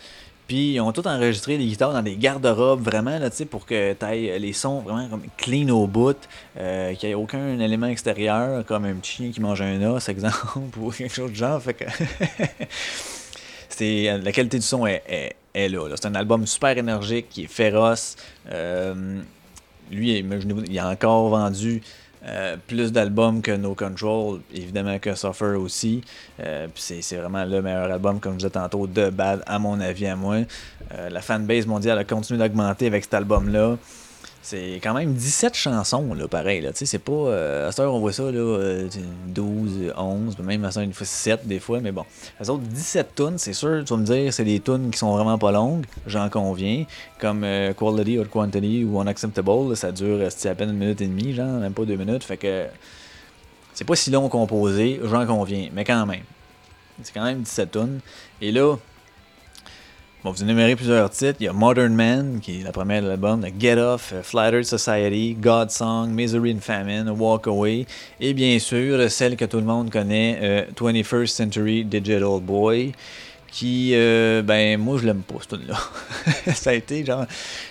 Puis 0.52 0.74
ils 0.74 0.82
ont 0.82 0.92
tout 0.92 1.08
enregistré 1.08 1.58
les 1.58 1.66
guitares 1.66 1.94
dans 1.94 2.02
des 2.02 2.18
garde-robes, 2.18 2.82
vraiment, 2.82 3.18
là, 3.18 3.30
pour 3.50 3.66
que 3.66 3.94
tu 3.94 4.06
ailles 4.06 4.38
les 4.38 4.52
sons 4.52 4.82
vraiment 4.82 5.08
comme 5.08 5.24
clean 5.38 5.70
au 5.70 5.88
bout, 5.88 6.18
euh, 6.58 6.94
qu'il 6.96 7.08
n'y 7.08 7.14
ait 7.14 7.16
aucun 7.16 7.58
élément 7.58 7.88
extérieur, 7.88 8.66
comme 8.66 8.84
un 8.84 8.96
petit 8.96 9.14
chien 9.14 9.32
qui 9.32 9.40
mange 9.40 9.62
un 9.62 9.82
os, 9.84 10.10
exemple, 10.10 10.78
ou 10.78 10.92
quelque 10.92 11.14
chose 11.14 11.32
de 11.32 11.38
genre. 11.38 11.62
Fait 11.62 11.74
que 11.74 11.86
euh, 13.82 14.18
la 14.18 14.32
qualité 14.34 14.58
du 14.58 14.66
son 14.66 14.86
est, 14.86 15.38
là. 15.56 15.96
C'est 15.96 16.08
un 16.08 16.16
album 16.16 16.46
super 16.46 16.78
énergique, 16.78 17.30
qui 17.30 17.44
est 17.46 17.48
féroce. 17.48 18.18
Euh, 18.52 19.22
lui, 19.90 20.18
il 20.20 20.80
a 20.80 20.90
encore 20.90 21.30
vendu 21.30 21.82
euh, 22.24 22.56
plus 22.68 22.92
d'albums 22.92 23.42
que 23.42 23.52
No 23.52 23.74
Control, 23.74 24.42
évidemment 24.54 25.00
que 25.00 25.16
Suffer 25.16 25.56
aussi. 25.56 26.04
Euh, 26.40 26.68
c'est 26.76 27.16
vraiment 27.16 27.44
le 27.46 27.62
meilleur 27.62 27.92
album, 27.92 28.20
comme 28.20 28.34
je 28.34 28.38
disais 28.40 28.50
tantôt, 28.52 28.86
de 28.86 29.10
Bad, 29.10 29.44
à 29.48 29.58
mon 29.58 29.80
avis, 29.80 30.06
à 30.06 30.16
moi. 30.16 30.38
Euh, 30.94 31.10
la 31.10 31.22
fanbase 31.22 31.66
mondiale 31.66 31.98
a 31.98 32.04
continué 32.04 32.40
d'augmenter 32.40 32.86
avec 32.88 33.06
cet 33.06 33.16
album-là. 33.16 33.78
C'est 34.44 34.80
quand 34.82 34.96
même 34.96 35.14
17 35.14 35.54
chansons, 35.54 36.16
là, 36.16 36.28
pareil. 36.28 36.62
Là. 36.62 36.72
C'est 36.74 36.98
pas. 36.98 37.12
euh, 37.12 37.68
à 37.68 37.72
cette 37.72 37.82
heure, 37.82 37.94
on 37.94 38.00
voit 38.00 38.12
ça, 38.12 38.24
là, 38.24 38.40
euh, 38.40 38.90
12, 39.28 39.94
11, 39.96 40.40
même 40.40 40.66
à 40.66 40.72
cette 40.72 40.78
heure, 40.78 40.84
une 40.84 40.94
fois 40.94 41.06
7 41.06 41.48
des 41.48 41.60
fois, 41.60 41.80
mais 41.80 41.92
bon. 41.92 42.04
Les 42.40 42.50
autres 42.50 42.64
17 42.64 43.16
tunes, 43.16 43.38
c'est 43.38 43.54
sûr, 43.54 43.84
tu 43.86 43.94
vas 43.94 44.00
me 44.00 44.06
dire, 44.06 44.34
c'est 44.34 44.44
des 44.44 44.60
tunes 44.60 44.90
qui 44.90 44.98
sont 44.98 45.16
vraiment 45.16 45.38
pas 45.38 45.52
longues, 45.52 45.86
j'en 46.08 46.28
conviens. 46.30 46.86
Comme 47.20 47.44
euh, 47.44 47.74
Quality 47.74 48.18
or 48.18 48.30
Quantity 48.30 48.84
ou 48.84 49.00
Unacceptable, 49.00 49.78
ça 49.78 49.92
dure 49.92 50.18
euh, 50.20 50.50
à 50.50 50.56
peine 50.56 50.72
une 50.72 50.78
minute 50.78 51.02
et 51.02 51.08
demie, 51.08 51.34
genre, 51.34 51.60
même 51.60 51.74
pas 51.74 51.86
deux 51.86 51.98
minutes. 51.98 52.24
Fait 52.24 52.38
que. 52.38 52.66
C'est 53.74 53.86
pas 53.86 53.96
si 53.96 54.12
long 54.12 54.28
composé, 54.28 55.00
j'en 55.04 55.26
conviens, 55.26 55.70
mais 55.74 55.86
quand 55.86 56.06
même. 56.06 56.24
C'est 57.04 57.14
quand 57.14 57.24
même 57.24 57.42
17 57.42 57.72
tunes. 57.72 58.00
Et 58.42 58.52
là, 58.52 58.76
bon, 60.24 60.32
vous 60.32 60.44
énumérez 60.44 60.76
plusieurs 60.76 61.10
titres. 61.10 61.38
Il 61.40 61.46
y 61.46 61.48
a 61.48 61.54
Modern 61.54 61.94
Man, 61.94 62.40
qui 62.42 62.62
est 62.62 62.64
la 62.64 62.72
première 62.72 63.02
de 63.02 63.08
l'album, 63.08 63.46
Get 63.60 63.78
Off, 63.78 64.12
euh, 64.14 64.22
Flattered 64.24 64.66
Society, 64.66 65.36
God 65.40 65.72
Song, 65.72 66.12
Misery 66.12 66.54
and 66.54 66.62
Famine, 66.62 67.10
Walk 67.10 67.48
Away, 67.48 67.86
et 68.20 68.34
bien 68.34 68.60
sûr, 68.60 69.10
celle 69.10 69.36
que 69.36 69.46
tout 69.46 69.58
le 69.58 69.66
monde 69.66 69.90
connaît, 69.90 70.40
euh, 70.42 70.66
21st 70.76 71.28
Century 71.28 71.86
Digital 71.86 72.40
Boy, 72.42 72.92
qui, 73.48 73.92
euh, 73.94 74.42
ben, 74.42 74.80
moi, 74.80 74.98
je 74.98 75.06
l'aime 75.06 75.24
pas, 75.24 75.36
ce 75.42 75.56
tune 75.56 75.68
là 75.68 75.78
Ça 76.54 76.70
a 76.70 76.74
été 76.74 77.04
genre. 77.04 77.26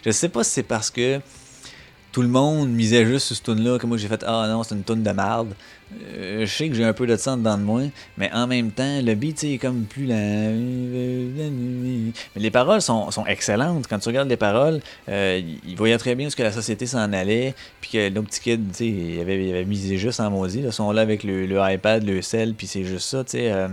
Je 0.05 0.11
sais 0.11 0.29
pas 0.29 0.45
si 0.45 0.51
c'est 0.51 0.63
parce 0.63 0.91
que 0.91 1.21
tout 2.13 2.23
le 2.23 2.29
monde 2.29 2.69
misait 2.71 3.07
juste 3.07 3.27
sur 3.29 3.37
ce 3.37 3.43
tune 3.43 3.63
là 3.63 3.79
que 3.79 3.87
moi 3.87 3.97
j'ai 3.97 4.09
fait 4.09 4.25
Ah 4.27 4.47
non, 4.49 4.63
c'est 4.63 4.75
une 4.75 4.83
tune 4.83 5.03
de 5.03 5.11
merde. 5.11 5.55
Euh, 5.93 6.47
je 6.47 6.53
sais 6.53 6.69
que 6.69 6.75
j'ai 6.75 6.85
un 6.85 6.93
peu 6.93 7.07
de 7.07 7.17
sang 7.17 7.37
dedans 7.37 7.59
de 7.59 7.63
moi, 7.63 7.83
mais 8.17 8.31
en 8.33 8.47
même 8.47 8.71
temps, 8.71 9.01
le 9.03 9.15
beat 9.15 9.43
est 9.45 9.59
comme 9.59 9.85
plus 9.85 10.07
la. 10.07 10.15
Mais 10.15 12.13
les 12.37 12.51
paroles 12.51 12.81
sont, 12.81 13.11
sont 13.11 13.27
excellentes. 13.27 13.87
Quand 13.89 13.99
tu 13.99 14.09
regardes 14.09 14.29
les 14.29 14.37
paroles, 14.37 14.81
euh, 15.09 15.41
il 15.67 15.77
voyait 15.77 15.99
très 15.99 16.15
bien 16.15 16.31
ce 16.31 16.37
que 16.37 16.43
la 16.43 16.53
société 16.53 16.87
s'en 16.87 17.13
allait, 17.13 17.55
puis 17.81 17.91
que 17.91 18.09
nos 18.11 18.23
petits 18.23 18.41
kids, 18.41 18.59
tu 18.59 18.75
sais, 18.75 18.87
il 18.87 19.21
avait, 19.21 19.45
il 19.45 19.51
avait 19.51 19.65
misé 19.65 19.99
juste 19.99 20.21
en 20.21 20.31
maudit. 20.31 20.61
Ils 20.61 20.73
sont 20.73 20.93
là 20.93 21.03
avec 21.03 21.25
le, 21.25 21.47
le 21.47 21.59
iPad, 21.61 22.05
le 22.05 22.23
sel, 22.23 22.55
puis 22.55 22.67
c'est 22.67 22.85
juste 22.85 23.09
ça, 23.09 23.25
tu 23.25 23.33
sais. 23.33 23.51
Euh, 23.53 23.69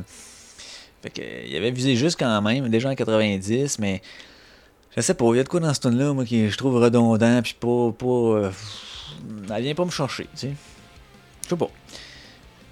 fait 1.01 1.11
que, 1.11 1.22
il 1.47 1.55
avait 1.55 1.72
visé 1.72 1.95
juste 1.95 2.20
quand 2.20 2.41
même, 2.41 2.70
déjà 2.70 2.89
en 2.89 2.95
90, 2.95 3.80
mais 3.80 4.01
je 4.95 5.01
sais 5.01 5.13
pas, 5.13 5.26
il 5.32 5.38
y 5.38 5.39
a 5.39 5.43
de 5.43 5.49
quoi 5.49 5.59
dans 5.59 5.74
ce 5.74 5.82
tune-là, 5.82 6.13
moi, 6.13 6.26
qui 6.26 6.49
je 6.49 6.57
trouve 6.57 6.76
redondant, 6.76 7.41
puis 7.43 7.55
pas. 7.59 7.91
pas 7.91 8.05
euh, 8.05 8.51
elle 9.55 9.63
vient 9.63 9.76
pas 9.76 9.86
me 9.86 9.91
chercher, 9.91 10.24
tu 10.24 10.47
sais. 10.47 10.53
Je 11.43 11.49
sais 11.49 11.55
pas. 11.55 11.70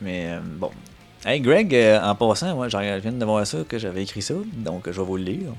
Mais 0.01 0.27
euh, 0.27 0.39
bon. 0.43 0.71
Hey 1.25 1.41
Greg, 1.41 1.73
euh, 1.73 1.99
en 2.01 2.15
passant, 2.15 2.55
moi, 2.55 2.69
je 2.69 2.77
viens 2.77 3.11
de 3.11 3.25
voir 3.25 3.45
ça, 3.47 3.59
que 3.67 3.77
j'avais 3.77 4.03
écrit 4.03 4.21
ça, 4.21 4.35
donc 4.53 4.83
je 4.85 4.99
vais 4.99 5.05
vous 5.05 5.17
le 5.17 5.23
lire. 5.23 5.53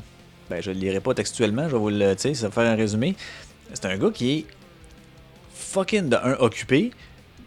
Ben, 0.48 0.62
je 0.62 0.70
le 0.70 0.78
lirai 0.78 1.00
pas 1.00 1.14
textuellement, 1.14 1.64
je 1.64 1.72
vais 1.72 1.78
vous 1.78 1.90
le. 1.90 2.14
Tu 2.14 2.34
sais, 2.34 2.50
faire 2.50 2.70
un 2.70 2.76
résumé. 2.76 3.16
C'est 3.72 3.86
un 3.86 3.96
gars 3.96 4.10
qui 4.12 4.30
est 4.38 4.46
fucking 5.54 6.08
de 6.08 6.16
un 6.16 6.34
occupé 6.34 6.92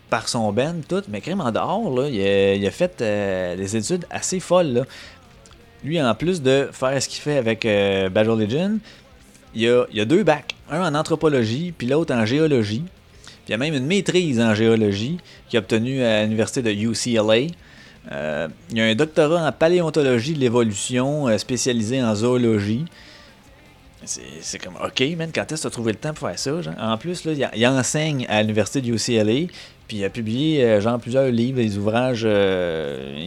par 0.09 0.27
son 0.27 0.51
band, 0.51 0.75
tout, 0.87 1.03
mais 1.07 1.21
crème 1.21 1.39
en 1.39 1.51
dehors, 1.51 1.97
là, 1.97 2.09
il, 2.09 2.67
a, 2.67 2.71
fait 2.71 2.99
euh, 3.01 3.55
des 3.55 3.77
études 3.77 4.05
assez 4.09 4.39
folles. 4.39 4.73
Là. 4.73 4.81
Lui, 5.83 6.01
en 6.01 6.13
plus 6.13 6.41
de 6.41 6.67
faire 6.73 7.01
ce 7.01 7.07
qu'il 7.07 7.21
fait 7.21 7.37
avec 7.37 7.63
Badger 7.63 8.35
Legion, 8.35 8.79
il 9.55 9.69
a, 9.69 9.85
il 9.93 10.01
a 10.01 10.05
deux 10.05 10.23
bacs. 10.23 10.55
Un 10.69 10.81
en 10.81 10.93
anthropologie, 10.93 11.71
puis 11.71 11.87
l'autre 11.87 12.13
en 12.13 12.25
géologie. 12.25 12.83
Il 13.49 13.53
y 13.53 13.55
a 13.55 13.57
même 13.57 13.73
une 13.73 13.87
maîtrise 13.87 14.39
en 14.39 14.53
géologie 14.53 15.17
qu'il 15.49 15.57
a 15.57 15.61
obtenue 15.61 16.03
à 16.03 16.21
l'université 16.21 16.61
de 16.61 16.69
UCLA. 16.69 17.47
Euh, 18.11 18.47
il 18.69 18.77
y 18.77 18.81
a 18.81 18.85
un 18.85 18.93
doctorat 18.93 19.47
en 19.47 19.51
paléontologie 19.51 20.35
de 20.35 20.39
l'évolution 20.39 21.27
euh, 21.27 21.35
spécialisé 21.39 21.99
en 22.03 22.13
zoologie. 22.13 22.85
C'est 24.05 24.59
comme, 24.59 24.75
ok, 24.75 25.03
man, 25.17 25.31
quand 25.33 25.51
est-ce 25.51 25.55
que 25.55 25.61
tu 25.61 25.67
as 25.67 25.71
trouvé 25.71 25.93
le 25.93 25.97
temps 25.97 26.13
pour 26.13 26.27
faire 26.27 26.37
ça? 26.37 26.51
En 26.79 26.97
plus, 26.99 27.25
là, 27.25 27.49
il, 27.55 27.67
enseigne 27.67 28.27
à 28.29 28.43
l'université 28.43 28.81
de 28.81 28.93
UCLA, 28.93 29.47
puis 29.87 29.97
il 29.97 30.05
a 30.05 30.11
publié 30.11 30.63
euh, 30.63 30.79
genre 30.79 30.99
plusieurs 30.99 31.31
livres, 31.31 31.57
des 31.57 31.75
ouvrages 31.75 32.27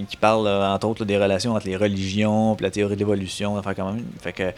qui 0.08 0.16
parlent, 0.16 0.46
entre 0.46 0.86
autres, 0.86 1.04
des 1.04 1.18
relations 1.18 1.54
entre 1.54 1.66
les 1.66 1.76
religions, 1.76 2.54
puis 2.54 2.62
la 2.62 2.70
théorie 2.70 2.94
de 2.94 3.00
l'évolution, 3.00 3.56
enfin 3.58 3.74
quand 3.74 3.92
même. 3.92 4.04
Fait 4.20 4.32
que, 4.32 4.52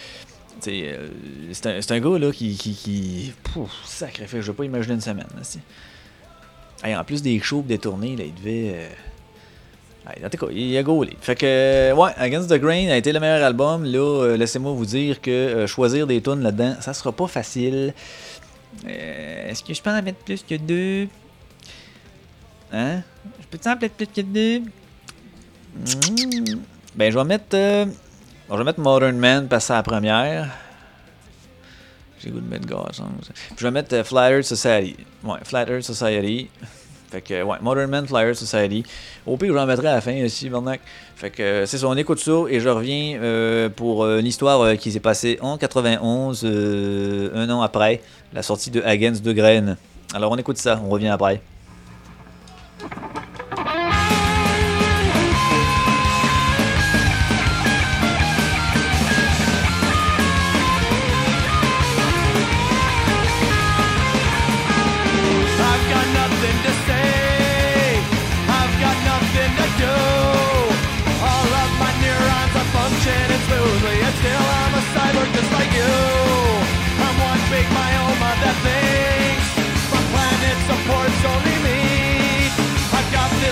euh, 0.68 1.08
c'est 1.52 1.66
un, 1.66 1.96
un 1.96 2.00
gars 2.00 2.18
là 2.18 2.32
qui. 2.32 2.56
qui, 2.56 2.74
qui 2.74 3.32
pouf, 3.42 3.70
je 4.20 4.40
veux 4.40 4.52
pas 4.52 4.64
imaginer 4.64 4.94
une 4.94 5.00
semaine. 5.00 5.26
là, 5.36 5.42
Hey, 6.82 6.94
en 6.96 7.04
plus 7.04 7.22
des 7.22 7.38
shows 7.40 7.62
des 7.62 7.78
tournées, 7.78 8.16
là, 8.16 8.24
il 8.24 8.34
devait. 8.34 8.72
euh, 8.74 8.88
Ouais, 10.06 10.22
en 10.22 10.28
tout 10.28 10.36
cas, 10.46 10.52
il 10.52 10.76
a 10.76 10.82
gaulé. 10.82 11.16
Fait 11.18 11.34
que, 11.34 11.46
euh, 11.46 11.94
ouais, 11.94 12.10
Against 12.18 12.50
the 12.50 12.58
Grain 12.60 12.88
a 12.88 12.96
été 12.98 13.10
le 13.10 13.20
meilleur 13.20 13.42
album. 13.42 13.84
Là, 13.84 13.98
euh, 14.24 14.36
laissez-moi 14.36 14.72
vous 14.72 14.84
dire 14.84 15.18
que 15.22 15.64
choisir 15.66 16.06
des 16.06 16.20
tunes 16.20 16.42
là-dedans, 16.42 16.76
ça 16.80 16.92
sera 16.92 17.10
pas 17.10 17.26
facile. 17.26 17.94
Est-ce 18.86 19.62
que 19.64 19.72
je 19.72 19.80
peux 19.80 19.88
en 19.88 20.02
mettre 20.02 20.18
plus 20.18 20.42
que 20.42 20.56
deux? 20.56 21.08
Hein? 22.70 23.00
Je 23.40 23.56
peux 23.56 23.70
en 23.70 23.76
mettre 23.76 23.94
plus 23.94 24.06
que 24.08 24.20
deux? 24.20 24.58
Hmm. 25.74 26.58
Ben, 26.96 27.10
je 27.10 27.18
vais 27.18 27.24
mettre. 27.24 27.56
Bon, 28.48 28.54
je 28.54 28.58
vais 28.58 28.64
mettre 28.64 28.80
Modern 28.80 29.16
Man 29.16 29.48
parce 29.48 29.66
c'est 29.66 29.72
la 29.72 29.82
première. 29.82 30.50
J'ai 32.22 32.30
goût 32.30 32.40
de 32.40 32.48
mettre. 32.48 32.66
Puis 32.66 33.56
je 33.58 33.64
vais 33.64 33.70
mettre 33.70 33.94
euh, 33.94 34.42
Society. 34.42 34.96
Ouais, 35.22 35.38
Flat 35.44 35.68
Earth 35.68 35.82
Society. 35.82 36.48
Fait 37.14 37.20
que, 37.20 37.42
ouais, 37.44 37.58
Modern 37.60 37.88
Man, 37.88 38.06
Flat 38.08 38.26
Earth 38.26 38.38
Society. 38.38 38.82
Au 39.24 39.36
pire, 39.36 39.52
je 39.52 39.54
j'en 39.54 39.66
mettrai 39.66 39.86
à 39.86 39.94
la 39.94 40.00
fin 40.00 40.24
aussi, 40.24 40.48
Bernac. 40.48 40.80
Fait 41.14 41.30
que, 41.30 41.42
euh, 41.42 41.66
c'est 41.66 41.78
ça, 41.78 41.86
on 41.86 41.96
écoute 41.96 42.18
ça 42.18 42.32
et 42.48 42.58
je 42.58 42.68
reviens 42.68 43.20
euh, 43.22 43.68
pour 43.68 44.02
euh, 44.02 44.18
une 44.18 44.26
histoire 44.26 44.60
euh, 44.62 44.74
qui 44.74 44.90
s'est 44.90 44.98
passée 44.98 45.38
en 45.40 45.56
91, 45.56 46.42
euh, 46.44 47.30
un 47.34 47.48
an 47.50 47.62
après 47.62 48.02
la 48.32 48.42
sortie 48.42 48.72
de 48.72 48.82
Against 48.82 49.24
the 49.24 49.28
Grain. 49.28 49.76
Alors, 50.12 50.32
on 50.32 50.36
écoute 50.36 50.58
ça, 50.58 50.80
on 50.84 50.88
revient 50.88 51.06
après. 51.06 51.40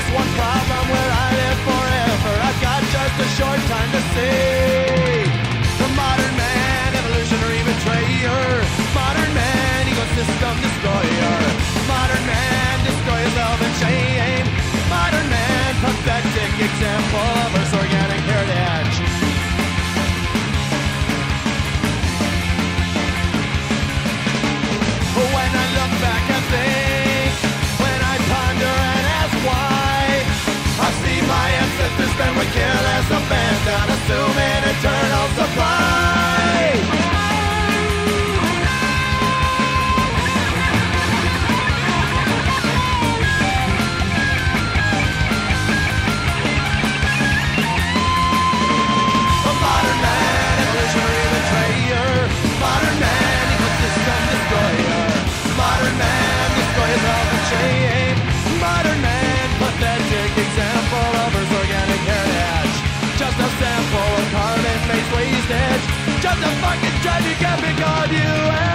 This 0.02 0.14
one 0.14 0.30
problem 0.34 0.84
where 0.90 1.10
I 1.10 1.26
live 1.38 1.58
forever. 1.62 2.32
I've 2.42 2.60
got 2.60 2.80
just 2.90 3.16
a 3.22 3.28
short 3.38 3.60
time 3.70 3.90
to 3.92 4.02
see. 4.14 5.30
The 5.78 5.88
modern 5.94 6.34
man, 6.36 6.88
evolutionary 6.98 7.62
betrayer. 7.62 8.42
Modern 8.94 9.32
man, 9.34 9.80
ecosystem 9.86 10.54
destroyer. 10.66 11.38
Modern 11.86 12.24
man, 12.26 12.74
destroy 12.86 13.22
self 13.36 13.58
and 13.62 13.74
shame. 13.82 14.46
Modern 14.90 15.28
man, 15.30 15.70
pathetic 15.82 16.52
example 16.58 17.51
than 32.18 32.36
we 32.36 32.44
can 32.46 33.01
Just 66.42 66.56
a 66.56 66.60
fucking 66.60 67.00
tragic 67.02 67.40
epic 67.40 67.86
on 67.86 68.12
you 68.12 68.71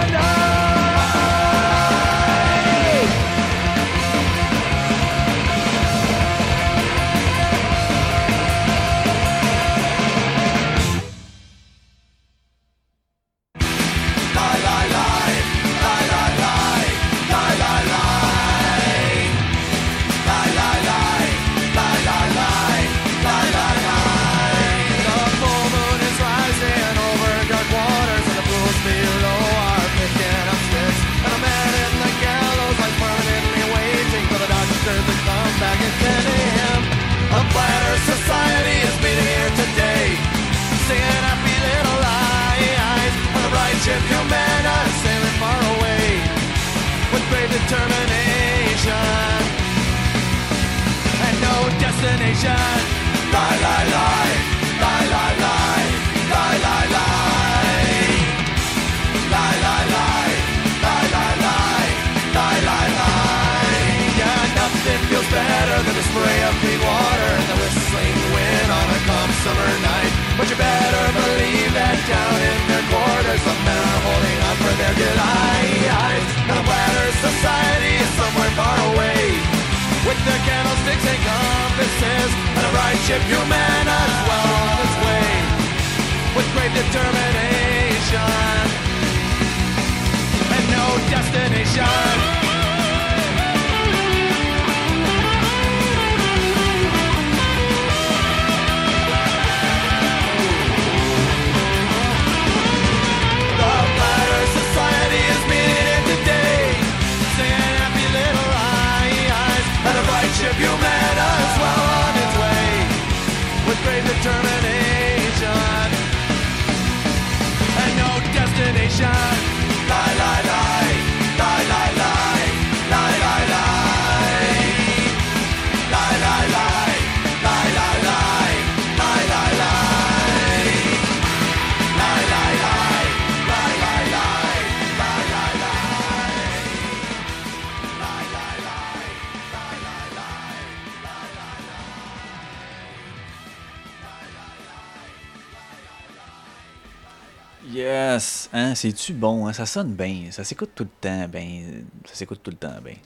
Hein, 148.58 148.74
c'est-tu 148.74 149.12
bon? 149.12 149.46
Hein? 149.46 149.52
Ça 149.52 149.66
sonne 149.66 149.92
bien. 149.92 150.24
Ça 150.32 150.42
s'écoute 150.42 150.70
tout 150.74 150.84
le 150.84 150.90
temps 151.00 151.28
bien. 151.28 151.60
Ça 152.04 152.14
s'écoute 152.14 152.40
tout 152.42 152.50
le 152.50 152.56
temps 152.56 152.80
bien. 152.84 152.96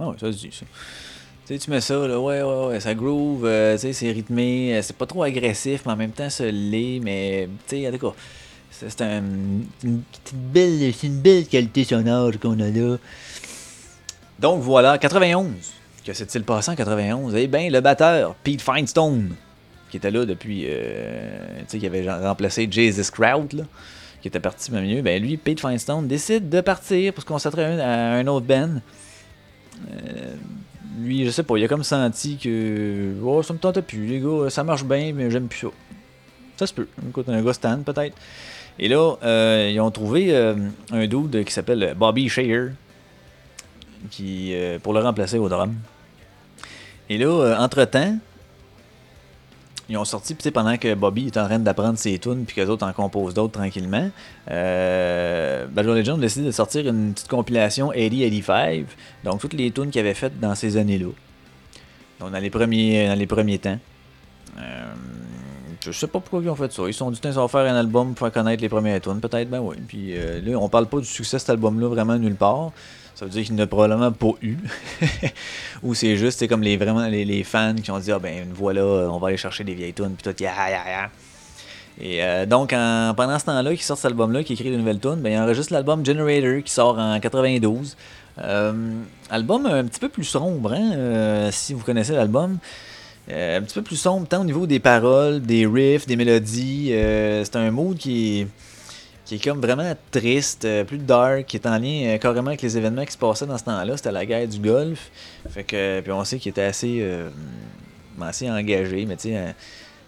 Ah 0.00 0.08
ouais, 0.08 0.16
ça 0.18 0.32
se 0.32 0.38
dit, 0.38 0.50
ça. 0.50 0.66
Tu 1.46 1.54
sais, 1.54 1.58
tu 1.60 1.70
mets 1.70 1.80
ça, 1.80 1.94
là, 1.94 2.18
ouais, 2.18 2.42
ouais, 2.42 2.66
ouais, 2.66 2.80
ça 2.80 2.92
groove, 2.92 3.44
euh, 3.44 3.78
c'est 3.78 4.10
rythmé, 4.10 4.74
euh, 4.74 4.82
c'est 4.82 4.96
pas 4.96 5.06
trop 5.06 5.22
agressif, 5.22 5.82
mais 5.86 5.92
en 5.92 5.96
même 5.96 6.10
temps, 6.10 6.28
ça 6.28 6.44
l'est, 6.44 6.98
mais, 7.00 7.48
tu 7.68 7.76
sais, 7.76 7.88
en 7.88 8.14
c'est 8.68 8.90
c'est 8.90 9.02
un, 9.02 9.22
une, 9.84 10.02
belle, 10.34 10.92
c'est 10.92 11.06
une 11.06 11.20
belle 11.20 11.46
qualité 11.46 11.84
sonore 11.84 12.32
qu'on 12.42 12.58
a 12.58 12.68
là. 12.68 12.96
Donc 14.40 14.60
voilà, 14.60 14.98
91. 14.98 15.46
Que 16.04 16.12
s'est-il 16.12 16.42
passé 16.42 16.72
en 16.72 16.74
91? 16.74 17.36
Eh 17.36 17.46
bien, 17.46 17.70
le 17.70 17.80
batteur, 17.80 18.34
Pete 18.42 18.60
Finestone, 18.60 19.36
qui 19.88 19.98
était 19.98 20.10
là 20.10 20.26
depuis, 20.26 20.64
euh, 20.66 21.60
tu 21.60 21.64
sais, 21.68 21.78
qui 21.78 21.86
avait 21.86 22.10
remplacé 22.10 22.66
Jesus 22.68 23.12
Crowd, 23.12 23.52
là, 23.52 23.62
qui 24.20 24.28
était 24.28 24.40
parti 24.40 24.72
même 24.72 24.86
mieux, 24.86 25.02
ben 25.02 25.22
lui, 25.22 25.36
Pete 25.36 25.60
Finestone, 25.60 26.06
décide 26.06 26.48
de 26.48 26.60
partir 26.60 27.12
pour 27.12 27.22
se 27.22 27.28
concentrer 27.28 27.80
à 27.80 28.14
un, 28.14 28.26
autre 28.26 28.46
band. 28.46 28.80
Euh, 29.90 30.34
lui, 30.98 31.24
je 31.24 31.30
sais 31.30 31.42
pas, 31.42 31.56
il 31.56 31.64
a 31.64 31.68
comme 31.68 31.84
senti 31.84 32.38
que 32.38 33.14
oh, 33.22 33.42
ça 33.42 33.52
me 33.52 33.58
tente 33.58 33.80
plus, 33.82 34.06
les 34.06 34.20
gars, 34.20 34.48
ça 34.48 34.64
marche 34.64 34.84
bien, 34.84 35.12
mais 35.14 35.30
j'aime 35.30 35.48
plus 35.48 35.60
ça. 35.60 35.68
Ça 36.56 36.66
se 36.66 36.72
peut. 36.72 36.88
Écoute, 37.08 37.28
un 37.28 37.42
gars 37.42 37.52
stand 37.52 37.84
peut-être. 37.84 38.16
Et 38.78 38.88
là, 38.88 39.16
euh, 39.22 39.70
ils 39.72 39.80
ont 39.80 39.90
trouvé 39.90 40.34
euh, 40.34 40.54
un 40.90 41.06
dude 41.06 41.44
qui 41.44 41.52
s'appelle 41.52 41.94
Bobby 41.96 42.28
Shayer 42.28 42.68
qui, 44.10 44.52
euh, 44.54 44.78
pour 44.78 44.92
le 44.92 45.00
remplacer 45.00 45.38
au 45.38 45.48
drum. 45.48 45.74
Et 47.08 47.18
là, 47.18 47.56
entre-temps, 47.58 48.18
ils 49.88 49.96
ont 49.96 50.04
sorti, 50.04 50.34
puis 50.34 50.50
pendant 50.50 50.76
que 50.76 50.94
Bobby 50.94 51.26
est 51.26 51.36
en 51.36 51.46
train 51.46 51.58
d'apprendre 51.58 51.98
ses 51.98 52.18
tunes, 52.18 52.44
puis 52.44 52.56
que 52.56 52.60
les 52.60 52.68
autres 52.68 52.86
en 52.86 52.92
composent 52.92 53.34
d'autres 53.34 53.52
tranquillement, 53.52 54.10
euh, 54.50 55.66
Bad 55.68 55.86
Religion 55.86 56.14
a 56.16 56.18
décidé 56.18 56.44
de 56.44 56.50
sortir 56.50 56.88
une 56.88 57.12
petite 57.12 57.28
compilation 57.28 57.92
80-85, 57.92 58.84
donc 59.22 59.40
toutes 59.40 59.52
les 59.52 59.70
tunes 59.70 59.90
qu'ils 59.90 60.00
avaient 60.00 60.14
faites 60.14 60.40
dans 60.40 60.54
ces 60.54 60.76
années-là. 60.76 61.10
Donc 62.18 62.32
dans 62.32 62.38
les 62.38 62.50
premiers, 62.50 63.06
dans 63.06 63.14
les 63.14 63.26
premiers 63.26 63.58
temps. 63.58 63.78
Euh, 64.58 64.94
je 65.84 65.92
sais 65.92 66.06
pas 66.08 66.18
pourquoi 66.18 66.40
ils 66.42 66.48
ont 66.48 66.56
fait 66.56 66.72
ça. 66.72 66.82
Ils 66.88 66.94
sont 66.94 67.12
Tiens, 67.12 67.32
ça 67.32 67.40
va 67.40 67.48
faire 67.48 67.72
un 67.72 67.76
album 67.76 68.14
pour 68.14 68.26
faire 68.26 68.32
connaître 68.32 68.62
les 68.62 68.68
premières 68.68 69.00
tunes, 69.00 69.20
peut-être, 69.20 69.48
ben 69.48 69.60
oui. 69.60 69.76
Puis 69.86 70.16
euh, 70.16 70.40
là, 70.40 70.58
on 70.58 70.68
parle 70.68 70.86
pas 70.86 70.98
du 70.98 71.04
succès 71.04 71.36
de 71.36 71.40
cet 71.40 71.50
album-là 71.50 71.88
vraiment 71.88 72.18
nulle 72.18 72.34
part. 72.34 72.72
Ça 73.16 73.24
veut 73.24 73.30
dire 73.30 73.44
qu'il 73.44 73.54
n'a 73.54 73.66
probablement 73.66 74.12
pas 74.12 74.32
eu. 74.42 74.58
Ou 75.82 75.94
c'est 75.94 76.18
juste, 76.18 76.38
c'est 76.38 76.48
comme 76.48 76.62
les, 76.62 76.76
vraiment 76.76 77.06
les, 77.06 77.44
fans 77.44 77.74
qui 77.74 77.90
ont 77.90 77.98
dit, 77.98 78.12
ah 78.12 78.18
ben 78.18 78.46
voilà, 78.52 78.84
on 78.84 79.18
va 79.18 79.28
aller 79.28 79.38
chercher 79.38 79.64
des 79.64 79.72
vieilles 79.72 79.94
tunes, 79.94 80.14
puis 80.22 80.30
tout, 80.30 80.42
ya, 80.42 80.52
ya, 80.68 80.82
ya. 80.86 81.10
Et 81.98 82.22
euh, 82.22 82.44
donc, 82.44 82.74
en- 82.74 83.14
pendant 83.16 83.38
ce 83.38 83.46
temps-là, 83.46 83.70
qu'il 83.70 83.82
sort 83.82 83.96
cet 83.96 84.04
album-là, 84.04 84.44
qu'il 84.44 84.52
écrit 84.52 84.70
de 84.70 84.76
nouvelles 84.76 85.00
tunes, 85.00 85.16
ben, 85.16 85.32
il 85.32 85.38
enregistre 85.38 85.72
l'album 85.72 86.04
Generator 86.04 86.62
qui 86.62 86.70
sort 86.70 86.98
en 86.98 87.18
92. 87.18 87.96
Euh, 88.38 88.72
album 89.30 89.64
un 89.64 89.84
petit 89.84 90.00
peu 90.00 90.10
plus 90.10 90.24
sombre, 90.24 90.74
hein, 90.74 90.92
euh, 90.92 91.48
si 91.50 91.72
vous 91.72 91.82
connaissez 91.82 92.12
l'album. 92.12 92.58
Un 93.30 93.62
petit 93.62 93.74
peu 93.74 93.82
plus 93.82 93.96
sombre, 93.96 94.28
tant 94.28 94.42
au 94.42 94.44
niveau 94.44 94.66
des 94.66 94.78
paroles, 94.78 95.40
des 95.40 95.66
riffs, 95.66 96.06
des 96.06 96.16
mélodies. 96.16 96.90
C'est 96.92 97.56
un 97.56 97.70
mood 97.72 97.96
qui 97.96 98.40
est, 98.40 98.46
qui 99.26 99.34
est 99.34 99.44
comme 99.44 99.60
vraiment 99.60 99.92
triste, 100.12 100.64
euh, 100.64 100.84
plus 100.84 100.98
dark, 100.98 101.46
qui 101.46 101.56
est 101.56 101.66
en 101.66 101.78
lien 101.78 102.06
euh, 102.06 102.18
carrément 102.18 102.46
avec 102.46 102.62
les 102.62 102.78
événements 102.78 103.04
qui 103.04 103.12
se 103.12 103.18
passaient 103.18 103.46
dans 103.46 103.58
ce 103.58 103.64
temps-là. 103.64 103.96
C'était 103.96 104.12
la 104.12 104.24
guerre 104.24 104.46
du 104.46 104.60
Golfe. 104.60 105.10
Fait 105.50 105.64
que, 105.64 106.00
puis 106.00 106.12
on 106.12 106.24
sait 106.24 106.38
qu'il 106.38 106.50
était 106.50 106.62
assez, 106.62 106.98
euh, 107.00 107.28
assez 108.20 108.48
engagé, 108.48 109.04
mais 109.04 109.16
tu 109.16 109.30
sais, 109.30 109.36
euh, 109.36 109.50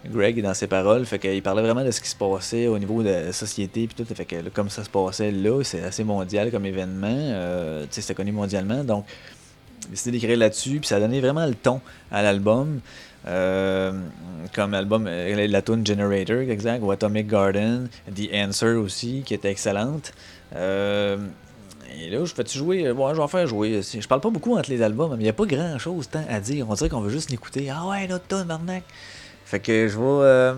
Greg 0.09 0.41
dans 0.41 0.53
ses 0.53 0.67
paroles, 0.67 1.05
fait 1.05 1.19
qu'il 1.19 1.43
parlait 1.43 1.61
vraiment 1.61 1.83
de 1.83 1.91
ce 1.91 1.99
qui 1.99 2.07
se 2.07 2.15
passait 2.15 2.67
au 2.67 2.79
niveau 2.79 3.03
de 3.03 3.09
la 3.09 3.33
société 3.33 3.85
puis 3.85 4.01
tout, 4.01 4.15
fait 4.15 4.23
que 4.23 4.47
comme 4.47 4.69
ça 4.69 4.85
se 4.85 4.89
passait 4.89 5.33
là, 5.33 5.61
c'est 5.63 5.83
assez 5.83 6.05
mondial 6.05 6.51
comme 6.51 6.65
événement, 6.65 7.83
c'était 7.89 8.15
connu 8.15 8.31
mondialement, 8.31 8.85
donc 8.85 9.03
décidé 9.89 10.11
d'écrire 10.11 10.37
là-dessus, 10.37 10.79
puis 10.79 10.87
ça 10.87 11.01
donné 11.01 11.19
vraiment 11.19 11.45
le 11.45 11.53
ton 11.53 11.81
à 12.11 12.21
l'album. 12.21 12.79
Euh, 13.27 13.91
comme 14.53 14.73
album, 14.73 15.05
euh, 15.07 15.47
la 15.47 15.61
tune 15.61 15.85
Generator, 15.85 16.37
exact, 16.37 16.81
ou 16.81 16.91
Atomic 16.91 17.27
Garden, 17.27 17.89
The 18.15 18.33
Answer 18.33 18.75
aussi, 18.75 19.23
qui 19.25 19.33
était 19.33 19.51
excellente. 19.51 20.13
Euh, 20.55 21.17
et 21.99 22.09
là, 22.09 22.23
je 22.23 22.33
fais-tu 22.33 22.57
jouer 22.57 22.83
vais 22.83 22.93
en 22.93 23.27
faire 23.27 23.45
jouer. 23.45 23.81
Je 23.81 24.07
parle 24.07 24.21
pas 24.21 24.29
beaucoup 24.29 24.57
entre 24.57 24.69
les 24.69 24.81
albums, 24.81 25.11
mais 25.11 25.17
il 25.17 25.23
n'y 25.23 25.29
a 25.29 25.33
pas 25.33 25.45
grand-chose 25.45 26.09
tant 26.09 26.23
à 26.29 26.39
dire. 26.39 26.69
On 26.69 26.73
dirait 26.73 26.89
qu'on 26.89 27.01
veut 27.01 27.09
juste 27.09 27.29
l'écouter. 27.29 27.69
Ah 27.69 27.85
ouais, 27.87 28.07
notre 28.07 28.27
tune, 28.27 28.45
Marnac. 28.45 28.83
Fait 29.45 29.59
que 29.59 29.87
je 29.87 29.97
vais. 29.97 30.55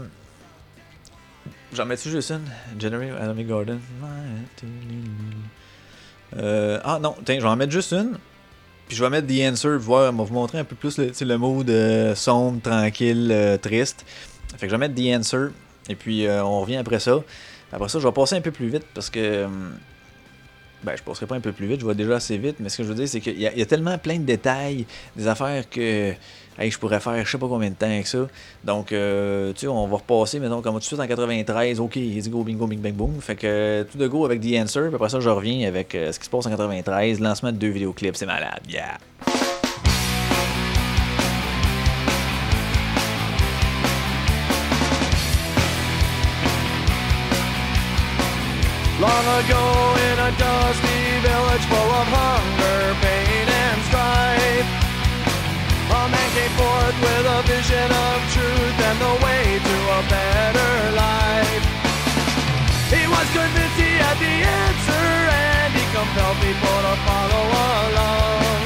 J'en 1.73 1.85
mets-tu 1.85 2.09
juste 2.09 2.31
une? 2.31 2.45
Generator, 2.79 3.21
Atomic 3.21 3.47
Garden. 3.47 3.79
Ah 6.83 6.99
non, 7.01 7.15
tiens, 7.25 7.35
je 7.35 7.41
vais 7.41 7.47
en 7.47 7.55
mettre 7.55 7.71
juste 7.71 7.93
une. 7.93 8.17
Puis 8.91 8.97
je 8.97 9.05
vais 9.05 9.09
mettre 9.09 9.27
The 9.27 9.49
Answer, 9.49 9.77
voir, 9.77 10.11
va 10.11 10.23
vous 10.25 10.33
montrer 10.33 10.59
un 10.59 10.65
peu 10.65 10.75
plus 10.75 10.97
le, 10.97 11.13
le 11.17 11.37
mode 11.37 11.69
euh, 11.69 12.13
sombre, 12.13 12.61
tranquille, 12.61 13.29
euh, 13.31 13.55
triste. 13.55 14.05
Fait 14.57 14.65
que 14.65 14.69
je 14.69 14.71
vais 14.71 14.85
mettre 14.85 14.95
The 14.95 15.17
Answer, 15.17 15.47
et 15.87 15.95
puis 15.95 16.27
euh, 16.27 16.43
on 16.43 16.59
revient 16.59 16.75
après 16.75 16.99
ça. 16.99 17.23
Après 17.71 17.87
ça, 17.87 17.99
je 17.99 18.05
vais 18.05 18.11
passer 18.11 18.35
un 18.35 18.41
peu 18.41 18.51
plus 18.51 18.67
vite 18.67 18.83
parce 18.93 19.09
que. 19.09 19.47
Ben, 20.83 20.93
je 20.97 21.03
passerai 21.03 21.25
pas 21.27 21.35
un 21.35 21.39
peu 21.39 21.51
plus 21.51 21.67
vite, 21.67 21.81
je 21.81 21.85
vais 21.85 21.93
déjà 21.95 22.15
assez 22.15 22.37
vite, 22.37 22.55
mais 22.59 22.69
ce 22.69 22.77
que 22.77 22.83
je 22.83 22.89
veux 22.89 22.95
dire, 22.95 23.07
c'est 23.07 23.19
qu'il 23.19 23.39
y, 23.39 23.45
a- 23.45 23.65
tellement 23.65 23.97
plein 23.97 24.17
de 24.17 24.23
détails, 24.25 24.85
des 25.15 25.27
affaires 25.27 25.69
que. 25.69 26.13
Je 26.59 26.77
pourrais 26.77 26.99
faire 26.99 27.25
je 27.25 27.31
sais 27.31 27.39
pas 27.39 27.47
combien 27.47 27.69
de 27.69 27.75
temps 27.75 27.87
avec 27.87 28.05
ça. 28.05 28.27
Donc, 28.63 28.91
euh, 28.91 29.51
tu 29.53 29.61
sais, 29.61 29.67
on 29.67 29.87
va 29.87 29.95
repasser, 29.97 30.39
mettons, 30.39 30.61
comme 30.61 30.73
tout 30.75 30.79
de 30.81 30.83
suite 30.83 30.99
en 30.99 31.07
93. 31.07 31.79
Ok, 31.79 31.95
let's 31.95 32.29
go, 32.29 32.43
bingo, 32.43 32.67
bing, 32.67 32.79
bang, 32.79 32.93
boom. 32.93 33.19
Fait 33.19 33.35
que 33.35 33.83
tout 33.91 33.97
de 33.97 34.07
go 34.07 34.25
avec 34.25 34.41
The 34.41 34.59
Answer. 34.61 34.83
Puis 34.87 34.95
après 34.95 35.09
ça, 35.09 35.19
je 35.19 35.29
reviens 35.29 35.67
avec 35.67 35.95
euh, 35.95 36.11
ce 36.11 36.19
qui 36.19 36.25
se 36.25 36.29
passe 36.29 36.45
en 36.45 36.49
93. 36.51 37.19
Lancement 37.19 37.51
de 37.51 37.57
deux 37.57 37.69
vidéoclips, 37.69 38.15
c'est 38.15 38.27
malade. 38.27 38.59
Yeah. 38.69 38.97
Long 49.01 49.25
ago 49.41 49.65
in 49.97 50.17
a 50.21 50.31
dusty 50.37 51.01
village 51.25 51.65
full 51.65 51.89
of 51.89 52.05
hunger, 52.05 52.93
pain, 53.01 53.47
and 53.49 53.79
strife. 53.89 54.69
A 55.89 56.01
man 56.05 56.29
came 56.37 56.53
forth 56.53 56.97
with 57.01 57.25
a 57.25 57.39
vision 57.49 57.89
of 57.89 58.17
truth 58.29 58.77
and 58.77 58.97
the 59.01 59.15
way 59.25 59.57
to 59.57 59.77
a 59.97 60.01
better 60.05 60.73
life. 60.93 61.65
He 62.93 63.01
was 63.09 63.25
convinced 63.33 63.81
he 63.81 63.89
had 64.05 64.21
the 64.21 64.35
answer 64.69 65.09
and 65.33 65.69
he 65.73 65.85
compelled 65.97 66.37
people 66.45 66.77
to 66.85 66.93
follow 67.01 67.45
along. 67.57 68.61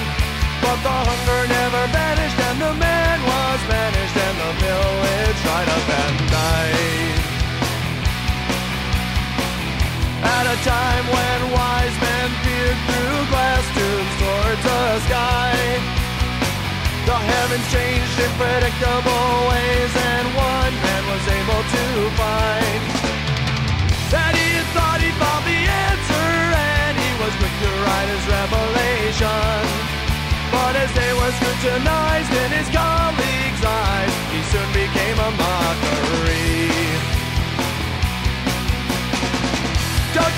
But 0.59 0.77
the 0.83 0.95
hunger 0.99 1.41
never 1.47 1.83
vanished 1.95 2.39
and 2.43 2.57
the 2.59 2.73
man 2.75 3.17
was 3.23 3.59
vanished 3.71 4.17
and 4.19 4.36
the 4.43 4.51
village 4.59 5.39
dried 5.47 5.69
up 5.71 5.88
and 5.95 6.15
died. 6.27 7.24
At 10.26 10.45
a 10.49 10.57
time 10.65 11.05
when 11.13 11.39
wise 11.53 11.97
men 12.01 12.30
peered 12.41 12.80
through 12.89 13.21
glass 13.30 13.65
tubes 13.78 14.13
towards 14.21 14.61
the 14.65 14.84
sky. 15.05 15.53
The 17.05 17.13
heavens 17.13 17.67
changed 17.71 18.17
in 18.17 18.32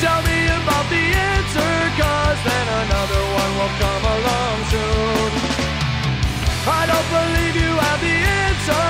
tell 0.02 0.22
me 0.22 0.46
about 0.46 0.86
the 0.90 1.04
answer, 1.34 1.74
cause 1.98 2.40
then 2.46 2.68
another 2.86 3.24
one 3.42 3.52
will 3.58 3.74
come 3.82 4.04
along 4.18 4.58
soon. 4.70 5.32
I 6.70 6.84
don't 6.86 7.10
believe 7.18 7.56
you 7.56 7.74
have 7.86 8.02
the 8.02 8.18
answer. 8.46 8.90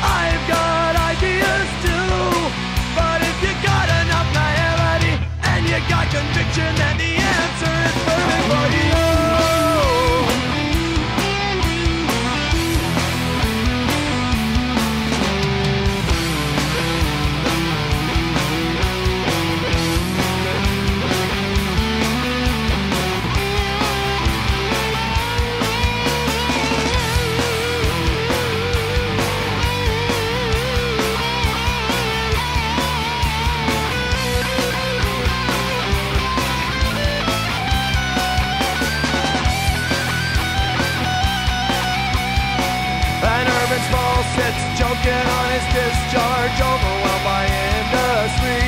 I've 0.00 0.44
got 0.48 0.92
ideas 1.12 1.68
too. 1.84 2.20
But 2.96 3.20
if 3.20 3.36
you 3.44 3.52
got 3.60 3.86
enough 4.02 4.28
naivety 4.32 5.14
and 5.52 5.68
you 5.68 5.78
got 5.88 6.06
conviction, 6.08 6.70
then 6.80 6.96
the 6.96 7.12
answer 7.20 7.74
is 7.88 7.96
perfect 8.08 8.44
for 8.48 8.66
you. 8.76 9.09
Choking 45.50 45.74
discharge, 45.74 46.58
overwhelmed 46.60 47.24
by 47.24 47.44
industry. 47.74 48.62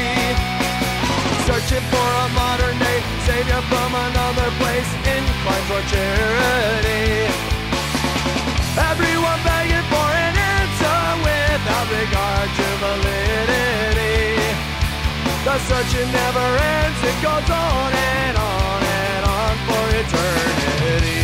Searching 1.47 1.85
for 1.91 2.09
a 2.23 2.29
modern 2.35 2.79
day 2.79 3.01
savior 3.27 3.63
from 3.71 3.95
another 3.95 4.51
place, 4.59 4.91
inclined 5.07 5.67
for 5.71 5.83
charity. 5.91 7.31
Everyone 8.91 9.41
begging 9.45 9.87
for 9.93 10.09
an 10.27 10.35
answer 10.59 11.03
without 11.23 11.87
regard 11.91 12.49
to 12.59 12.67
validity. 12.83 14.43
The 15.45 15.59
searching 15.69 16.11
never 16.13 16.47
ends, 16.75 17.01
it 17.11 17.17
goes 17.23 17.51
on 17.51 17.93
and 17.93 18.37
on 18.37 18.83
and 18.83 19.25
on 19.27 19.55
for 19.67 19.85
eternity. 20.03 21.22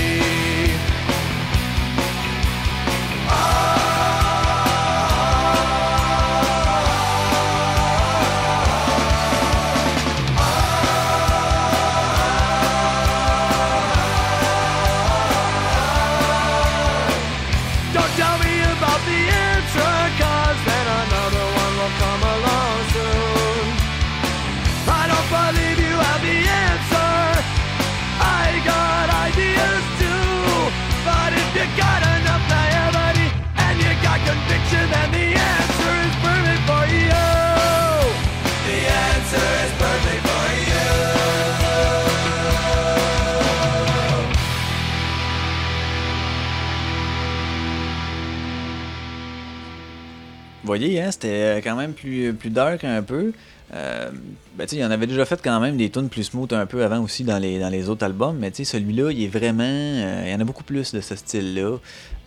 Voyez, 50.69 51.01
hein, 51.01 51.11
c'était 51.11 51.61
quand 51.65 51.77
même 51.77 51.93
plus, 51.93 52.33
plus 52.33 52.51
dark 52.51 52.85
un 52.85 53.03
peu. 53.03 53.33
Euh, 53.75 54.11
ben, 54.57 54.67
il 54.73 54.83
en 54.85 54.91
avait 54.91 55.07
déjà 55.07 55.25
fait 55.27 55.41
quand 55.43 55.61
même 55.61 55.77
des 55.77 55.91
tunes 55.91 56.09
plus 56.09 56.25
smooth 56.25 56.53
un 56.55 56.65
peu 56.65 56.83
avant 56.85 57.01
aussi 57.03 57.23
dans 57.23 57.39
les, 57.39 57.59
dans 57.59 57.69
les 57.69 57.89
autres 57.91 58.05
albums, 58.05 58.37
mais 58.39 58.51
celui-là, 58.53 59.11
il 59.13 59.25
est 59.25 59.29
vraiment. 59.29 59.63
euh, 59.65 60.23
il 60.27 60.31
y 60.31 60.35
en 60.35 60.41
a 60.41 60.45
beaucoup 60.45 60.65
plus 60.65 60.93
de 60.93 61.01
ce 61.01 61.15
style-là. 61.17 61.77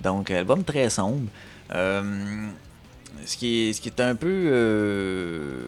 Donc, 0.01 0.29
album 0.31 0.63
très 0.63 0.89
sombre. 0.89 1.27
Euh, 1.73 2.01
ce, 3.25 3.37
qui 3.37 3.69
est, 3.69 3.73
ce 3.73 3.81
qui 3.81 3.89
est 3.89 4.01
un 4.01 4.15
peu. 4.15 4.27
euh, 4.29 5.61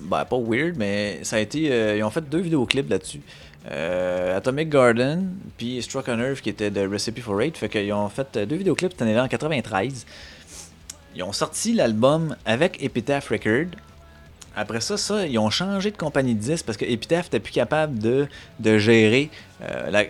ben, 0.00 0.24
pas 0.24 0.38
weird, 0.38 0.76
mais 0.76 1.20
ça 1.22 1.36
a 1.36 1.38
été. 1.40 1.70
euh, 1.72 1.96
ils 1.96 2.02
ont 2.04 2.10
fait 2.10 2.28
deux 2.28 2.40
vidéoclips 2.40 2.88
là-dessus. 2.88 3.20
Euh, 3.70 4.36
Atomic 4.38 4.70
Garden, 4.70 5.34
puis 5.58 5.82
Struck 5.82 6.08
a 6.08 6.16
Nerve 6.16 6.40
qui 6.40 6.48
était 6.48 6.70
de 6.70 6.86
Recipe 6.86 7.20
for 7.20 7.36
Rate. 7.36 7.58
Fait 7.58 7.68
qu'ils 7.68 7.92
ont 7.92 8.08
fait 8.08 8.28
euh, 8.36 8.46
deux 8.46 8.56
vidéoclips 8.56 8.92
cette 8.92 9.02
année-là 9.02 9.24
en 9.24 9.28
93. 9.28 10.06
Ils 11.14 11.22
ont 11.22 11.32
sorti 11.32 11.72
l'album 11.72 12.36
avec 12.46 12.82
Epitaph 12.82 13.28
Record. 13.28 13.66
Après 14.56 14.80
ça, 14.80 14.96
ça, 14.96 15.26
ils 15.26 15.38
ont 15.38 15.50
changé 15.50 15.90
de 15.92 15.96
compagnie 15.96 16.34
de 16.34 16.40
disques 16.40 16.66
parce 16.66 16.76
que 16.76 16.84
Epitaph 16.84 17.26
n'était 17.26 17.40
plus 17.40 17.52
capable 17.52 17.98
de, 17.98 18.26
de 18.58 18.78
gérer 18.78 19.30
euh, 19.62 19.90
la, 19.90 20.04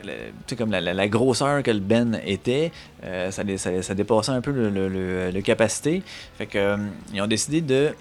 comme 0.56 0.70
la, 0.70 1.08
grosseur 1.08 1.62
que 1.62 1.70
le 1.70 1.78
Ben 1.80 2.18
était. 2.24 2.72
Euh, 3.04 3.30
ça, 3.30 3.44
dé- 3.44 3.58
ça- 3.58 3.82
ça 3.82 3.94
dépassait 3.94 4.32
un 4.32 4.40
peu 4.40 4.50
le 4.52 5.40
capacité. 5.42 6.02
Fait 6.38 6.46
que, 6.46 6.58
euh, 6.58 6.76
ils 7.12 7.20
ont 7.20 7.26
décidé 7.26 7.60
de 7.60 7.94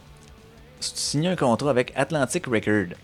signer 0.80 1.28
un 1.30 1.36
contrat 1.36 1.70
avec 1.72 1.91
Atlantic 1.95 2.45
Record. 2.47 2.95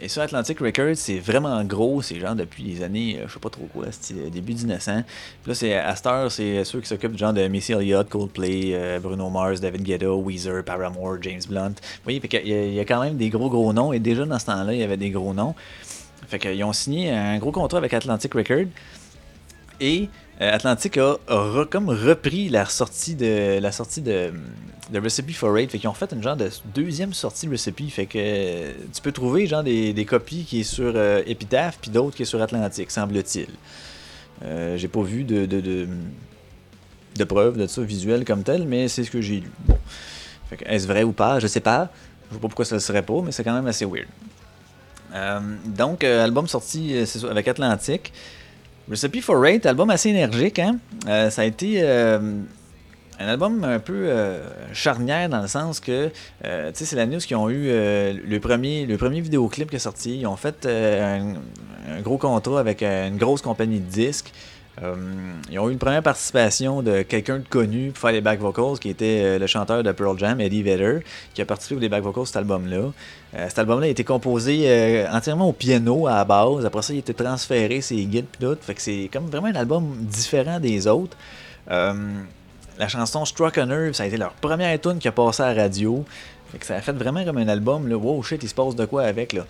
Et 0.00 0.08
ça, 0.08 0.24
Atlantic 0.24 0.58
Records, 0.58 0.96
c'est 0.96 1.18
vraiment 1.18 1.64
gros. 1.64 2.02
C'est 2.02 2.20
genre 2.20 2.34
depuis 2.34 2.62
les 2.62 2.82
années, 2.82 3.18
euh, 3.18 3.28
je 3.28 3.34
sais 3.34 3.40
pas 3.40 3.48
trop 3.48 3.66
quoi, 3.72 3.86
c'est 3.90 4.14
euh, 4.14 4.28
début 4.28 4.52
1900. 4.52 5.02
Puis 5.42 5.50
là, 5.50 5.54
c'est, 5.54 6.06
heure, 6.06 6.30
c'est 6.30 6.64
ceux 6.64 6.80
qui 6.80 6.88
s'occupent 6.88 7.16
genre 7.16 7.32
de 7.32 7.48
Missy 7.48 7.72
Elliott, 7.72 8.08
Coldplay, 8.08 8.72
euh, 8.74 8.98
Bruno 9.00 9.30
Mars, 9.30 9.60
David 9.60 9.82
Guetta, 9.82 10.12
Weezer, 10.12 10.62
Paramore, 10.64 11.16
James 11.22 11.40
Blunt. 11.48 11.70
Vous 11.70 12.02
voyez, 12.04 12.20
il 12.44 12.74
y 12.74 12.80
a 12.80 12.84
quand 12.84 13.02
même 13.02 13.16
des 13.16 13.30
gros 13.30 13.48
gros 13.48 13.72
noms. 13.72 13.92
Et 13.92 13.98
déjà 13.98 14.26
dans 14.26 14.38
ce 14.38 14.46
temps-là, 14.46 14.74
il 14.74 14.80
y 14.80 14.84
avait 14.84 14.98
des 14.98 15.10
gros 15.10 15.32
noms. 15.32 15.54
Fait 16.28 16.38
qu'ils 16.38 16.62
ont 16.64 16.72
signé 16.72 17.10
un 17.12 17.38
gros 17.38 17.52
contrat 17.52 17.78
avec 17.78 17.94
Atlantic 17.94 18.34
Records. 18.34 18.66
Et 19.80 20.08
euh, 20.40 20.52
Atlantic 20.52 20.98
a, 20.98 21.16
comme 21.70 21.88
repris 21.88 22.48
la 22.48 22.66
sortie 22.66 23.14
de 23.14 23.58
la 23.58 23.72
sortie 23.72 24.02
de, 24.02 24.32
de 24.90 25.00
Recipe 25.00 25.32
for 25.32 25.52
Raid. 25.52 25.70
Fait 25.70 25.78
qu'ils 25.78 25.88
ont 25.88 25.94
fait 25.94 26.12
une 26.12 26.22
genre 26.22 26.36
de 26.36 26.48
deuxième 26.74 27.12
sortie 27.12 27.46
de 27.46 27.52
Recipe. 27.52 27.90
Fait 27.90 28.06
que 28.06 28.18
euh, 28.18 28.72
tu 28.92 29.02
peux 29.02 29.12
trouver 29.12 29.46
genre 29.46 29.62
des, 29.62 29.92
des 29.92 30.04
copies 30.04 30.44
qui 30.44 30.60
est 30.60 30.64
sur 30.64 30.92
euh, 30.94 31.22
Epitaph 31.26 31.78
puis 31.80 31.90
d'autres 31.90 32.16
qui 32.16 32.22
est 32.22 32.26
sur 32.26 32.40
Atlantic, 32.40 32.90
semble-t-il. 32.90 33.48
Euh, 34.44 34.76
J'ai 34.76 34.88
pas 34.88 35.02
vu 35.02 35.24
de, 35.24 35.46
de, 35.46 35.60
de, 35.60 35.88
de 37.16 37.24
preuves 37.24 37.56
de 37.56 37.66
ça 37.66 37.82
visuel 37.82 38.24
comme 38.24 38.42
tel, 38.42 38.66
mais 38.66 38.88
c'est 38.88 39.04
ce 39.04 39.10
que 39.10 39.20
j'ai 39.20 39.40
lu. 39.40 39.50
Bon. 39.66 39.78
Fait 40.48 40.56
que 40.56 40.64
est-ce 40.66 40.86
vrai 40.86 41.02
ou 41.02 41.12
pas, 41.12 41.40
je 41.40 41.46
sais 41.46 41.60
pas. 41.60 41.90
Je 42.28 42.34
sais 42.34 42.40
pas 42.40 42.48
pourquoi 42.48 42.64
ça 42.64 42.76
le 42.76 42.80
serait 42.80 43.02
pas, 43.02 43.20
mais 43.24 43.32
c'est 43.32 43.44
quand 43.44 43.54
même 43.54 43.66
assez 43.66 43.84
weird. 43.84 44.06
Donc, 45.64 46.04
album 46.04 46.46
sorti 46.46 46.94
avec 47.30 47.48
Atlantic. 47.48 48.12
Recipe 48.90 49.22
for 49.22 49.40
Rate, 49.40 49.64
album 49.64 49.88
assez 49.90 50.10
énergique. 50.10 50.58
Hein? 50.58 50.78
Ça 51.30 51.42
a 51.42 51.44
été 51.44 51.80
un 53.18 53.28
album 53.28 53.64
un 53.64 53.78
peu 53.78 53.94
euh, 53.94 54.38
charnière 54.72 55.28
dans 55.28 55.40
le 55.40 55.48
sens 55.48 55.80
que, 55.80 56.10
euh, 56.44 56.70
tu 56.72 56.78
sais, 56.78 56.84
c'est 56.84 56.96
la 56.96 57.06
news 57.06 57.18
qui 57.18 57.34
ont 57.34 57.48
eu 57.48 57.68
euh, 57.68 58.14
le, 58.24 58.40
premier, 58.40 58.86
le 58.86 58.96
premier 58.96 59.20
vidéoclip 59.20 59.70
qui 59.70 59.76
est 59.76 59.80
sorti. 59.80 60.18
Ils 60.18 60.26
ont 60.26 60.36
fait 60.36 60.66
un, 60.66 61.34
gros 62.02 62.18
contrat 62.18 62.60
avec 62.60 62.82
une 62.82 63.16
grosse 63.16 63.42
compagnie 63.42 63.80
de 63.80 63.88
disques. 63.88 64.32
ils 65.50 65.58
ont 65.58 65.68
eu 65.68 65.72
une 65.72 65.78
première 65.78 66.02
participation 66.02 66.82
de 66.82 67.02
quelqu'un 67.02 67.38
de 67.38 67.48
connu 67.48 67.90
pour 67.90 68.00
faire 68.00 68.12
les 68.12 68.20
back 68.20 68.40
vocals, 68.40 68.78
qui 68.78 68.90
était 68.90 69.38
le 69.38 69.46
chanteur 69.46 69.82
de 69.82 69.92
Pearl 69.92 70.18
Jam, 70.18 70.40
Eddie 70.40 70.62
Vedder, 70.62 70.98
qui 71.32 71.40
a 71.40 71.46
participé 71.46 71.86
aux 71.86 71.88
back 71.88 72.02
vocals 72.02 72.26
cet 72.26 72.36
album-là. 72.36 72.90
cet 73.32 73.58
album-là 73.60 73.86
a 73.86 73.90
été 73.90 74.04
composé 74.04 75.06
entièrement 75.10 75.48
au 75.48 75.52
piano 75.52 76.06
à 76.06 76.16
la 76.16 76.24
base. 76.24 76.66
Après 76.66 76.82
ça, 76.82 76.92
il 76.92 76.96
a 76.96 76.98
été 76.98 77.14
transféré, 77.14 77.80
ses 77.80 78.04
guides 78.04 78.26
puis 78.30 78.46
tout. 78.46 78.58
Fait 78.60 78.74
que 78.74 78.82
c'est 78.82 79.08
comme 79.10 79.26
vraiment 79.26 79.48
un 79.48 79.54
album 79.54 79.96
différent 80.00 80.60
des 80.60 80.86
autres 80.86 81.16
la 82.78 82.88
chanson 82.88 83.24
Struck 83.24 83.58
a 83.58 83.66
Nerve, 83.66 83.92
ça 83.92 84.04
a 84.04 84.06
été 84.06 84.16
leur 84.16 84.32
première 84.32 84.80
tune 84.80 84.98
qui 84.98 85.08
a 85.08 85.12
passé 85.12 85.42
à 85.42 85.54
la 85.54 85.62
radio. 85.62 86.04
Fait 86.52 86.58
que 86.58 86.66
ça 86.66 86.76
a 86.76 86.80
fait 86.80 86.92
vraiment 86.92 87.24
comme 87.24 87.38
un 87.38 87.48
album. 87.48 87.88
Là. 87.88 87.96
Wow, 87.96 88.22
shit, 88.22 88.42
il 88.42 88.48
se 88.48 88.54
passe 88.54 88.76
de 88.76 88.84
quoi 88.84 89.04
avec. 89.04 89.32
là. 89.32 89.44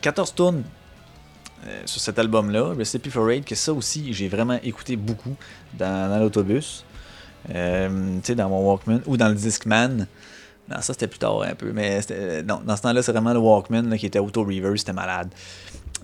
14 0.00 0.34
euh, 0.38 0.50
tunes 0.50 0.62
euh, 1.66 1.82
sur 1.84 2.00
cet 2.00 2.18
album-là. 2.18 2.74
Recipe 2.78 3.10
for 3.10 3.26
Raid, 3.26 3.44
que 3.44 3.54
ça 3.54 3.72
aussi, 3.72 4.12
j'ai 4.12 4.28
vraiment 4.28 4.58
écouté 4.62 4.96
beaucoup 4.96 5.34
dans, 5.74 6.18
l'autobus. 6.20 6.84
Euh, 7.54 8.16
tu 8.16 8.28
sais, 8.28 8.34
dans 8.34 8.48
mon 8.48 8.66
Walkman 8.70 9.00
ou 9.06 9.16
dans 9.16 9.28
le 9.28 9.34
Discman. 9.34 10.06
Non, 10.66 10.76
ça 10.76 10.94
c'était 10.94 11.08
plus 11.08 11.18
tard 11.18 11.42
un 11.42 11.54
peu, 11.54 11.72
mais 11.72 12.00
non, 12.42 12.62
dans 12.64 12.74
ce 12.74 12.80
temps-là, 12.80 13.02
c'est 13.02 13.12
vraiment 13.12 13.34
le 13.34 13.38
Walkman 13.38 13.98
qui 13.98 14.06
était 14.06 14.18
auto-reverse, 14.18 14.78
c'était 14.78 14.94
malade. 14.94 15.28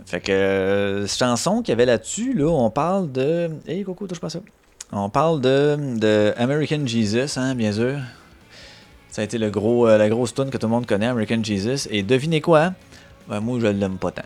Fait 0.05 0.21
que 0.21 1.07
cette 1.07 1.19
chanson 1.19 1.63
qu'il 1.63 1.71
y 1.71 1.73
avait 1.73 1.87
là-dessus, 1.87 2.35
là, 2.35 2.47
on 2.47 2.69
parle 2.69 3.11
de. 3.11 3.51
Hey 3.67 3.85
Coco, 3.85 4.07
touche 4.07 4.21
pas 4.21 4.29
ça. 4.29 4.41
On 4.93 5.09
parle 5.09 5.41
de, 5.41 5.99
de 5.99 6.35
American 6.37 6.85
Jesus, 6.85 7.39
hein, 7.39 7.55
bien 7.55 7.73
sûr. 7.73 7.99
Ça 9.09 9.23
a 9.23 9.25
été 9.25 9.39
le 9.39 9.51
gros, 9.51 9.87
euh, 9.87 9.97
la 9.97 10.09
grosse 10.09 10.35
tune 10.35 10.51
que 10.51 10.59
tout 10.59 10.67
le 10.67 10.73
monde 10.73 10.87
connaît, 10.87 11.07
American 11.07 11.43
Jesus. 11.43 11.89
Et 11.91 12.03
devinez 12.03 12.41
quoi? 12.41 12.73
Ben, 13.29 13.41
moi, 13.41 13.61
je 13.61 13.67
l'aime 13.69 13.99
pas 13.99 14.11
tant. 14.11 14.23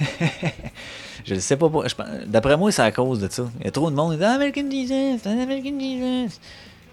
je 1.24 1.34
ne 1.34 1.40
sais 1.40 1.56
pas. 1.56 1.70
D'après 2.26 2.56
moi, 2.56 2.72
c'est 2.72 2.82
à 2.82 2.92
cause 2.92 3.20
de 3.20 3.28
ça. 3.28 3.44
Il 3.60 3.66
y 3.66 3.68
a 3.68 3.70
trop 3.70 3.90
de 3.90 3.96
monde 3.96 4.12
qui 4.12 4.18
dit 4.18 4.24
American 4.24 4.70
Jesus, 4.70 5.28
American 5.28 5.78
Jesus. 5.78 6.38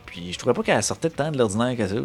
Puis 0.06 0.34
je 0.34 0.38
trouvais 0.38 0.54
pas 0.54 0.64
qu'elle 0.64 0.84
sortait 0.84 1.10
tant 1.10 1.32
de 1.32 1.38
l'ordinaire 1.38 1.78
que 1.78 1.88
ça. 1.88 1.96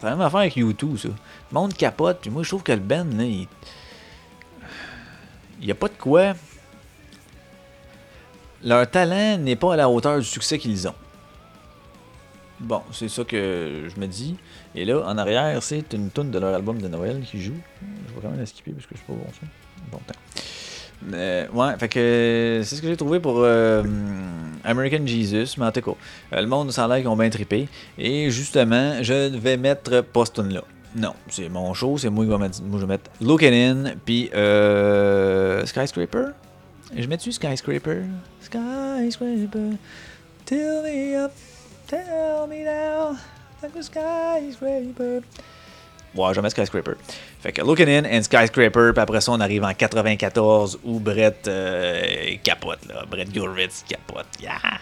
C'est 0.00 0.06
la 0.06 0.12
même 0.12 0.20
affaire 0.20 0.40
avec 0.40 0.56
YouTube, 0.56 0.96
ça. 0.96 1.08
Le 1.08 1.54
monde 1.54 1.74
capote, 1.74 2.18
puis 2.20 2.30
moi, 2.30 2.42
je 2.42 2.48
trouve 2.48 2.64
que 2.64 2.72
le 2.72 2.80
Ben, 2.80 3.16
là, 3.16 3.24
il. 3.24 3.46
Il 5.60 5.66
n'y 5.66 5.72
a 5.72 5.76
pas 5.76 5.88
de 5.88 5.94
quoi 5.94 6.34
leur 8.64 8.90
talent 8.90 9.38
n'est 9.38 9.56
pas 9.56 9.74
à 9.74 9.76
la 9.76 9.88
hauteur 9.88 10.18
du 10.18 10.24
succès 10.24 10.58
qu'ils 10.58 10.88
ont. 10.88 10.94
Bon, 12.60 12.80
c'est 12.92 13.08
ça 13.08 13.24
que 13.24 13.84
je 13.94 14.00
me 14.00 14.06
dis. 14.06 14.36
Et 14.74 14.84
là, 14.84 15.02
en 15.06 15.18
arrière, 15.18 15.62
c'est 15.62 15.92
une 15.92 16.10
tonne 16.10 16.30
de 16.30 16.38
leur 16.38 16.54
album 16.54 16.80
de 16.80 16.88
Noël 16.88 17.20
qui 17.30 17.42
joue. 17.42 17.56
Je 18.08 18.14
vais 18.14 18.20
quand 18.22 18.30
même 18.30 18.40
la 18.40 18.46
skipper 18.46 18.72
parce 18.72 18.86
que 18.86 18.94
c'est 18.96 19.06
pas 19.06 19.12
bon 19.12 19.26
ça. 19.32 19.46
Bon 19.92 20.00
temps. 20.06 21.58
ouais, 21.60 21.78
fait 21.78 21.88
que 21.88 22.60
c'est 22.64 22.76
ce 22.76 22.80
que 22.80 22.88
j'ai 22.88 22.96
trouvé 22.96 23.20
pour 23.20 23.40
euh, 23.40 23.82
American 24.64 25.06
Jesus, 25.06 25.56
mais 25.58 25.66
en 25.66 25.72
tout 25.72 25.82
cas, 25.82 25.96
euh, 26.32 26.40
le 26.40 26.46
monde 26.46 26.72
sans 26.72 26.86
l'air 26.86 26.98
qu'ils 26.98 27.08
ont 27.08 27.16
bien 27.16 27.28
trippé. 27.28 27.68
Et 27.98 28.30
justement, 28.30 29.02
je 29.02 29.36
vais 29.36 29.56
mettre 29.56 30.00
pas 30.00 30.24
là. 30.48 30.62
Non, 30.96 31.12
c'est 31.28 31.48
mon 31.48 31.74
show, 31.74 31.98
c'est 31.98 32.08
moi 32.08 32.24
qui 32.24 32.30
vais 32.30 32.38
mettre, 32.38 32.62
moi 32.62 32.80
je 32.80 32.86
vais 32.86 33.68
In, 33.68 33.94
puis 34.04 34.30
euh, 34.32 35.66
Skyscraper? 35.66 36.28
Je 36.96 37.06
mets-tu 37.08 37.32
Skyscraper? 37.32 38.04
Skyscraper, 38.40 39.78
tell 40.46 40.82
me 40.82 41.16
up, 41.16 41.32
tell 41.88 42.46
me 42.46 42.64
down, 42.64 43.18
like 43.62 43.74
a 43.76 43.82
skyscraper. 43.82 45.22
Ouais, 46.14 46.32
je 46.32 46.40
mets 46.40 46.50
Skyscraper. 46.50 46.92
Fait 47.40 47.52
que 47.52 47.62
Looking 47.62 47.88
In 47.88 48.04
and 48.06 48.22
Skyscraper, 48.22 48.92
puis 48.92 49.00
après 49.02 49.20
ça, 49.20 49.32
on 49.32 49.40
arrive 49.40 49.64
en 49.64 49.74
94 49.74 50.78
où 50.84 51.00
Brett 51.00 51.48
euh, 51.48 52.36
capote, 52.44 52.86
là. 52.86 53.04
Brett 53.10 53.32
Gurwitz 53.32 53.84
capote. 53.88 54.26
Yeah! 54.40 54.78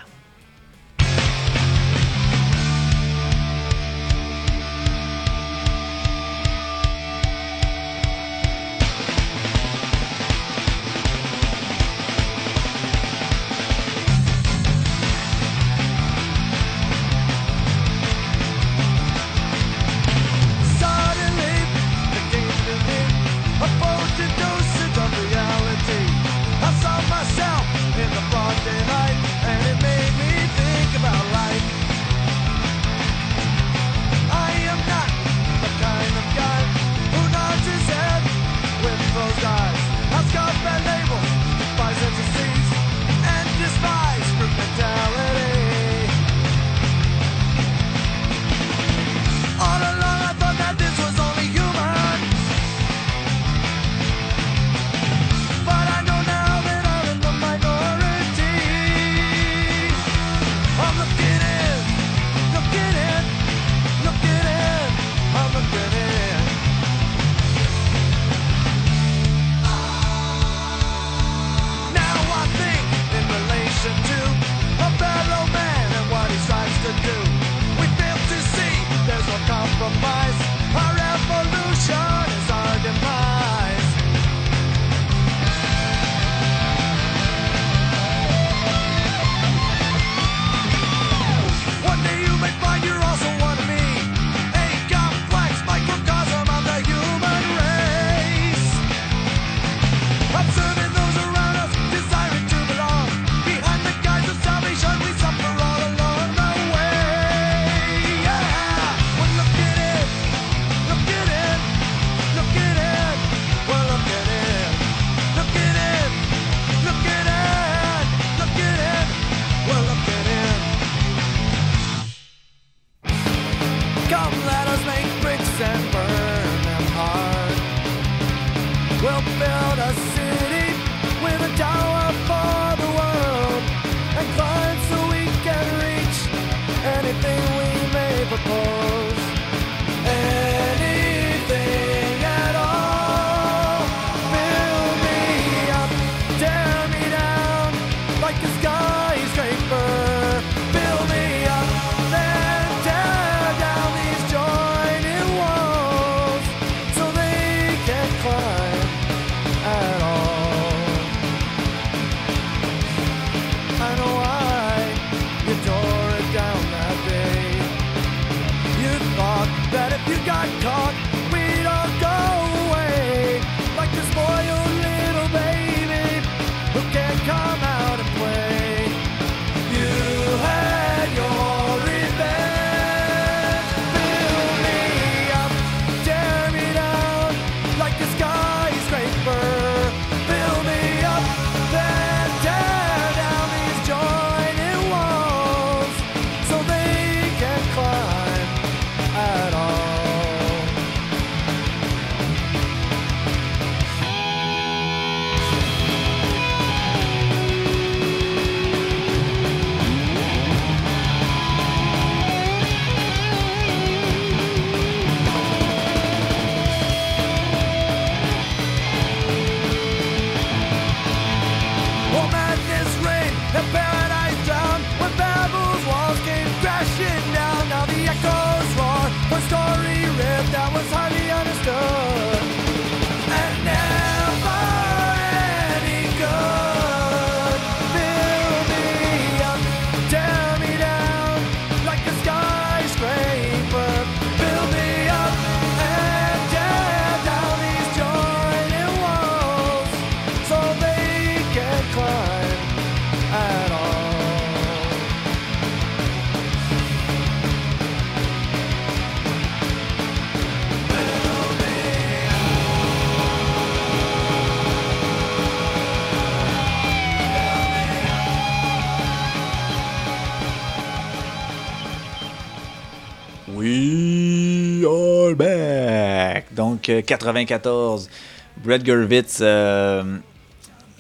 Donc, 276.83 276.89
euh, 276.89 277.01
94, 277.01 278.11
Brett 278.57 278.83
Gurvitz 278.83 279.39
euh, 279.41 280.19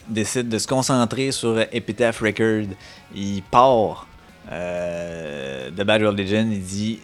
décide 0.09 0.49
de 0.49 0.59
se 0.59 0.69
concentrer 0.69 1.33
sur 1.33 1.59
Epitaph 1.73 2.21
Record. 2.21 2.69
Il 3.17 3.43
part 3.43 4.07
euh, 4.53 5.71
de 5.71 5.83
Bad 5.83 6.03
Religion, 6.05 6.49
il 6.53 6.63
dit 6.63 7.01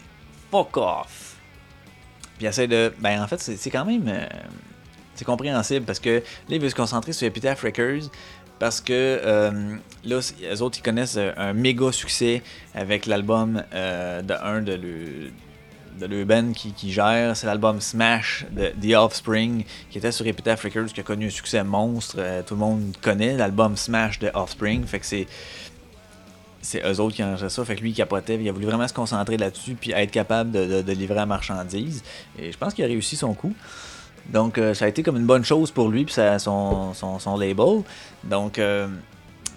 fuck 0.52 0.76
off. 0.76 1.38
Puis 2.36 2.44
il 2.44 2.46
essaie 2.46 2.68
de. 2.68 2.92
Ben, 3.00 3.20
en 3.20 3.26
fait, 3.26 3.40
c'est 3.40 3.70
quand 3.70 3.84
même. 3.84 4.04
euh, 4.06 4.26
c'est 5.16 5.24
compréhensible 5.24 5.84
parce 5.84 5.98
que 5.98 6.10
là, 6.18 6.22
il 6.48 6.60
veut 6.60 6.70
se 6.70 6.76
concentrer 6.76 7.12
sur 7.12 7.26
Epitaph 7.26 7.62
Records 7.62 8.08
parce 8.60 8.80
que 8.80 8.92
euh, 8.92 9.76
là, 10.04 10.20
eux 10.52 10.62
autres, 10.62 10.78
ils 10.78 10.82
connaissent 10.82 11.16
euh, 11.16 11.32
un 11.36 11.52
méga 11.52 11.90
succès 11.90 12.44
avec 12.74 13.06
l'album 13.06 13.64
euh, 13.74 14.22
de 14.22 14.34
un 14.34 14.62
de 14.62 14.74
le 14.74 15.30
de 15.98 16.06
le 16.06 16.24
band 16.24 16.52
qui, 16.52 16.72
qui 16.72 16.92
gère, 16.92 17.36
c'est 17.36 17.46
l'album 17.46 17.80
Smash 17.80 18.46
de 18.50 18.72
The 18.80 18.94
Offspring 18.96 19.64
qui 19.90 19.98
était 19.98 20.12
sur 20.12 20.26
Epitaph 20.26 20.62
Records 20.62 20.92
qui 20.92 21.00
a 21.00 21.02
connu 21.02 21.26
un 21.26 21.30
succès 21.30 21.62
monstre. 21.64 22.16
Euh, 22.18 22.42
tout 22.46 22.54
le 22.54 22.60
monde 22.60 22.96
connaît 23.02 23.36
l'album 23.36 23.76
Smash 23.76 24.18
de 24.18 24.30
Offspring, 24.34 24.84
fait 24.86 25.00
que 25.00 25.06
c'est 25.06 25.26
c'est 26.60 26.82
eux 26.84 27.00
autres 27.00 27.14
qui 27.16 27.22
ont 27.22 27.26
enregistré 27.28 27.50
ça, 27.50 27.64
fait 27.64 27.76
que 27.76 27.80
lui 27.82 27.90
il 27.90 27.94
capotait, 27.94 28.34
il 28.36 28.48
a 28.48 28.52
voulu 28.52 28.66
vraiment 28.66 28.86
se 28.88 28.92
concentrer 28.92 29.36
là-dessus 29.36 29.74
puis 29.74 29.92
être 29.92 30.10
capable 30.10 30.50
de, 30.50 30.66
de- 30.66 30.82
de 30.82 30.92
livrer 30.92 31.14
la 31.14 31.24
marchandise. 31.26 32.02
Et 32.38 32.52
je 32.52 32.58
pense 32.58 32.74
qu'il 32.74 32.84
a 32.84 32.88
réussi 32.88 33.16
son 33.16 33.32
coup. 33.32 33.54
Donc 34.28 34.58
euh, 34.58 34.74
ça 34.74 34.84
a 34.84 34.88
été 34.88 35.02
comme 35.02 35.16
une 35.16 35.24
bonne 35.26 35.44
chose 35.44 35.70
pour 35.70 35.88
lui 35.88 36.04
puis 36.04 36.12
ça- 36.14 36.38
son, 36.38 36.92
son, 36.94 37.18
son 37.18 37.36
label. 37.38 37.82
Donc 38.24 38.58
euh, 38.58 38.88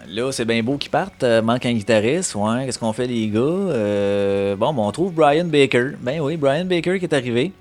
là 0.08 0.32
c'est 0.32 0.46
bien 0.46 0.64
beau 0.64 0.78
qu'ils 0.78 0.92
partent, 0.92 1.24
euh, 1.24 1.42
manque 1.42 1.66
un 1.66 1.74
guitariste, 1.74 2.36
ouais, 2.36 2.66
qu'est-ce 2.66 2.80
qu'on 2.80 2.94
fait 2.94 3.08
les 3.08 3.28
gars? 3.28 3.40
Euh, 3.40 4.56
Bon, 4.56 4.74
on 4.78 4.92
trouve 4.92 5.14
Brian 5.14 5.46
Baker. 5.46 5.92
Ben 6.02 6.20
oui, 6.22 6.38
Brian 6.38 6.66
Baker 6.66 7.00
qui 7.00 7.06
est 7.06 7.14
arrivé. 7.14 7.52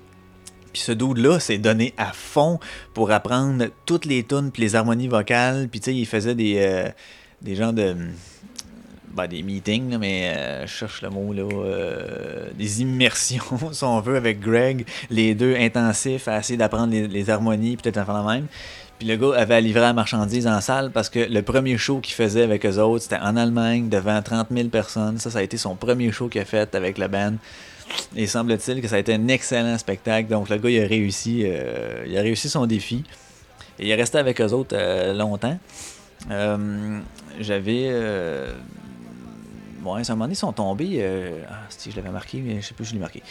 Puis 0.73 0.81
ce 0.83 0.91
dude-là 0.91 1.39
s'est 1.39 1.57
donné 1.57 1.93
à 1.97 2.11
fond 2.13 2.59
pour 2.93 3.11
apprendre 3.11 3.65
toutes 3.85 4.05
les 4.05 4.23
tunes 4.23 4.51
puis 4.51 4.61
les 4.61 4.75
harmonies 4.75 5.07
vocales. 5.07 5.67
Puis 5.69 5.79
tu 5.81 5.91
sais, 5.91 5.95
il 5.97 6.05
faisait 6.05 6.35
des, 6.35 6.55
euh, 6.59 6.89
des 7.41 7.55
genres 7.55 7.73
de. 7.73 7.95
Ben, 9.13 9.27
des 9.27 9.43
meetings, 9.43 9.97
mais 9.97 10.31
euh, 10.33 10.65
je 10.65 10.71
cherche 10.71 11.01
le 11.01 11.09
mot, 11.09 11.33
là. 11.33 11.43
des 12.57 12.81
immersions, 12.81 13.43
si 13.73 13.83
on 13.83 13.99
veut, 13.99 14.15
avec 14.15 14.39
Greg. 14.39 14.85
Les 15.09 15.35
deux 15.35 15.53
intensifs 15.57 16.29
à 16.29 16.39
essayer 16.39 16.55
d'apprendre 16.55 16.93
les, 16.93 17.09
les 17.09 17.29
harmonies, 17.29 17.75
peut-être 17.75 17.97
en 17.97 18.05
faire 18.05 18.23
la 18.23 18.33
même. 18.35 18.47
Puis 19.01 19.09
le 19.09 19.15
gars 19.15 19.35
avait 19.35 19.55
à 19.55 19.61
livrer 19.61 19.81
la 19.81 19.93
marchandise 19.93 20.45
en 20.45 20.61
salle 20.61 20.91
parce 20.91 21.09
que 21.09 21.17
le 21.17 21.41
premier 21.41 21.75
show 21.75 22.01
qu'il 22.01 22.13
faisait 22.13 22.43
avec 22.43 22.67
eux 22.67 22.77
autres, 22.77 23.01
c'était 23.01 23.17
en 23.17 23.35
Allemagne, 23.35 23.89
devant 23.89 24.21
30 24.21 24.49
000 24.51 24.67
personnes. 24.67 25.17
Ça, 25.17 25.31
ça 25.31 25.39
a 25.39 25.41
été 25.41 25.57
son 25.57 25.75
premier 25.75 26.11
show 26.11 26.27
qu'il 26.27 26.39
a 26.39 26.45
fait 26.45 26.75
avec 26.75 26.99
la 26.99 27.07
band. 27.07 27.33
Et 28.15 28.27
semble-t-il 28.27 28.79
que 28.79 28.87
ça 28.87 28.97
a 28.97 28.99
été 28.99 29.15
un 29.15 29.27
excellent 29.27 29.75
spectacle. 29.79 30.29
Donc 30.29 30.49
le 30.49 30.57
gars, 30.57 30.69
il 30.69 30.83
a 30.83 30.85
réussi, 30.85 31.41
euh, 31.45 32.05
il 32.05 32.15
a 32.15 32.21
réussi 32.21 32.47
son 32.47 32.67
défi. 32.67 33.03
Et 33.79 33.85
il 33.85 33.89
est 33.89 33.95
resté 33.95 34.19
avec 34.19 34.39
eux 34.39 34.51
autres 34.51 34.75
euh, 34.77 35.15
longtemps. 35.15 35.57
Euh, 36.29 36.99
J'avais. 37.39 37.89
Ouais, 39.83 40.07
à 40.07 40.11
un 40.11 40.13
moment 40.13 40.25
donné, 40.25 40.33
ils 40.33 40.35
sont 40.35 40.53
tombés. 40.53 41.03
ah, 41.49 41.55
si 41.69 41.89
je 41.89 41.95
l'avais 41.95 42.11
marqué, 42.11 42.39
mais 42.39 42.61
je 42.61 42.67
sais 42.67 42.75
plus 42.75 42.85
je 42.85 42.93
l'ai 42.93 42.99
marqué. 42.99 43.23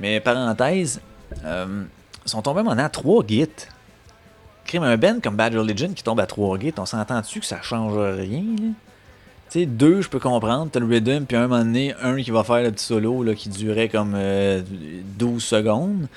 Mais 0.00 0.18
parenthèse, 0.18 1.00
ils 1.44 1.86
sont 2.24 2.42
tombés 2.42 2.64
maintenant 2.64 2.86
à 2.86 2.88
3 2.88 3.24
gits. 3.24 3.46
Crime 4.66 4.82
un 4.82 4.96
band 4.96 5.20
comme 5.22 5.36
Bad 5.36 5.54
Religion 5.54 5.88
qui 5.94 6.02
tombe 6.02 6.20
à 6.20 6.26
3 6.26 6.58
gits, 6.58 6.74
on 6.78 6.86
s'entend 6.86 7.20
dessus 7.20 7.40
que 7.40 7.46
ça 7.46 7.62
change 7.62 7.96
rien. 7.96 8.42
Tu 9.48 9.60
sais, 9.60 9.66
deux, 9.66 10.02
je 10.02 10.08
peux 10.08 10.18
comprendre, 10.18 10.70
t'as 10.72 10.80
le 10.80 10.86
rhythm, 10.86 11.24
puis 11.24 11.36
à 11.36 11.42
un 11.42 11.46
moment 11.46 11.64
donné, 11.64 11.94
un 12.02 12.20
qui 12.20 12.32
va 12.32 12.42
faire 12.42 12.62
le 12.62 12.72
petit 12.72 12.84
solo 12.84 13.22
là, 13.22 13.34
qui 13.34 13.48
durait 13.48 13.88
comme 13.88 14.14
euh, 14.16 14.62
12 15.18 15.42
secondes. 15.42 16.08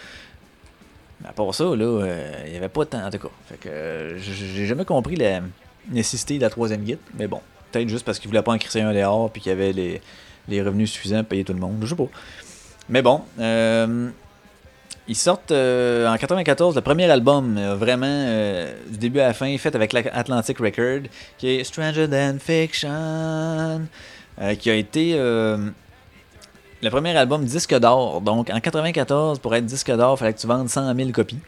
Mais 1.22 1.30
à 1.30 1.32
part 1.34 1.54
ça, 1.54 1.64
là, 1.64 1.86
euh, 1.86 2.44
il 2.46 2.52
n'y 2.52 2.58
avait 2.58 2.70
pas 2.70 2.86
de 2.86 2.90
temps, 2.90 3.06
en 3.06 3.12
tout 3.12 3.20
cas. 3.20 3.30
Fait 3.46 3.58
que 3.58 3.70
euh, 3.70 4.18
j'ai 4.18 4.66
jamais 4.66 4.86
compris 4.86 5.16
la 5.16 5.42
nécessité 5.92 6.38
de 6.38 6.42
la 6.42 6.50
troisième 6.50 6.82
guide, 6.82 7.00
mais 7.18 7.28
bon, 7.28 7.42
peut-être 7.72 7.88
juste 7.88 8.06
parce 8.06 8.18
qu'ils 8.18 8.30
voulaient 8.30 8.42
pas 8.42 8.54
en 8.54 8.58
crisser 8.58 8.82
un 8.82 8.94
dehors, 8.94 9.32
puis 9.32 9.42
qu'il 9.42 9.52
y 9.52 9.54
avait 9.54 9.74
les, 9.74 10.02
les 10.48 10.62
revenus 10.64 10.92
suffisants 10.92 11.20
pour 11.20 11.30
payer 11.30 11.44
tout 11.44 11.54
le 11.54 11.60
monde, 11.60 11.78
je 11.82 11.88
sais 11.88 11.96
pas. 11.96 12.08
Mais 12.90 13.04
bon, 13.04 13.22
euh, 13.40 14.10
ils 15.10 15.16
sortent 15.16 15.52
euh, 15.52 16.08
en 16.08 16.16
94 16.18 16.76
le 16.76 16.82
premier 16.82 17.10
album, 17.10 17.58
euh, 17.58 17.76
vraiment 17.76 18.06
euh, 18.06 18.72
du 18.92 19.00
début 19.00 19.20
à 19.20 19.30
la 19.30 19.34
fin, 19.34 19.58
fait 19.58 19.76
avec 19.76 19.92
l'Atlantic 19.92 20.60
Record, 20.60 21.10
qui 21.40 21.50
est 21.50 21.64
Stranger 21.64 22.08
Than 22.08 22.38
Fiction, 22.40 23.88
euh, 24.40 24.56
qui 24.56 24.70
a 24.70 24.76
été 24.76 25.16
le 25.18 26.90
premier 26.92 27.18
album 27.18 27.44
disque 27.44 27.74
d'or. 27.74 28.22
Donc 28.22 28.52
en 28.52 28.60
94, 28.60 29.40
pour 29.40 29.56
être 29.56 29.66
disque 29.66 29.92
d'or, 29.92 30.14
il 30.16 30.20
fallait 30.20 30.34
que 30.34 30.40
tu 30.40 30.48
vendes 30.48 30.70
100 30.70 30.96
000 30.96 31.10
copies, 31.10 31.40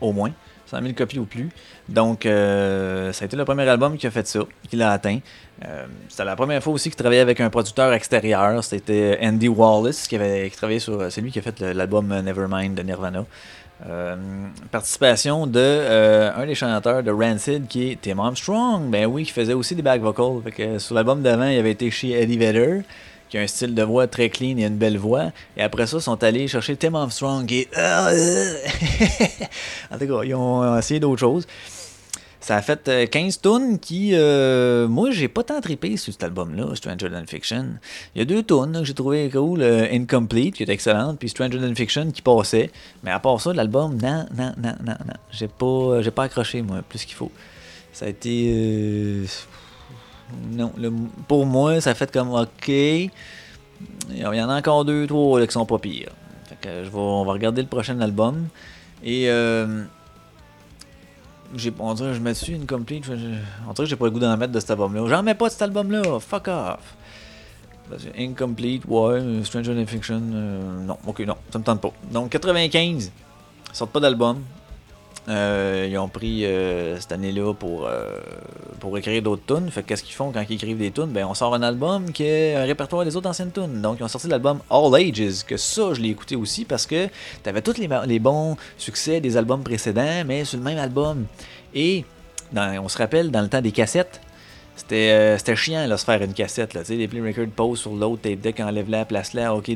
au 0.00 0.12
moins. 0.12 0.32
100 0.70 0.82
000 0.82 0.92
copies 0.94 1.18
ou 1.18 1.24
plus. 1.24 1.48
Donc, 1.88 2.26
euh, 2.26 3.12
ça 3.12 3.24
a 3.24 3.26
été 3.26 3.36
le 3.36 3.44
premier 3.44 3.68
album 3.68 3.96
qui 3.96 4.06
a 4.06 4.10
fait 4.10 4.26
ça, 4.26 4.40
qui 4.68 4.76
l'a 4.76 4.92
atteint. 4.92 5.18
Euh, 5.66 5.84
c'était 6.08 6.24
la 6.24 6.36
première 6.36 6.62
fois 6.62 6.72
aussi 6.72 6.88
qu'il 6.88 6.96
travaillait 6.96 7.20
avec 7.20 7.40
un 7.40 7.50
producteur 7.50 7.92
extérieur. 7.92 8.62
C'était 8.62 9.18
Andy 9.22 9.48
Wallace 9.48 10.06
qui, 10.06 10.16
avait, 10.16 10.48
qui 10.50 10.56
travaillait 10.56 10.80
sur. 10.80 11.10
C'est 11.10 11.20
lui 11.20 11.30
qui 11.30 11.38
a 11.38 11.42
fait 11.42 11.60
l'album 11.60 12.08
Nevermind 12.08 12.74
de 12.74 12.82
Nirvana. 12.82 13.24
Euh, 13.88 14.16
participation 14.70 15.46
de 15.46 16.32
un 16.36 16.44
des 16.46 16.54
chanteurs 16.54 17.02
de 17.02 17.10
Rancid 17.10 17.66
qui 17.66 17.90
est 17.90 18.00
Tim 18.00 18.18
Armstrong. 18.18 18.90
Ben 18.90 19.06
oui, 19.06 19.24
qui 19.24 19.32
faisait 19.32 19.54
aussi 19.54 19.74
des 19.74 19.82
back 19.82 20.00
vocals. 20.00 20.42
Fait 20.44 20.52
que 20.52 20.78
sur 20.78 20.94
l'album 20.94 21.22
d'avant, 21.22 21.46
il 21.46 21.58
avait 21.58 21.72
été 21.72 21.90
chez 21.90 22.12
Eddie 22.12 22.38
Vedder 22.38 22.82
qui 23.30 23.38
a 23.38 23.40
un 23.40 23.46
style 23.46 23.74
de 23.74 23.82
voix 23.82 24.06
très 24.08 24.28
clean 24.28 24.58
et 24.58 24.64
une 24.64 24.76
belle 24.76 24.98
voix. 24.98 25.30
Et 25.56 25.62
après 25.62 25.86
ça, 25.86 25.98
ils 25.98 26.02
sont 26.02 26.22
allés 26.22 26.48
chercher 26.48 26.76
Tim 26.76 26.94
Armstrong 26.94 27.46
qui 27.46 27.60
est... 27.60 27.68
en 29.90 29.98
tout 29.98 30.06
cas, 30.06 30.24
ils 30.24 30.34
ont 30.34 30.76
essayé 30.76 31.00
d'autres 31.00 31.20
choses. 31.20 31.46
Ça 32.40 32.56
a 32.56 32.62
fait 32.62 33.08
15 33.10 33.40
tunes 33.42 33.78
qui, 33.78 34.14
moi, 34.88 35.10
j'ai 35.10 35.28
pas 35.28 35.44
tant 35.44 35.60
trippé 35.60 35.96
sur 35.96 36.12
cet 36.12 36.24
album-là, 36.24 36.74
Stranger 36.74 37.10
Than 37.10 37.26
Fiction. 37.26 37.66
Il 38.14 38.18
y 38.18 38.22
a 38.22 38.24
deux 38.24 38.42
tunes 38.42 38.72
que 38.72 38.84
j'ai 38.84 38.94
trouvé 38.94 39.28
cool, 39.30 39.62
Incomplete, 39.62 40.54
qui 40.54 40.62
est 40.62 40.70
excellente, 40.70 41.18
puis 41.18 41.28
Stranger 41.28 41.60
Than 41.60 41.74
Fiction, 41.74 42.10
qui 42.10 42.22
passait. 42.22 42.70
Mais 43.04 43.10
à 43.10 43.20
part 43.20 43.40
ça, 43.40 43.52
l'album, 43.52 43.98
non, 44.02 44.26
non, 44.36 44.52
non, 44.56 44.74
non, 44.82 44.96
non. 45.06 45.14
J'ai 45.30 45.48
pas, 45.48 46.00
j'ai 46.00 46.10
pas 46.10 46.24
accroché, 46.24 46.62
moi, 46.62 46.82
plus 46.88 47.04
qu'il 47.04 47.14
faut. 47.14 47.30
Ça 47.92 48.06
a 48.06 48.08
été... 48.08 49.26
non, 50.50 50.72
pour 51.28 51.46
moi, 51.46 51.80
ça 51.80 51.94
fait 51.94 52.10
comme, 52.10 52.32
OK... 52.32 52.68
Il 54.10 54.18
y 54.18 54.24
en 54.24 54.50
a 54.50 54.58
encore 54.58 54.84
deux, 54.84 55.06
trois 55.06 55.44
qui 55.46 55.52
sont 55.52 55.66
pas 55.66 55.78
pires. 55.78 56.12
Fait 56.46 56.56
que 56.60 56.84
je 56.84 56.90
vais, 56.90 56.98
on 56.98 57.24
va 57.24 57.32
regarder 57.32 57.62
le 57.62 57.68
prochain 57.68 57.98
album. 58.00 58.48
Et 59.02 59.30
euh, 59.30 59.84
on 61.78 61.94
dirait 61.94 62.10
que 62.10 62.14
je 62.14 62.20
mets 62.20 62.32
dessus 62.32 62.52
une 62.52 62.66
complete. 62.66 63.04
on 63.08 63.14
dirait 63.14 63.32
que 63.76 63.84
j'ai 63.86 63.96
pas 63.96 64.04
le 64.06 64.10
goût 64.10 64.18
d'en 64.18 64.36
mettre 64.36 64.52
de 64.52 64.60
cet 64.60 64.70
album-là. 64.70 65.06
J'en 65.08 65.22
mets 65.22 65.34
pas 65.34 65.46
de 65.46 65.52
cet 65.52 65.62
album-là. 65.62 66.20
Fuck 66.20 66.48
off. 66.48 66.96
Incomplete, 68.16 68.84
ouais. 68.86 69.42
Stranger 69.42 69.84
Fiction, 69.86 70.22
euh, 70.32 70.84
non. 70.84 70.96
Ok, 71.06 71.20
non, 71.20 71.36
ça 71.50 71.58
me 71.58 71.64
tente 71.64 71.80
pas. 71.80 71.92
Donc 72.12 72.30
95, 72.30 73.10
sortent 73.72 73.90
pas 73.90 74.00
d'album. 74.00 74.42
Euh, 75.28 75.86
ils 75.88 75.98
ont 75.98 76.08
pris 76.08 76.44
euh, 76.44 76.98
cette 76.98 77.12
année-là 77.12 77.52
pour, 77.52 77.86
euh, 77.86 78.18
pour 78.80 78.96
écrire 78.96 79.22
d'autres 79.22 79.42
tunes. 79.46 79.70
Fait 79.70 79.82
qu'est-ce 79.82 80.02
qu'ils 80.02 80.14
font 80.14 80.32
quand 80.32 80.44
ils 80.48 80.54
écrivent 80.54 80.78
des 80.78 80.90
tunes? 80.90 81.08
Ben, 81.08 81.26
on 81.26 81.34
sort 81.34 81.54
un 81.54 81.62
album 81.62 82.10
qui 82.12 82.24
est 82.24 82.54
un 82.56 82.64
répertoire 82.64 83.04
des 83.04 83.14
autres 83.16 83.28
anciennes 83.28 83.52
tunes. 83.52 83.80
Donc, 83.82 83.98
ils 84.00 84.04
ont 84.04 84.08
sorti 84.08 84.28
l'album 84.28 84.60
All 84.70 84.94
Ages, 84.94 85.44
que 85.46 85.56
ça, 85.56 85.94
je 85.94 86.00
l'ai 86.00 86.10
écouté 86.10 86.36
aussi 86.36 86.64
parce 86.64 86.86
que 86.86 87.08
t'avais 87.42 87.62
tous 87.62 87.76
les, 87.78 87.88
les, 88.06 88.18
bons 88.18 88.56
succès 88.78 89.20
des 89.20 89.36
albums 89.36 89.62
précédents, 89.62 90.24
mais 90.26 90.44
sur 90.44 90.58
le 90.58 90.64
même 90.64 90.78
album. 90.78 91.26
Et 91.74 92.04
on 92.54 92.88
se 92.88 92.98
rappelle, 92.98 93.30
dans 93.30 93.42
le 93.42 93.48
temps 93.48 93.60
des 93.60 93.72
cassettes, 93.72 94.20
euh, 94.92 95.38
c'était 95.38 95.56
chiant 95.56 95.86
là, 95.86 95.96
se 95.96 96.04
faire 96.04 96.22
une 96.22 96.32
cassette. 96.32 96.74
Là, 96.74 96.82
les 96.88 97.08
play 97.08 97.20
record 97.20 97.46
pose 97.54 97.80
sur 97.80 97.92
l'autre, 97.94 98.22
tape 98.22 98.40
deck 98.40 98.60
enlève 98.60 98.90
la 98.90 99.04
place 99.04 99.34
là, 99.34 99.54
ok, 99.54 99.70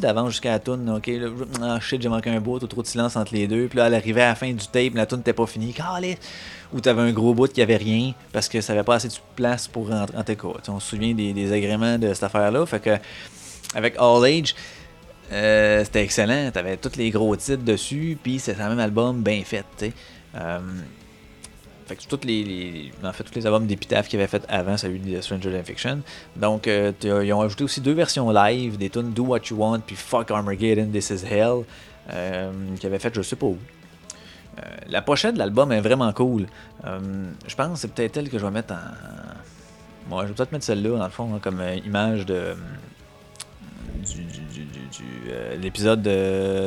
d'avant 0.00 0.28
jusqu'à 0.28 0.52
la 0.52 0.58
tune, 0.58 0.90
ok, 0.90 1.10
ah, 1.62 1.78
shit, 1.80 2.02
j'ai 2.02 2.08
manqué 2.08 2.30
un 2.30 2.40
bout, 2.40 2.58
trop 2.58 2.82
de 2.82 2.86
silence 2.86 3.16
entre 3.16 3.34
les 3.34 3.46
deux. 3.46 3.68
Puis 3.68 3.78
là, 3.78 3.86
elle 3.86 3.94
arrivait 3.94 4.22
à 4.22 4.28
la 4.28 4.34
fin 4.34 4.50
du 4.52 4.66
tape, 4.66 4.94
la 4.94 5.06
tune 5.06 5.18
n'était 5.18 5.32
pas 5.32 5.46
finie, 5.46 5.72
calé! 5.72 6.18
Ou 6.74 6.80
t'avais 6.80 7.02
un 7.02 7.12
gros 7.12 7.32
bout 7.32 7.50
qui 7.50 7.62
avait 7.62 7.76
rien 7.76 8.12
parce 8.32 8.48
que 8.48 8.60
ça 8.60 8.74
avait 8.74 8.82
pas 8.82 8.96
assez 8.96 9.08
de 9.08 9.14
place 9.36 9.66
pour 9.66 9.88
rentrer 9.88 10.16
en 10.16 10.34
quoi. 10.34 10.60
On 10.68 10.80
se 10.80 10.90
souvient 10.90 11.14
des, 11.14 11.52
agréments 11.52 11.96
de 11.96 12.12
cette 12.12 12.24
affaire-là. 12.24 12.66
Fait 12.66 12.80
que, 12.80 12.96
avec 13.74 13.94
All 13.98 14.24
Age, 14.24 14.54
euh, 15.32 15.82
c'était 15.84 16.02
excellent. 16.02 16.50
T'avais 16.50 16.76
tous 16.76 16.96
les 16.96 17.10
gros 17.10 17.34
titres 17.36 17.64
dessus, 17.64 18.18
puis 18.22 18.38
c'est 18.38 18.60
un 18.60 18.68
même 18.68 18.80
album 18.80 19.22
bien 19.22 19.42
fait, 19.44 19.64
tu 19.78 19.86
sais. 19.86 19.92
Euh, 20.34 20.58
fait 21.88 21.96
que 21.96 22.08
toutes 22.08 22.24
les, 22.24 22.92
en 23.02 23.12
fait, 23.12 23.24
tous 23.24 23.34
les 23.34 23.46
albums 23.46 23.66
d'Epitaph 23.66 24.08
qu'ils 24.08 24.18
avaient 24.18 24.28
fait 24.28 24.44
avant 24.48 24.76
celui 24.76 24.98
de 25.00 25.20
Stranger 25.20 25.50
Than 25.50 25.64
Fiction. 25.64 26.00
Donc, 26.36 26.68
euh, 26.68 26.92
ils 27.02 27.32
ont 27.32 27.40
ajouté 27.40 27.64
aussi 27.64 27.80
deux 27.80 27.92
versions 27.92 28.30
live 28.30 28.76
des 28.76 28.90
tunes 28.90 29.12
Do 29.12 29.24
What 29.24 29.40
You 29.50 29.56
Want 29.56 29.80
puis 29.80 29.96
Fuck 29.96 30.30
Armageddon, 30.30 30.88
This 30.92 31.10
Is 31.10 31.24
Hell, 31.24 31.64
euh, 32.10 32.52
qu'ils 32.76 32.86
avaient 32.86 32.98
fait 32.98 33.14
je 33.14 33.22
sais 33.22 33.36
pas 33.36 33.46
où. 33.46 33.58
Euh, 34.58 34.62
la 34.88 35.02
pochette 35.02 35.34
de 35.34 35.38
l'album 35.38 35.72
est 35.72 35.80
vraiment 35.80 36.12
cool. 36.12 36.46
je 36.84 37.54
pense 37.54 37.72
que 37.72 37.78
c'est 37.78 37.92
peut-être 37.92 38.16
elle 38.18 38.28
que 38.28 38.38
je 38.38 38.44
vais 38.44 38.52
mettre 38.52 38.74
en. 38.74 40.08
Moi, 40.08 40.22
je 40.22 40.28
vais 40.28 40.34
peut-être 40.34 40.52
mettre 40.52 40.64
celle-là, 40.64 40.98
dans 40.98 41.04
le 41.04 41.10
fond, 41.10 41.34
hein, 41.34 41.38
comme 41.40 41.62
image 41.84 42.24
de 42.24 42.54
du, 44.06 44.22
l'épisode 45.60 46.02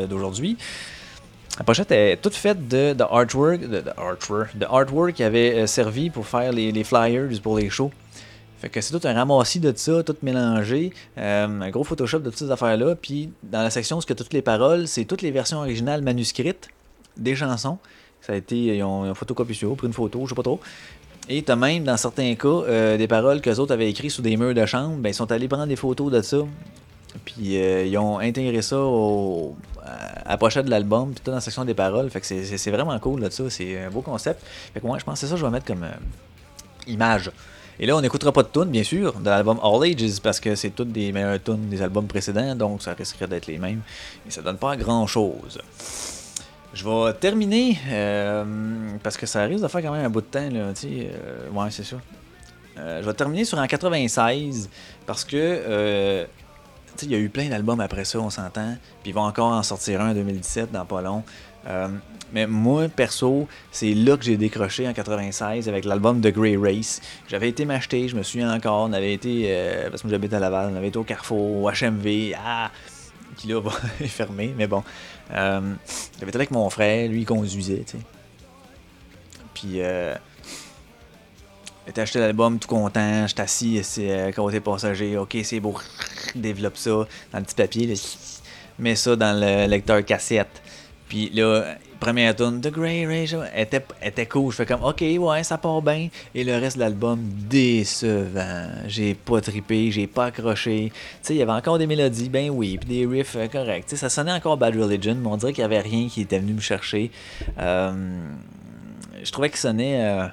d'aujourd'hui. 0.10 0.58
La 1.58 1.66
pochette 1.66 1.92
est 1.92 2.18
toute 2.18 2.36
faite 2.36 2.68
de, 2.68 2.94
de 2.94 3.04
artwork, 3.04 3.62
de, 3.62 3.84
artwork, 3.98 4.58
de 4.58 4.66
artwork 4.66 5.14
qui 5.14 5.24
avait 5.24 5.54
euh, 5.56 5.68
servi 5.68 6.10
pour 6.10 6.26
faire 6.26 6.52
les, 6.52 6.84
flyers 6.84 7.30
pour 7.42 7.58
les 7.58 7.70
shows. 7.70 7.92
Fait 8.60 8.70
que 8.70 8.80
c'est 8.80 8.98
tout 8.98 9.06
un 9.08 9.14
ramassis 9.14 9.60
de 9.60 9.74
ça, 9.76 10.04
tout 10.04 10.16
mélangé, 10.22 10.94
euh, 11.18 11.48
un 11.48 11.70
gros 11.70 11.84
Photoshop 11.84 12.20
de 12.20 12.30
toutes 12.30 12.40
ces 12.40 12.52
affaires-là. 12.52 12.96
Puis 12.96 13.32
dans 13.44 13.64
la 13.64 13.70
section 13.70 14.00
y 14.00 14.12
a 14.12 14.16
toutes 14.16 14.34
les 14.34 14.42
paroles, 14.42 14.88
c'est 14.88 15.06
toutes 15.06 15.22
les 15.22 15.32
versions 15.32 15.58
originales 15.58 16.02
manuscrites 16.02 16.70
des 17.18 17.36
chansons. 17.36 17.80
Ça 18.22 18.34
a 18.34 18.36
été, 18.36 18.78
ils 18.78 18.84
ont, 18.84 19.14
photocopié 19.16 19.56
sur, 19.56 19.76
pris 19.76 19.88
une 19.88 19.94
photo, 19.94 20.22
je 20.24 20.30
sais 20.30 20.36
pas 20.36 20.44
trop. 20.44 20.60
Et 21.28 21.42
t'as 21.44 21.56
même, 21.56 21.84
dans 21.84 21.98
certains 21.98 22.36
cas, 22.36 22.48
euh, 22.48 22.98
des 22.98 23.08
paroles 23.08 23.42
que 23.42 23.50
les 23.50 23.60
autres 23.60 23.74
avaient 23.74 23.90
écrites 23.90 24.12
sous 24.12 24.22
des 24.22 24.38
murs 24.38 24.54
de 24.54 24.66
chambre, 24.66 24.98
ben, 24.98 25.10
ils 25.10 25.14
sont 25.14 25.32
allés 25.32 25.48
prendre 25.48 25.68
des 25.68 25.76
photos 25.76 26.12
de 26.12 26.22
ça, 26.22 26.38
puis 27.26 27.58
euh, 27.58 27.86
ils 27.86 27.98
ont 27.98 28.20
intégré 28.20 28.62
ça 28.62 28.80
au, 28.80 29.56
à 29.84 30.38
pochette 30.38 30.66
de 30.66 30.70
l'album, 30.70 31.12
puis 31.12 31.22
tout 31.24 31.32
dans 31.32 31.38
la 31.38 31.42
section 31.42 31.66
des 31.66 31.74
paroles. 31.74 32.10
Fait 32.10 32.22
que 32.22 32.26
c'est 32.26 32.72
vraiment 32.72 32.98
cool 33.00 33.22
là, 33.22 33.32
ça. 33.32 33.50
C'est 33.50 33.80
un 33.80 33.90
beau 33.90 34.02
concept. 34.02 34.44
Fait 34.74 34.80
que 34.80 34.86
moi, 34.86 34.98
je 35.00 35.04
pense 35.04 35.16
que 35.16 35.20
c'est 35.22 35.28
ça 35.28 35.34
que 35.34 35.40
je 35.40 35.46
vais 35.46 35.52
mettre 35.52 35.66
comme 35.66 35.84
euh, 35.84 35.92
image. 36.88 37.32
Et 37.80 37.86
là, 37.86 37.96
on 37.96 38.02
n'écoutera 38.02 38.32
pas 38.32 38.44
de 38.44 38.50
tunes, 38.50 38.70
bien 38.70 38.84
sûr, 38.84 39.14
de 39.14 39.26
l'album 39.26 39.60
All 39.64 39.84
Ages, 39.84 40.20
parce 40.22 40.40
que 40.40 40.54
c'est 40.56 40.70
toutes 40.70 40.92
des 40.92 41.12
meilleures 41.12 41.42
tunes 41.42 41.68
des 41.68 41.82
albums 41.82 42.06
précédents, 42.06 42.56
donc 42.56 42.82
ça 42.84 42.94
risquerait 42.94 43.28
d'être 43.28 43.48
les 43.48 43.58
mêmes. 43.58 43.82
Et 44.28 44.32
ça 44.32 44.42
donne 44.42 44.58
pas 44.58 44.78
grand 44.78 45.08
chose. 45.08 45.60
Je 46.74 46.88
vais 46.88 47.14
terminer, 47.14 47.80
euh, 47.90 48.44
parce 49.02 49.18
que 49.18 49.26
ça 49.26 49.44
risque 49.44 49.64
de 49.64 49.68
faire 49.68 49.82
quand 49.82 49.92
même 49.94 50.06
un 50.06 50.10
bout 50.10 50.22
de 50.22 50.28
temps, 50.28 50.50
là, 50.52 50.74
tu 50.74 50.82
sais. 50.82 51.12
ouais, 51.52 51.72
c'est 51.72 51.84
ça. 51.84 51.98
je 52.78 53.06
vais 53.06 53.14
terminer 53.14 53.46
sur 53.46 53.58
un 53.58 53.68
96, 53.68 54.70
parce 55.08 55.26
que 55.26 56.28
il 57.02 57.12
y 57.12 57.16
a 57.16 57.18
eu 57.18 57.30
plein 57.30 57.50
d'albums 57.50 57.80
après 57.80 58.06
ça, 58.06 58.20
on 58.20 58.30
s'entend. 58.30 58.76
Puis 59.02 59.12
ils 59.12 59.14
vont 59.14 59.24
encore 59.24 59.54
en 59.54 59.64
sortir 59.64 60.02
un 60.02 60.12
en 60.12 60.14
2017 60.14 60.72
dans 60.72 60.86
pas 60.86 61.02
long. 61.02 61.24
Euh, 61.68 61.90
mais 62.34 62.48
moi, 62.48 62.88
perso, 62.88 63.48
c'est 63.72 63.94
là 63.94 64.18
que 64.18 64.24
j'ai 64.24 64.38
décroché 64.38 64.88
en 64.88 64.94
96 64.94 65.68
avec 65.68 65.86
l'album 65.86 66.22
The 66.22 66.28
Grey 66.28 66.58
Race. 66.58 67.02
J'avais 67.28 67.50
été 67.50 67.66
m'acheter, 67.66 68.08
je 68.08 68.16
me 68.16 68.24
souviens 68.24 68.54
encore, 68.54 68.90
on 68.90 68.94
avait 68.94 69.14
été, 69.14 69.46
euh, 69.48 69.90
parce 69.90 70.02
que 70.02 70.10
j'habite 70.10 70.34
à 70.34 70.40
Laval, 70.40 70.72
on 70.74 70.76
avait 70.76 70.88
été 70.88 70.98
au 70.98 71.04
Carrefour, 71.04 71.64
au 71.64 71.70
HMV, 71.70 72.34
ah, 72.44 72.72
qui 73.36 73.48
là 73.48 73.62
est 74.02 74.08
fermé, 74.08 74.54
mais 74.58 74.68
bon. 74.68 74.84
Euh, 75.32 75.74
j'avais 76.20 76.30
été 76.30 76.38
avec 76.38 76.52
mon 76.52 76.70
frère, 76.70 77.10
lui 77.10 77.22
il 77.22 77.26
conduisait, 77.26 77.84
tu 77.86 77.98
sais. 77.98 78.04
Puis, 79.54 79.82
euh, 81.88 81.92
j'ai 81.96 82.02
acheté 82.02 82.20
l'album 82.20 82.60
tout 82.60 82.68
content, 82.68 83.28
j'étais 83.28 83.42
assis 83.42 83.80
c'est 83.84 84.34
côté 84.36 84.60
passager, 84.60 85.18
ok 85.18 85.38
c'est 85.44 85.60
beau, 85.60 85.76
développe 86.36 86.78
ça 86.78 86.92
dans 87.32 87.40
le 87.40 87.44
petit 87.44 87.56
papier, 87.56 87.94
mets 88.80 88.96
ça 88.96 89.16
dans 89.16 89.40
le 89.40 89.68
lecteur 89.68 90.04
cassette. 90.06 90.62
Puis 91.08 91.30
là, 91.34 91.76
première 92.02 92.36
tune, 92.36 92.62
The 92.62 92.72
Grey 92.72 93.06
Ray 93.06 93.28
était, 93.56 93.86
était 94.02 94.26
cool. 94.26 94.52
Je 94.52 94.58
fais 94.58 94.66
comme, 94.66 94.84
ok, 94.84 95.02
ouais, 95.02 95.44
ça 95.44 95.58
part 95.58 95.82
bien. 95.82 96.08
Et 96.34 96.44
le 96.44 96.58
reste 96.58 96.78
de 96.78 96.82
l'album, 96.82 97.20
décevant. 97.50 98.70
J'ai 98.88 99.14
pas 99.14 99.40
trippé, 99.40 99.92
j'ai 99.92 100.08
pas 100.08 100.26
accroché. 100.26 100.92
Tu 100.92 101.00
sais, 101.22 101.36
il 101.36 101.38
y 101.38 101.42
avait 101.42 101.52
encore 101.52 101.78
des 101.78 101.88
mélodies, 101.88 102.30
ben 102.30 102.50
oui, 102.50 102.78
puis 102.78 102.90
des 102.90 103.06
riffs 103.06 103.36
euh, 103.36 103.48
corrects. 103.48 103.86
Tu 103.86 103.92
sais, 103.92 103.98
ça 103.98 104.10
sonnait 104.10 104.32
encore 104.32 104.58
Bad 104.58 104.76
Religion, 104.76 105.16
mais 105.16 105.28
on 105.28 105.38
dirait 105.38 105.54
qu'il 105.54 105.62
y 105.62 105.66
avait 105.66 105.82
rien 105.82 106.08
qui 106.08 106.22
était 106.22 106.40
venu 106.40 106.54
me 106.54 106.62
chercher. 106.62 107.12
Euh, 107.60 107.92
je 109.24 109.32
trouvais 109.32 109.50
qu'il 109.50 109.60
sonnait. 109.60 110.04
Euh, 110.04 110.28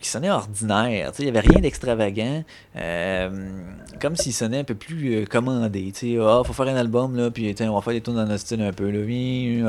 qui 0.00 0.08
sonnait 0.08 0.30
ordinaire. 0.30 1.12
Il 1.18 1.24
n'y 1.24 1.28
avait 1.28 1.40
rien 1.40 1.60
d'extravagant. 1.60 2.44
Euh, 2.76 3.62
comme 4.00 4.16
s'il 4.16 4.32
sonnait 4.32 4.58
un 4.58 4.64
peu 4.64 4.74
plus 4.74 5.14
euh, 5.14 5.24
commandé. 5.26 5.92
Il 6.02 6.20
ah, 6.20 6.42
faut 6.44 6.52
faire 6.52 6.68
un 6.68 6.76
album, 6.76 7.16
là, 7.16 7.30
puis 7.30 7.54
on 7.60 7.74
va 7.74 7.80
faire 7.82 7.92
des 7.92 8.00
tours 8.00 8.14
dans 8.14 8.26
notre 8.26 8.40
style 8.40 8.62
un 8.62 8.72
peu. 8.72 8.90
Là. 8.90 9.00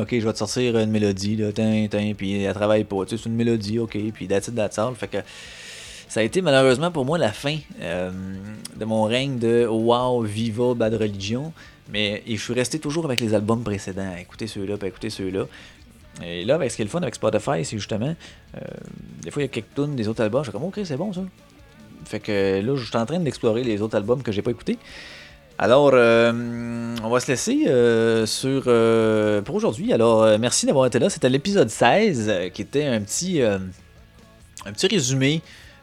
ok, 0.01 0.09
je 0.11 0.25
vais 0.25 0.33
te 0.33 0.37
sortir 0.37 0.77
une 0.77 0.91
mélodie, 0.91 1.35
là, 1.35 1.51
puis 2.17 2.43
elle 2.43 2.53
travaille 2.53 2.85
pas. 2.85 2.97
C'est 3.07 3.25
une 3.25 3.35
mélodie, 3.35 3.79
ok, 3.79 3.97
puis 4.13 4.27
that's. 4.27 4.49
Fait 4.95 5.07
que 5.07 5.17
ça 6.07 6.19
a 6.19 6.23
été 6.23 6.41
malheureusement 6.41 6.91
pour 6.91 7.05
moi 7.05 7.17
la 7.17 7.31
fin 7.31 7.57
euh, 7.81 8.11
de 8.75 8.85
mon 8.85 9.03
règne 9.03 9.39
de 9.39 9.65
Wow, 9.65 10.23
Viva, 10.23 10.73
Bad 10.73 10.93
Religion. 10.95 11.53
Mais 11.91 12.23
je 12.27 12.35
suis 12.35 12.53
resté 12.53 12.79
toujours 12.79 13.05
avec 13.05 13.19
les 13.19 13.33
albums 13.33 13.63
précédents, 13.63 14.15
écouter 14.19 14.47
ceux-là, 14.47 14.77
puis 14.77 14.87
écouter 14.87 15.09
ceux-là. 15.09 15.45
Et 16.23 16.45
là, 16.45 16.55
avec 16.55 16.71
ce 16.71 16.75
qui 16.75 16.81
est 16.81 16.85
le 16.85 16.91
fun 16.91 17.01
avec 17.01 17.15
Spotify, 17.15 17.63
c'est 17.63 17.77
justement, 17.77 18.15
euh, 18.55 18.59
des 19.21 19.31
fois, 19.31 19.41
il 19.41 19.45
y 19.45 19.49
a 19.49 19.51
quelques 19.51 19.73
tunes 19.73 19.95
des 19.95 20.07
autres 20.07 20.21
albums. 20.21 20.43
Je 20.43 20.49
suis 20.49 20.51
comme, 20.51 20.67
ok, 20.67 20.79
c'est 20.83 20.97
bon 20.97 21.13
ça. 21.13 21.21
Fait 22.05 22.19
que 22.19 22.61
là, 22.61 22.75
je 22.75 22.83
suis 22.83 22.97
en 22.97 23.05
train 23.05 23.19
d'explorer 23.19 23.63
les 23.63 23.81
autres 23.81 23.95
albums 23.95 24.21
que 24.21 24.31
j'ai 24.31 24.41
pas 24.41 24.51
écoutés. 24.51 24.77
Alors, 25.57 25.91
euh, 25.93 26.95
on 27.03 27.09
va 27.09 27.19
se 27.19 27.27
laisser 27.27 27.65
euh, 27.67 28.25
sur 28.25 28.63
pour 29.43 29.55
aujourd'hui. 29.55 29.93
Alors, 29.93 30.37
merci 30.39 30.65
d'avoir 30.65 30.85
été 30.85 30.99
là. 30.99 31.09
C'était 31.09 31.29
l'épisode 31.29 31.69
16 31.69 32.51
qui 32.53 32.61
était 32.61 32.85
un 32.85 33.01
petit, 33.01 33.41
un 33.41 34.71
petit 34.73 34.87
résumé 34.87 35.41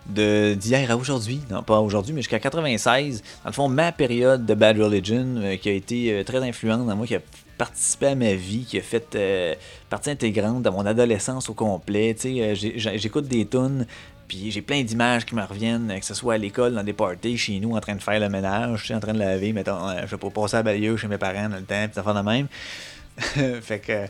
d'hier 0.08 0.90
à 0.90 0.96
aujourd'hui. 0.96 1.40
Non, 1.50 1.62
pas 1.62 1.80
aujourd'hui, 1.80 2.12
mais 2.12 2.22
jusqu'à 2.22 2.40
96. 2.40 3.22
Dans 3.44 3.50
le 3.50 3.54
fond, 3.54 3.68
ma 3.68 3.92
période 3.92 4.44
de 4.44 4.54
Bad 4.54 4.78
Religion 4.78 5.56
qui 5.60 5.68
a 5.68 5.72
été 5.72 6.22
très 6.26 6.42
influente 6.46 6.86
dans 6.86 6.96
moi, 6.96 7.06
qui 7.06 7.14
a 7.14 7.20
participé 7.58 8.06
à 8.06 8.14
ma 8.14 8.32
vie, 8.34 8.64
qui 8.64 8.78
a 8.78 8.82
fait 8.82 9.14
euh, 9.14 9.54
partie 9.90 10.10
intégrante 10.10 10.62
de 10.62 10.70
mon 10.70 10.86
adolescence 10.86 11.50
au 11.50 11.54
complet. 11.54 12.16
Euh, 12.24 12.54
j'écoute 12.54 13.26
des 13.26 13.46
tunes, 13.46 13.86
puis 14.28 14.50
j'ai 14.50 14.62
plein 14.62 14.82
d'images 14.82 15.26
qui 15.26 15.34
me 15.34 15.42
reviennent, 15.42 15.92
que 15.98 16.06
ce 16.06 16.14
soit 16.14 16.34
à 16.34 16.38
l'école, 16.38 16.74
dans 16.74 16.84
des 16.84 16.92
parties, 16.92 17.36
chez 17.36 17.58
nous, 17.58 17.76
en 17.76 17.80
train 17.80 17.96
de 17.96 18.02
faire 18.02 18.20
le 18.20 18.28
ménage, 18.28 18.90
en 18.92 19.00
train 19.00 19.12
de 19.12 19.18
laver, 19.18 19.52
mettons, 19.52 19.88
euh, 19.88 20.02
je 20.02 20.06
vais 20.06 20.16
pas 20.16 20.30
passer 20.30 20.56
à 20.56 20.62
balayeuse 20.62 21.00
chez 21.00 21.08
mes 21.08 21.18
parents 21.18 21.48
dans 21.48 21.56
le 21.56 21.64
temps, 21.64 21.84
puis 21.84 21.94
ça 21.94 22.02
fait 22.02 22.14
de 22.14 22.20
même. 22.20 22.46
fait 23.62 23.80
que 23.80 24.06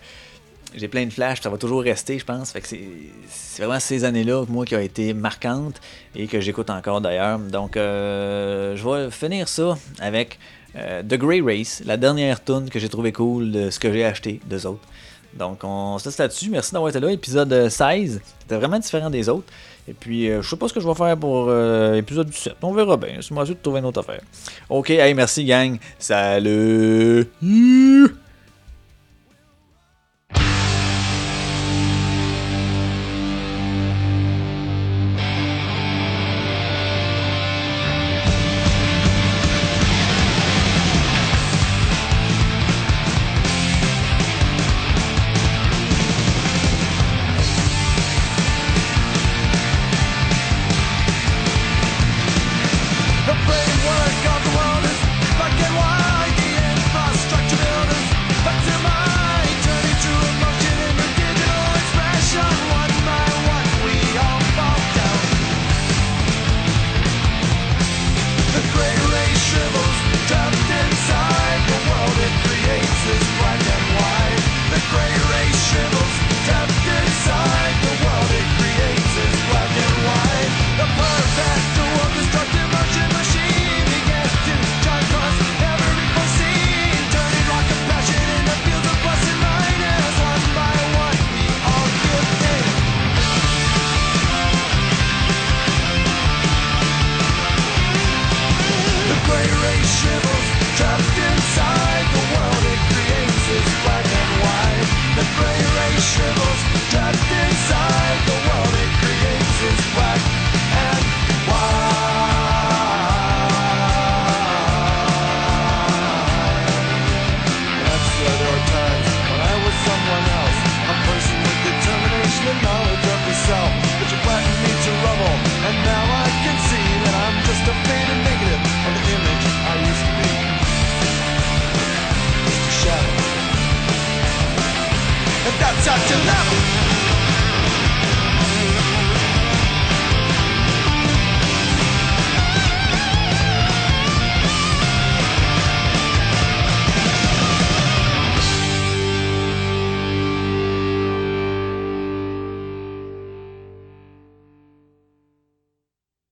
j'ai 0.75 0.89
plein 0.89 1.07
de 1.07 1.13
flashs, 1.13 1.41
ça 1.41 1.49
va 1.49 1.57
toujours 1.57 1.83
rester, 1.83 2.19
je 2.19 2.25
pense. 2.25 2.53
Fait 2.53 2.61
que 2.61 2.69
c'est 2.69 3.63
vraiment 3.63 3.81
ces 3.81 4.05
années-là, 4.05 4.45
moi, 4.49 4.65
qui 4.65 4.77
ont 4.77 4.81
été 4.81 5.15
marquantes 5.15 5.81
et 6.15 6.27
que 6.27 6.41
j'écoute 6.41 6.71
encore 6.71 7.01
d'ailleurs. 7.01 7.39
Donc, 7.39 7.77
euh, 7.77 8.77
je 8.77 8.89
vais 8.89 9.11
finir 9.11 9.49
ça 9.49 9.79
avec 9.99 10.39
euh, 10.77 11.03
The 11.03 11.15
Grey 11.15 11.41
Race, 11.41 11.83
la 11.85 11.97
dernière 11.97 12.43
tune 12.43 12.69
que 12.71 12.79
j'ai 12.79 12.89
trouvé 12.89 13.13
cool 13.13 13.51
de 13.51 13.71
ce 13.71 13.79
que 13.79 13.93
j'ai 13.93 14.05
acheté 14.05 14.41
d'eux 14.47 14.67
autres. 14.67 14.87
Donc, 15.35 15.61
on 15.63 15.99
se 15.99 16.07
laisse 16.07 16.19
là-dessus. 16.19 16.51
Merci 16.51 16.73
d'avoir 16.73 16.91
été 16.91 17.01
là. 17.01 17.11
Épisode 17.11 17.69
16. 17.69 18.21
C'était 18.41 18.57
vraiment 18.57 18.79
différent 18.79 19.11
des 19.11 19.29
autres. 19.29 19.53
Et 19.87 19.93
puis, 19.93 20.31
euh, 20.31 20.43
je 20.43 20.49
sais 20.49 20.57
pas 20.57 20.69
ce 20.69 20.73
que 20.73 20.81
je 20.81 20.89
vais 20.89 20.95
faire 20.95 21.17
pour 21.17 21.51
l'épisode 21.51 22.29
17. 22.29 22.55
On 22.63 22.73
verra 22.73 22.97
bien. 22.97 23.19
C'est 23.21 23.33
moi 23.33 23.45
de 23.45 23.53
trouver 23.55 23.81
une 23.81 23.87
autre 23.87 24.01
affaire. 24.01 24.21
Ok, 24.69 24.91
hey, 24.91 25.15
merci, 25.15 25.45
gang. 25.45 25.79
Salut! 25.99 27.29